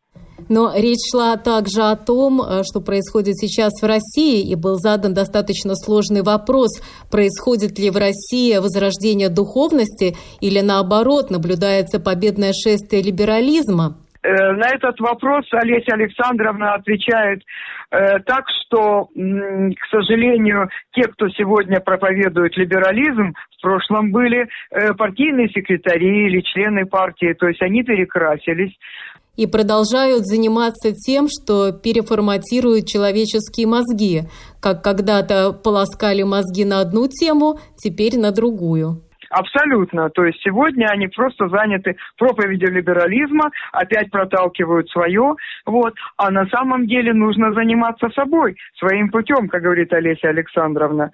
Но 0.48 0.72
речь 0.76 1.10
шла 1.10 1.36
также 1.36 1.82
о 1.82 1.96
том, 1.96 2.40
э, 2.42 2.62
что 2.64 2.80
происходит 2.80 3.36
сейчас 3.36 3.72
в 3.80 3.86
России, 3.86 4.50
и 4.50 4.54
был 4.54 4.76
задан 4.76 5.14
достаточно 5.14 5.74
сложный 5.74 6.22
вопрос, 6.22 6.82
происходит 7.10 7.78
ли 7.78 7.90
в 7.90 7.96
России 7.96 8.58
возрождение 8.58 9.28
духовности 9.28 10.14
или 10.40 10.60
наоборот 10.60 11.30
наблюдается 11.30 11.98
победное 12.00 12.52
шествие 12.52 13.02
либерализма. 13.02 13.96
Э, 14.22 14.52
на 14.52 14.68
этот 14.68 15.00
вопрос 15.00 15.46
Олеся 15.52 15.94
Александровна 15.94 16.74
отвечает 16.74 17.42
э, 17.90 18.18
так, 18.26 18.44
что, 18.48 19.08
к 19.14 19.86
сожалению, 19.90 20.68
те, 20.92 21.04
кто 21.08 21.28
сегодня 21.28 21.80
проповедует 21.80 22.56
либерализм, 22.56 23.32
в 23.56 23.62
прошлом 23.62 24.10
были 24.12 24.46
партийные 24.98 25.48
секретари 25.48 26.26
или 26.26 26.40
члены 26.40 26.84
партии, 26.84 27.32
то 27.32 27.48
есть 27.48 27.62
они 27.62 27.82
перекрасились 27.82 28.74
и 29.36 29.46
продолжают 29.46 30.26
заниматься 30.26 30.92
тем, 30.92 31.28
что 31.28 31.72
переформатируют 31.72 32.86
человеческие 32.86 33.66
мозги, 33.66 34.22
как 34.60 34.82
когда-то 34.82 35.52
полоскали 35.52 36.22
мозги 36.22 36.64
на 36.64 36.80
одну 36.80 37.08
тему, 37.08 37.58
теперь 37.76 38.18
на 38.18 38.30
другую. 38.30 39.04
Абсолютно. 39.34 40.10
То 40.10 40.24
есть 40.24 40.38
сегодня 40.44 40.86
они 40.86 41.08
просто 41.08 41.48
заняты 41.48 41.96
проповедью 42.16 42.72
либерализма, 42.72 43.50
опять 43.72 44.10
проталкивают 44.10 44.88
свое, 44.90 45.34
вот. 45.66 45.92
А 46.16 46.30
на 46.30 46.46
самом 46.46 46.86
деле 46.86 47.12
нужно 47.12 47.52
заниматься 47.52 48.08
собой, 48.14 48.54
своим 48.78 49.10
путем, 49.10 49.48
как 49.48 49.62
говорит 49.62 49.92
Олеся 49.92 50.28
Александровна. 50.28 51.10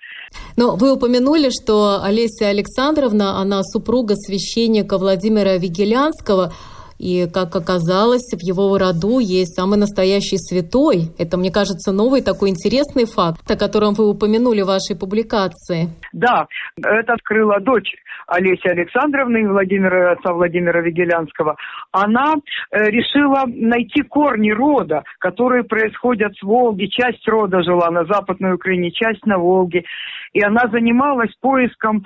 Но 0.59 0.77
вы 0.77 0.93
упомянули, 0.93 1.49
что 1.49 2.03
Олеся 2.03 2.49
Александровна, 2.49 3.41
она 3.41 3.63
супруга 3.63 4.15
священника 4.17 4.99
Владимира 4.99 5.57
Вигелянского, 5.57 6.53
и, 7.01 7.27
как 7.33 7.57
оказалось, 7.57 8.29
в 8.33 8.43
его 8.43 8.77
роду 8.77 9.21
есть 9.21 9.55
самый 9.57 9.79
настоящий 9.79 10.37
святой. 10.37 11.09
Это, 11.19 11.39
мне 11.39 11.51
кажется, 11.51 11.93
новый 11.93 12.21
такой 12.21 12.51
интересный 12.51 13.07
факт, 13.07 13.51
о 13.51 13.57
котором 13.57 13.95
вы 13.95 14.11
упомянули 14.11 14.61
в 14.61 14.67
вашей 14.67 14.97
публикации. 14.99 15.89
Да, 16.13 16.47
это 16.77 17.15
открыла 17.15 17.59
дочь 17.61 17.95
Олеси 18.27 18.69
Александровны 18.69 19.43
и 19.43 19.47
Владимира, 19.47 20.13
отца 20.13 20.33
Владимира 20.33 20.81
Вигелянского. 20.81 21.57
Она 21.91 22.35
э, 22.71 22.91
решила 22.91 23.45
найти 23.47 24.03
корни 24.03 24.51
рода, 24.51 25.03
которые 25.19 25.65
происходят 25.65 26.37
с 26.37 26.43
Волги. 26.43 26.87
Часть 26.87 27.27
рода 27.27 27.63
жила 27.63 27.91
на 27.91 28.05
Западной 28.05 28.55
Украине, 28.55 28.93
часть 28.93 29.25
на 29.27 29.39
Волге. 29.39 29.85
И 30.33 30.43
она 30.43 30.69
занималась 30.69 31.35
поиском 31.41 32.05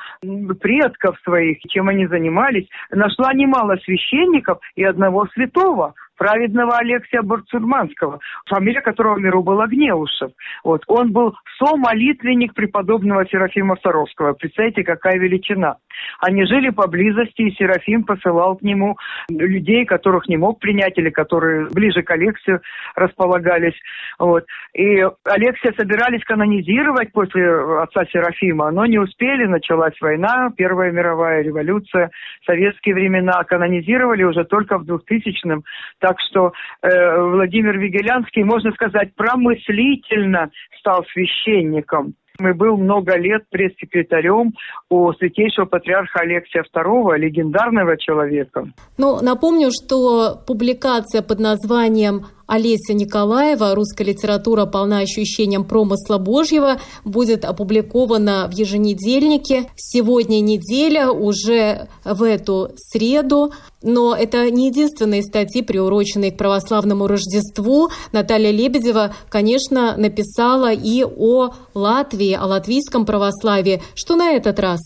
предков 0.61 1.19
своих. 1.25 1.59
Чем 1.69 1.89
они 1.89 2.07
занимались? 2.07 2.69
Нашла 2.91 3.33
немало 3.35 3.77
священников 3.85 4.59
и 4.77 4.85
одного 4.85 5.27
святого, 5.35 5.95
праведного 6.17 6.77
Алексия 6.79 7.23
Барцурманского, 7.23 8.21
фамилия 8.47 8.81
которого 8.81 9.17
в 9.17 9.21
миру 9.21 9.43
была 9.43 9.67
Гнеушев. 9.67 10.31
Вот. 10.63 10.83
Он 10.87 11.13
был 11.13 11.35
со-молитвенник 11.59 12.55
преподобного 12.55 13.27
Серафима 13.27 13.77
Саровского. 13.83 14.35
Представляете, 14.35 14.85
какая 14.85 15.19
величина. 15.19 15.77
Они 16.21 16.45
жили 16.45 16.71
поблизости, 16.71 17.43
и 17.43 17.55
Серафим 17.55 18.05
посылал 18.05 18.57
к 18.57 18.63
нему 18.63 18.97
людей, 19.29 19.85
которых 19.85 20.29
не 20.29 20.37
мог 20.37 20.59
принять 20.61 20.99
или 20.99 21.11
которые 21.11 21.69
ближе 21.71 22.03
к 22.03 22.11
Алексию 22.11 22.61
располагались. 22.95 23.79
Вот. 24.19 24.45
И 24.75 25.01
Алексия 25.25 25.73
собирались 25.77 26.25
канонизировать 26.25 27.13
после 27.13 27.49
отца 27.83 28.05
Серафима, 28.15 28.71
но 28.71 28.87
не 28.87 28.99
успели, 28.99 29.47
началась 29.47 30.01
война, 30.01 30.51
Первая 30.57 30.93
мировая 30.93 31.43
революция, 31.43 32.11
советские 32.47 32.95
времена, 32.95 33.43
канонизировали 33.43 34.23
уже 34.23 34.45
только 34.45 34.79
в 34.79 34.85
2000-м. 34.85 35.65
Так 35.99 36.17
что 36.29 36.53
э, 36.83 37.21
Владимир 37.21 37.77
Вигелянский, 37.79 38.45
можно 38.45 38.71
сказать, 38.73 39.15
промыслительно 39.17 40.51
стал 40.79 41.05
священником. 41.13 42.15
Мы 42.41 42.53
был 42.53 42.77
много 42.77 43.17
лет 43.17 43.43
пресс-секретарем 43.49 44.55
у 44.91 45.13
святейшего 45.13 45.67
патриарха 45.67 46.21
Алексия 46.21 46.65
II, 46.75 47.17
легендарного 47.17 47.97
человека. 47.97 48.67
Ну, 48.99 49.21
напомню, 49.23 49.71
что 49.71 50.43
публикация 50.45 51.23
под 51.23 51.39
названием 51.39 52.27
Олеся 52.47 52.93
Николаева 52.93 53.75
«Русская 53.75 54.05
литература 54.05 54.67
полна 54.67 54.99
ощущением 54.99 55.65
промысла 55.65 56.19
Божьего» 56.19 56.81
будет 57.05 57.45
опубликована 57.45 58.49
в 58.51 58.55
еженедельнике. 58.55 59.71
Сегодня 59.77 60.41
неделя, 60.41 61.11
уже 61.11 61.89
в 62.05 62.23
эту 62.23 62.71
среду. 62.77 63.53
Но 63.83 64.15
это 64.15 64.51
не 64.51 64.69
единственные 64.69 65.23
статьи, 65.23 65.63
приуроченные 65.63 66.33
к 66.33 66.37
православному 66.37 67.07
Рождеству. 67.07 67.89
Наталья 68.13 68.51
Лебедева, 68.51 69.15
конечно, 69.29 69.97
написала 69.97 70.73
и 70.73 71.05
о 71.05 71.51
Латвии, 71.75 72.33
о 72.33 72.47
латвийском 72.47 73.07
православии. 73.07 73.83
Что 73.95 74.17
на 74.17 74.33
этот 74.33 74.59
раз? 74.59 74.81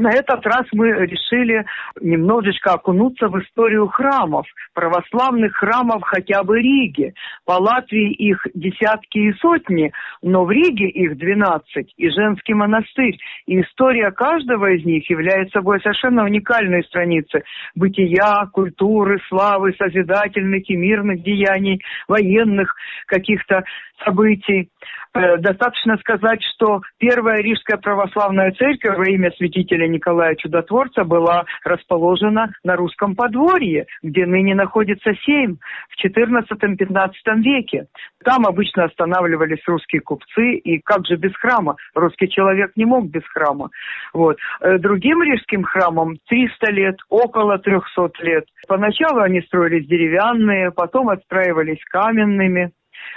На 0.00 0.12
этот 0.12 0.46
раз 0.46 0.64
мы 0.72 0.88
решили 0.92 1.66
немножечко 2.00 2.72
окунуться 2.72 3.28
в 3.28 3.38
историю 3.38 3.86
храмов, 3.88 4.46
православных 4.72 5.54
храмов 5.54 6.02
хотя 6.04 6.42
бы 6.42 6.58
Риги. 6.58 7.12
По 7.44 7.60
Латвии 7.60 8.10
их 8.12 8.46
десятки 8.54 9.18
и 9.18 9.34
сотни, 9.34 9.92
но 10.22 10.46
в 10.46 10.50
Риге 10.50 10.88
их 10.88 11.18
двенадцать 11.18 11.92
и 11.98 12.08
женский 12.08 12.54
монастырь. 12.54 13.18
И 13.44 13.60
история 13.60 14.10
каждого 14.10 14.70
из 14.70 14.86
них 14.86 15.08
является 15.10 15.58
собой 15.58 15.82
совершенно 15.82 16.24
уникальной 16.24 16.82
страницей 16.84 17.42
бытия, 17.74 18.46
культуры, 18.54 19.20
славы, 19.28 19.74
созидательных 19.76 20.62
и 20.70 20.76
мирных 20.76 21.22
деяний, 21.22 21.82
военных 22.08 22.74
каких-то 23.04 23.64
событий. 24.02 24.70
Э, 25.12 25.38
достаточно 25.38 25.96
сказать, 25.98 26.40
что 26.54 26.82
первая 26.98 27.38
Рижская 27.42 27.78
православная 27.78 28.52
церковь 28.52 28.96
во 28.96 29.04
имя 29.06 29.32
святителя 29.32 29.88
Николая 29.88 30.36
Чудотворца 30.36 31.02
была 31.02 31.44
расположена 31.64 32.52
на 32.62 32.76
русском 32.76 33.16
подворье, 33.16 33.86
где 34.02 34.24
ныне 34.24 34.54
находится 34.54 35.12
Сейм 35.24 35.58
в 35.88 36.04
XIV-XV 36.04 37.42
веке. 37.42 37.86
Там 38.24 38.46
обычно 38.46 38.84
останавливались 38.84 39.66
русские 39.66 40.00
купцы, 40.00 40.54
и 40.54 40.78
как 40.78 41.06
же 41.06 41.16
без 41.16 41.34
храма? 41.34 41.74
Русский 41.94 42.28
человек 42.28 42.72
не 42.76 42.84
мог 42.84 43.06
без 43.06 43.24
храма. 43.34 43.70
Вот. 44.12 44.38
Э, 44.60 44.78
другим 44.78 45.22
рижским 45.24 45.64
храмам 45.64 46.18
300 46.28 46.70
лет, 46.70 46.96
около 47.08 47.58
300 47.58 48.10
лет. 48.20 48.44
Поначалу 48.68 49.22
они 49.22 49.40
строились 49.40 49.88
деревянные, 49.88 50.70
потом 50.70 51.08
отстраивались 51.08 51.82
каменными. 51.90 52.70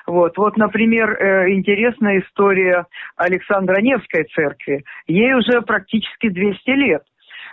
Вот, 0.06 0.38
вот, 0.38 0.58
например, 0.58 1.12
э, 1.12 1.54
интересная 1.54 2.20
история 2.20 2.86
Александра 3.16 3.82
Невской 3.82 4.26
церкви. 4.36 4.84
Ей 5.08 5.34
уже 5.34 5.62
практически 5.62 6.30
200 6.30 6.70
лет. 6.72 7.04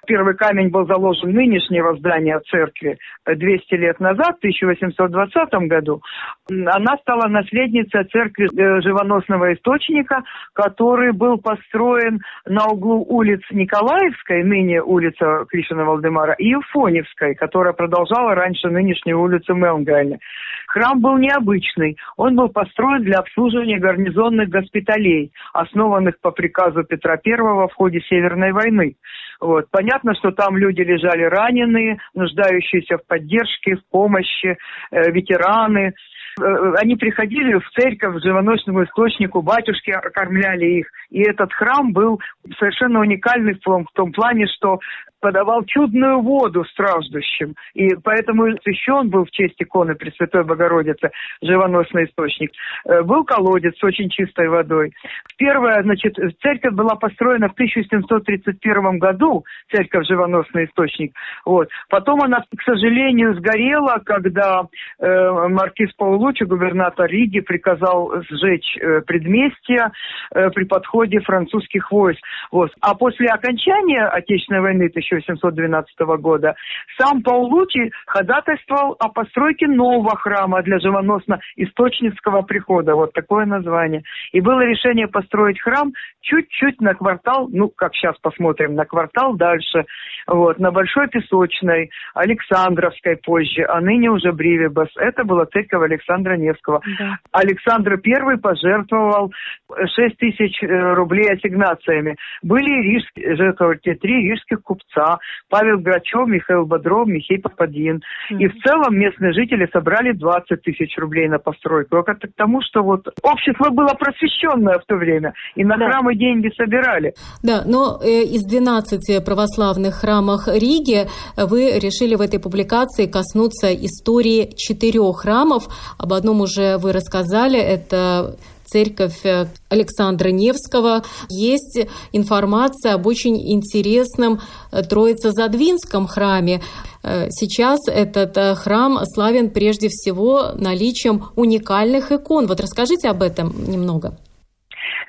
Первый 0.07 0.35
камень 0.35 0.71
был 0.71 0.87
заложен 0.87 1.33
нынешнего 1.33 1.97
здания 1.97 2.41
церкви 2.51 2.99
200 3.27 3.75
лет 3.75 4.01
назад, 4.01 4.37
в 4.37 4.39
1820 4.39 5.69
году. 5.69 6.03
Она 6.49 6.97
стала 7.03 7.29
наследницей 7.29 8.05
церкви 8.05 8.47
э, 8.47 8.81
живоносного 8.81 9.53
источника, 9.55 10.23
который 10.55 11.13
был 11.13 11.39
построен 11.39 12.21
на 12.47 12.67
углу 12.67 13.05
улиц 13.09 13.41
Николаевской, 13.51 14.43
ныне 14.43 14.83
улица 14.83 15.45
Кришина 15.49 15.85
Валдемара, 15.85 16.33
и 16.39 16.49
Юфоневской, 16.49 17.35
которая 17.35 17.75
продолжала 17.75 18.35
раньше 18.35 18.69
нынешнюю 18.69 19.21
улицу 19.21 19.55
Мелнгайна. 19.55 20.19
Храм 20.67 21.01
был 21.01 21.19
необычный. 21.19 21.97
Он 22.17 22.37
был 22.37 22.49
построен 22.49 23.03
для 23.03 23.19
обслуживания 23.19 23.79
гарнизонных 23.79 24.49
госпиталей, 24.49 25.33
основанных 25.53 26.21
по 26.21 26.31
приказу 26.31 26.85
Петра 26.85 27.19
I 27.25 27.37
в 27.37 27.75
ходе 27.75 28.01
Северной 28.09 28.53
войны. 28.53 28.95
Вот. 29.41 29.67
Понятно, 29.71 29.90
что 30.19 30.31
там 30.31 30.57
люди 30.57 30.83
лежали 30.83 31.23
раненые, 31.23 31.99
нуждающиеся 32.15 32.99
в 32.99 33.07
поддержке, 33.07 33.77
в 33.77 33.89
помощи, 33.91 34.57
э, 34.91 35.11
ветераны. 35.11 35.95
Э, 36.41 36.73
они 36.79 36.97
приходили 36.97 37.55
в 37.55 37.69
церковь, 37.71 38.17
к 38.17 38.25
живоносному 38.25 38.85
источнику, 38.85 39.43
батюшки 39.43 39.91
окормляли 39.91 40.67
их. 40.81 40.87
И 41.11 41.23
этот 41.23 41.53
храм 41.53 41.93
был 41.93 42.21
совершенно 42.59 43.01
уникальный 43.01 43.55
в 43.55 43.61
том, 43.61 43.85
в 43.85 43.93
том 43.93 44.13
плане, 44.13 44.47
что 44.47 44.79
подавал 45.21 45.65
чудную 45.65 46.21
воду 46.21 46.65
страждущим. 46.65 47.55
И 47.75 47.95
поэтому 48.03 48.45
освящен 48.45 49.09
был 49.09 49.25
в 49.25 49.31
честь 49.31 49.57
иконы 49.59 49.95
Пресвятой 49.95 50.45
Богородицы 50.45 51.11
живоносный 51.43 52.05
источник. 52.05 52.53
Э, 52.87 53.03
был 53.03 53.25
колодец 53.25 53.77
с 53.79 53.85
очень 53.85 54.09
чистой 54.09 54.49
водой. 54.49 54.93
Первая, 55.37 55.83
значит, 55.83 56.17
церковь 56.43 56.75
была 56.75 56.97
построена 56.97 57.49
в 57.49 57.53
1731 57.53 58.99
году, 58.99 59.45
церковь 59.71 60.07
живоносный 60.07 60.65
источник. 60.67 61.15
Вот. 61.45 61.69
Потом 61.89 62.23
она, 62.23 62.45
к 62.57 62.63
сожалению, 62.63 63.35
сгорела, 63.35 64.01
когда 64.05 64.63
э, 64.99 65.49
маркиз 65.49 65.93
Паулучи, 65.95 66.45
губернатор 66.45 67.07
Риги, 67.07 67.41
приказал 67.41 68.13
сжечь 68.29 68.77
э, 68.81 69.01
предместья 69.03 69.93
э, 70.35 70.51
при 70.51 70.65
подходе 70.65 71.21
французских 71.21 71.91
войск. 71.91 72.21
Вот. 72.51 72.71
А 72.81 72.95
после 72.95 73.29
окончания 73.29 74.05
Отечественной 74.07 74.61
войны 74.61 74.89
1812 75.11 75.99
года, 76.21 76.55
сам 76.99 77.23
Паулучи 77.23 77.91
ходатайствовал 78.07 78.97
о 78.99 79.09
постройке 79.09 79.67
нового 79.67 80.17
храма 80.17 80.63
для 80.63 80.79
живоносно-источницкого 80.79 82.43
прихода. 82.43 82.95
Вот 82.95 83.13
такое 83.13 83.47
название. 83.47 84.03
И 84.33 84.41
было 84.41 84.61
решение 84.61 85.09
построить 85.09 85.61
храм 85.61 85.93
чуть-чуть 86.21 86.81
на 86.81 86.95
квартал, 86.95 87.49
ну, 87.51 87.69
как 87.69 87.95
сейчас 87.95 88.17
посмотрим, 88.19 88.75
на 88.75 88.85
квартал 88.85 89.35
дальше, 89.35 89.85
вот, 90.27 90.59
на 90.59 90.71
Большой 90.71 91.09
Песочной, 91.09 91.91
Александровской 92.15 93.17
позже, 93.17 93.65
а 93.69 93.81
ныне 93.81 94.11
уже 94.11 94.33
Бривибас. 94.33 94.89
Это 94.97 95.25
была 95.25 95.47
церковь 95.47 95.83
Александра 95.83 96.37
Невского. 96.37 96.81
Да. 96.99 97.19
Александр 97.33 98.01
I 98.05 98.39
пожертвовал 98.39 99.33
6 99.69 100.17
тысяч 100.19 100.63
э, 100.63 100.95
рублей 100.95 101.33
ассигнациями. 101.33 102.17
Были 102.43 102.71
рижские, 102.83 103.37
жертвовали 103.37 103.79
три 103.79 104.31
рижских 104.31 104.63
купца, 104.63 105.00
Павел 105.49 105.79
Грачев, 105.79 106.27
Михаил 106.27 106.67
Бодров, 106.67 107.07
Михей 107.07 107.39
Попадин. 107.39 107.97
Mm-hmm. 107.97 108.39
И 108.39 108.49
в 108.49 108.63
целом 108.63 108.99
местные 108.99 109.33
жители 109.33 109.69
собрали 109.73 110.13
20 110.13 110.63
тысяч 110.63 110.97
рублей 110.99 111.29
на 111.29 111.39
постройку. 111.39 111.97
Это 111.97 112.29
к 112.29 112.35
тому, 112.37 112.61
что 112.63 112.83
вот 112.83 113.07
общество 113.23 113.71
было 113.71 113.95
просвещенное 113.99 114.79
в 114.79 114.85
то 114.87 114.97
время, 114.97 115.33
и 115.55 115.65
на 115.65 115.77
да. 115.77 115.89
храмы 115.89 116.15
деньги 116.15 116.51
собирали. 116.57 117.15
Да, 117.43 117.63
но 117.67 118.01
э, 118.03 118.23
из 118.23 118.45
12 118.45 119.25
православных 119.25 119.95
храмов 119.97 120.47
Риги 120.47 121.07
вы 121.37 121.79
решили 121.79 122.15
в 122.15 122.21
этой 122.21 122.41
публикации 122.41 123.07
коснуться 123.07 123.73
истории 123.75 124.51
четырех 124.57 125.21
храмов. 125.21 125.65
Об 125.99 126.13
одном 126.13 126.41
уже 126.41 126.79
вы 126.79 126.93
рассказали, 126.93 127.59
это 127.59 128.37
церковь 128.71 129.25
э, 129.25 129.47
Александра 129.69 130.31
Невского. 130.31 131.03
Есть 131.29 131.81
информация 132.13 132.95
об 132.95 133.07
очень 133.07 133.37
интересном 133.53 134.41
э, 134.73 134.83
Троице-Задвинском 134.83 136.07
храме. 136.07 136.63
Э, 137.03 137.29
сейчас 137.31 137.81
этот 137.87 138.59
храм 138.59 138.99
славен 139.15 139.51
прежде 139.51 139.89
всего 139.89 140.53
наличием 140.55 141.25
уникальных 141.37 142.13
икон. 142.13 142.47
Вот 142.47 142.61
расскажите 142.61 143.09
об 143.09 143.23
этом 143.23 143.53
немного. 143.71 144.17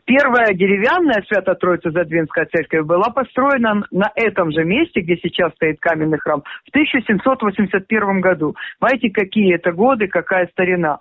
Первая 0.05 0.53
деревянная 0.53 1.23
Свято-Троица-Задвинская 1.27 2.47
церковь 2.51 2.85
была 2.85 3.09
построена 3.09 3.83
на 3.91 4.11
этом 4.15 4.51
же 4.51 4.63
месте, 4.63 5.01
где 5.01 5.17
сейчас 5.17 5.53
стоит 5.53 5.79
каменный 5.79 6.17
храм, 6.17 6.41
в 6.65 6.69
1781 6.69 8.21
году. 8.21 8.55
Знаете, 8.79 9.09
какие 9.09 9.55
это 9.55 9.71
годы, 9.71 10.07
какая 10.07 10.47
старина. 10.47 10.97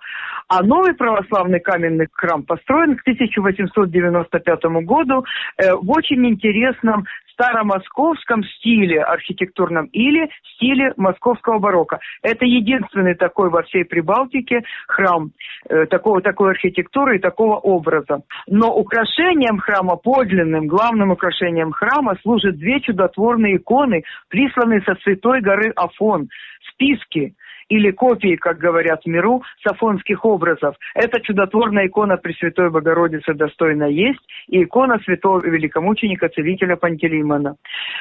А 0.47 0.63
новый 0.63 0.93
православный 0.93 1.59
каменный 1.59 2.07
храм 2.11 2.43
построен 2.43 2.95
к 2.95 3.01
1895 3.01 4.63
году 4.83 5.25
э, 5.57 5.73
в 5.73 5.89
очень 5.91 6.25
интересном 6.27 7.05
старомосковском 7.41 8.43
стиле 8.43 9.01
архитектурном 9.01 9.87
или 9.87 10.29
стиле 10.53 10.93
московского 10.97 11.57
барокко. 11.57 11.99
Это 12.21 12.45
единственный 12.45 13.15
такой 13.15 13.49
во 13.49 13.63
всей 13.63 13.83
Прибалтике 13.83 14.61
храм 14.87 15.31
э, 15.67 15.87
такого, 15.87 16.21
такой 16.21 16.51
архитектуры 16.51 17.17
и 17.17 17.19
такого 17.19 17.55
образа. 17.55 18.21
Но 18.47 18.75
украшением 18.75 19.57
храма, 19.57 19.95
подлинным, 19.95 20.67
главным 20.67 21.11
украшением 21.11 21.71
храма 21.71 22.15
служат 22.21 22.57
две 22.57 22.79
чудотворные 22.79 23.57
иконы, 23.57 24.03
присланные 24.29 24.81
со 24.81 24.95
святой 25.03 25.41
горы 25.41 25.71
Афон, 25.75 26.29
списки 26.71 27.33
или 27.71 27.91
копии, 27.91 28.35
как 28.35 28.57
говорят 28.57 29.03
в 29.03 29.07
миру, 29.07 29.43
сафонских 29.65 30.25
образов. 30.25 30.75
Это 30.93 31.21
чудотворная 31.21 31.87
икона 31.87 32.17
Пресвятой 32.17 32.69
Богородицы 32.69 33.33
достойна 33.33 33.85
есть 33.85 34.19
и 34.47 34.63
икона 34.63 34.99
святого 35.05 35.39
великомученика 35.39 36.27
целителя 36.27 36.75
Пантелеймона. 36.75 37.55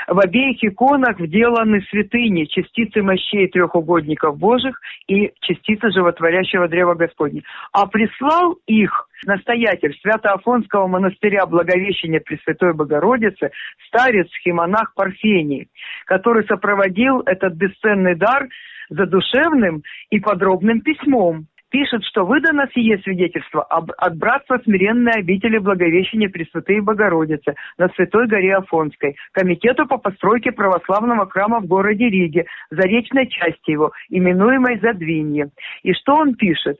В 0.08 0.18
обеих 0.18 0.62
иконах 0.64 1.20
вделаны 1.20 1.82
святыни, 1.88 2.46
частицы 2.46 3.02
мощей 3.02 3.46
трехугодников 3.46 4.36
Божьих 4.38 4.80
и 5.06 5.32
частицы 5.40 5.90
животворящего 5.92 6.66
древа 6.66 6.94
Господня. 6.94 7.42
А 7.72 7.86
прислал 7.86 8.58
их 8.66 9.08
настоятель 9.24 9.96
Свято-Афонского 10.02 10.88
монастыря 10.88 11.46
Благовещения 11.46 12.20
Пресвятой 12.20 12.74
Богородицы, 12.74 13.50
старец 13.86 14.28
Химонах 14.42 14.94
Парфений, 14.94 15.68
который 16.06 16.44
сопроводил 16.46 17.20
этот 17.20 17.54
бесценный 17.54 18.16
дар 18.16 18.48
задушевным 18.90 19.82
и 20.10 20.20
подробным 20.20 20.82
письмом, 20.82 21.46
пишет, 21.70 22.04
что 22.04 22.24
выдано 22.24 22.68
сие 22.74 22.98
свидетельство 22.98 23.62
об, 23.62 23.90
от 23.96 24.16
братства 24.16 24.58
смиренной 24.64 25.12
обители 25.12 25.58
Благовещения 25.58 26.28
Пресвятой 26.28 26.80
Богородицы 26.80 27.54
на 27.78 27.88
Святой 27.90 28.26
горе 28.26 28.56
Афонской, 28.56 29.16
комитету 29.32 29.86
по 29.86 29.96
постройке 29.96 30.52
православного 30.52 31.28
храма 31.28 31.60
в 31.60 31.66
городе 31.66 32.08
Риге, 32.08 32.46
заречной 32.70 33.28
части 33.28 33.70
его, 33.70 33.92
именуемой 34.08 34.78
Задвинье. 34.80 35.50
И 35.82 35.92
что 35.94 36.14
он 36.14 36.34
пишет? 36.34 36.78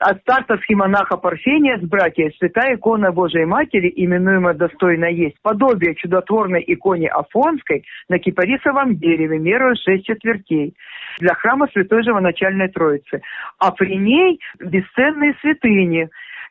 От 0.00 0.20
старта 0.20 0.58
схемонаха 0.58 1.16
Парфения 1.16 1.78
с 1.78 1.82
братья 1.82 2.30
Святая 2.38 2.76
икона 2.76 3.12
Божией 3.12 3.46
Матери, 3.46 3.92
именуемая 3.94 4.54
достойно 4.54 5.06
есть, 5.06 5.36
подобие 5.42 5.94
чудотворной 5.94 6.62
иконе 6.66 7.08
Афонской 7.08 7.84
на 8.08 8.18
кипарисовом 8.18 8.96
дереве 8.96 9.38
мерою 9.38 9.74
шесть 9.76 10.06
четвертей 10.06 10.74
для 11.18 11.34
храма 11.34 11.68
Святой 11.72 12.02
Живоначальной 12.02 12.68
Троицы. 12.68 13.22
А 13.58 13.70
при 13.72 13.96
ней 13.96 14.25
бесценные 14.58 15.34
святыни, 15.40 16.08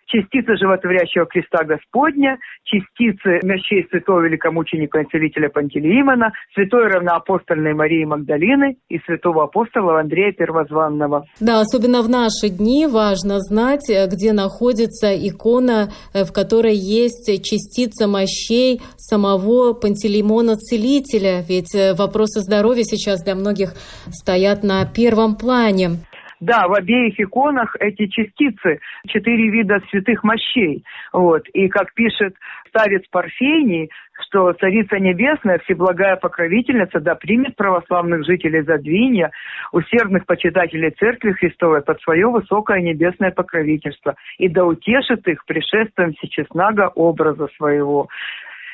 частицы 0.08 0.56
животворящего 0.58 1.26
креста 1.26 1.64
Господня, 1.64 2.38
частицы 2.64 3.40
мощей 3.44 3.88
святого 3.90 4.22
великомученика 4.22 5.00
и 5.00 5.06
целителя 5.06 5.50
Пантелеимона, 5.50 6.32
святой 6.54 6.88
равноапостольной 6.88 7.74
Марии 7.74 8.06
Магдалины 8.06 8.78
и 8.90 9.00
святого 9.00 9.44
апостола 9.44 10.00
Андрея 10.00 10.32
Первозванного. 10.32 11.26
Да, 11.40 11.62
особенно 11.62 12.02
в 12.02 12.10
наши 12.10 12.50
дни 12.50 12.88
важно 12.88 13.40
знать, 13.40 13.90
э, 13.90 14.08
где 14.08 14.34
находится 14.34 15.16
икона, 15.16 15.90
э, 16.14 16.24
в 16.24 16.32
которой 16.32 16.76
есть 16.76 17.28
частица 17.44 18.08
мощей 18.08 18.82
самого 18.98 19.74
Пантелеймона 19.74 20.56
Целителя, 20.56 21.44
ведь 21.48 21.74
э, 21.76 21.94
вопросы 21.94 22.42
здоровья 22.42 22.84
сейчас 22.84 23.24
для 23.24 23.36
многих 23.36 23.74
стоят 24.12 24.64
на 24.64 24.86
первом 24.86 25.36
плане. 25.36 26.00
Да, 26.40 26.68
в 26.68 26.74
обеих 26.74 27.20
иконах 27.20 27.76
эти 27.80 28.08
частицы, 28.08 28.80
четыре 29.08 29.50
вида 29.50 29.80
святых 29.90 30.24
мощей. 30.24 30.84
Вот. 31.14 31.48
И 31.50 31.68
как 31.70 31.94
пишет 31.94 32.36
старец 32.68 33.04
Парфений, 33.10 33.90
что 34.28 34.52
Царица 34.54 35.00
Небесная, 35.00 35.60
Всеблагая 35.60 36.18
Покровительница, 36.18 37.00
да 37.00 37.16
примет 37.16 37.56
православных 37.56 38.26
жителей 38.26 38.62
Задвинья, 38.62 39.32
усердных 39.72 40.26
почитателей 40.26 40.92
Церкви 40.92 41.32
Христовой 41.32 41.82
под 41.82 42.02
свое 42.02 42.28
высокое 42.28 42.82
небесное 42.82 43.32
покровительство, 43.32 44.16
и 44.38 44.50
да 44.50 44.66
утешит 44.66 45.28
их 45.28 45.46
пришествием 45.46 46.14
Всечестнага 46.14 46.92
образа 46.96 47.48
своего 47.58 48.08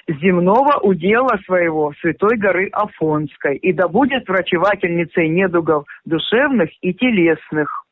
земного 0.08 0.80
удела 0.82 1.38
своего 1.46 1.94
Святой 2.02 2.38
горы 2.38 2.70
Афонской, 2.72 3.58
и 3.58 3.74
да 3.74 3.88
будет 3.88 4.28
врачевательницей 4.28 5.30
недугов 5.30 5.86
душевных 6.06 6.70
и 6.82 6.94
телесных. 6.94 7.86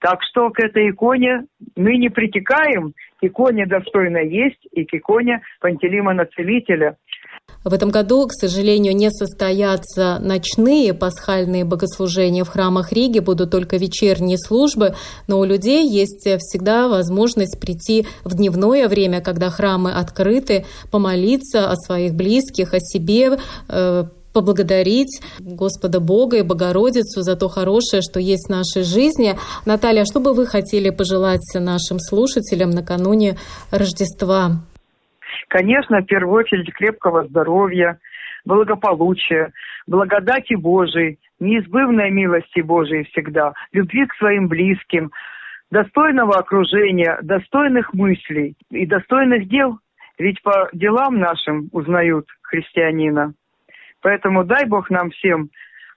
Так 0.00 0.20
что 0.22 0.50
к 0.50 0.58
этой 0.58 0.90
иконе 0.90 1.44
мы 1.76 1.96
не 1.96 2.08
притекаем, 2.08 2.92
иконе 3.20 3.66
достойно 3.66 4.18
есть, 4.18 4.66
и 4.72 4.84
к 4.84 4.94
иконе 4.94 5.42
Пантелеймона 5.60 6.26
Целителя– 6.26 6.96
в 7.64 7.72
этом 7.72 7.90
году, 7.90 8.26
к 8.26 8.32
сожалению, 8.32 8.94
не 8.94 9.10
состоятся 9.10 10.18
ночные 10.20 10.94
пасхальные 10.94 11.64
богослужения 11.64 12.44
в 12.44 12.48
храмах 12.48 12.92
Риги, 12.92 13.20
будут 13.20 13.50
только 13.50 13.76
вечерние 13.76 14.38
службы, 14.38 14.94
но 15.26 15.38
у 15.38 15.44
людей 15.44 15.88
есть 15.88 16.26
всегда 16.40 16.88
возможность 16.88 17.60
прийти 17.60 18.06
в 18.24 18.34
дневное 18.34 18.88
время, 18.88 19.20
когда 19.20 19.50
храмы 19.50 19.92
открыты, 19.92 20.66
помолиться 20.90 21.70
о 21.70 21.76
своих 21.76 22.14
близких, 22.14 22.74
о 22.74 22.80
себе, 22.80 23.38
э, 23.68 24.04
поблагодарить 24.32 25.20
Господа 25.38 26.00
Бога 26.00 26.38
и 26.38 26.42
Богородицу 26.42 27.22
за 27.22 27.36
то 27.36 27.48
хорошее, 27.48 28.02
что 28.02 28.18
есть 28.18 28.46
в 28.46 28.50
нашей 28.50 28.82
жизни. 28.82 29.38
Наталья, 29.66 30.04
что 30.04 30.20
бы 30.20 30.32
вы 30.32 30.46
хотели 30.46 30.90
пожелать 30.90 31.46
нашим 31.54 32.00
слушателям 32.00 32.70
накануне 32.70 33.38
Рождества? 33.70 34.62
Конечно, 35.48 36.00
в 36.00 36.06
первую 36.06 36.34
очередь 36.34 36.72
крепкого 36.72 37.26
здоровья, 37.26 37.98
благополучия, 38.44 39.52
благодати 39.86 40.54
Божией, 40.54 41.18
неизбывной 41.40 42.10
милости 42.10 42.60
Божией 42.60 43.04
всегда, 43.04 43.52
любви 43.72 44.06
к 44.06 44.14
своим 44.14 44.48
близким, 44.48 45.10
достойного 45.70 46.36
окружения, 46.36 47.18
достойных 47.22 47.92
мыслей 47.94 48.54
и 48.70 48.86
достойных 48.86 49.48
дел. 49.48 49.78
Ведь 50.18 50.40
по 50.42 50.68
делам 50.72 51.18
нашим 51.18 51.68
узнают 51.72 52.26
христианина. 52.42 53.32
Поэтому 54.02 54.44
дай 54.44 54.66
Бог 54.66 54.90
нам 54.90 55.10
всем 55.10 55.48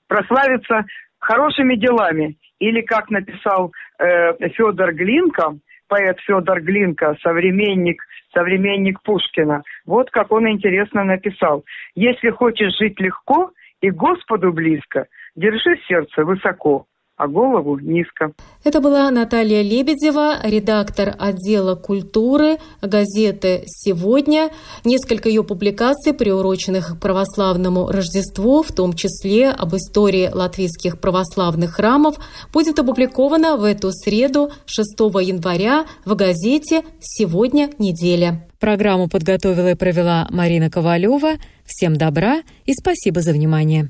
прославиться 0.08 0.86
хорошими 1.20 1.76
делами. 1.76 2.38
Или, 2.60 2.82
как 2.82 3.10
написал 3.10 3.74
э, 4.00 4.50
Федор 4.50 4.94
Глинка, 4.94 5.56
поэт 5.88 6.20
Федор 6.22 6.62
Глинка, 6.62 7.16
современник, 7.22 8.02
современник 8.34 9.02
Пушкина. 9.02 9.64
Вот 9.86 10.10
как 10.12 10.32
он 10.32 10.50
интересно 10.50 11.04
написал. 11.04 11.64
«Если 11.96 12.30
хочешь 12.30 12.78
жить 12.78 13.00
легко 13.00 13.52
и 13.82 13.90
Господу 13.90 14.52
близко, 14.52 15.08
держи 15.36 15.78
сердце 15.88 16.24
высоко, 16.24 16.86
а 17.18 17.28
голову 17.28 17.80
низко. 17.80 18.34
Это 18.64 18.82
была 18.82 19.10
Наталья 19.10 19.62
Лебедева, 19.62 20.40
редактор 20.44 21.16
отдела 21.18 21.76
культуры 21.76 22.58
газеты 22.82 23.64
«Сегодня». 23.68 24.50
Несколько 24.84 25.30
ее 25.30 25.44
публикаций, 25.44 26.14
приуроченных 26.14 26.98
к 26.98 27.00
православному 27.00 27.88
Рождеству, 27.88 28.64
в 28.64 28.72
том 28.72 28.94
числе 28.94 29.50
об 29.50 29.76
истории 29.76 30.30
латвийских 30.32 31.00
православных 31.00 31.76
храмов, 31.76 32.18
будет 32.52 32.80
опубликовано 32.80 33.56
в 33.56 33.64
эту 33.64 33.92
среду, 33.92 34.50
6 34.66 35.00
января, 35.22 35.86
в 36.04 36.16
газете 36.16 36.84
«Сегодня 37.00 37.70
неделя». 37.80 38.46
Программу 38.60 39.08
подготовила 39.08 39.72
и 39.72 39.76
провела 39.76 40.28
Марина 40.32 40.70
Ковалева. 40.70 41.34
Всем 41.66 41.96
добра 41.96 42.42
и 42.66 42.74
спасибо 42.74 43.22
за 43.22 43.32
внимание. 43.32 43.90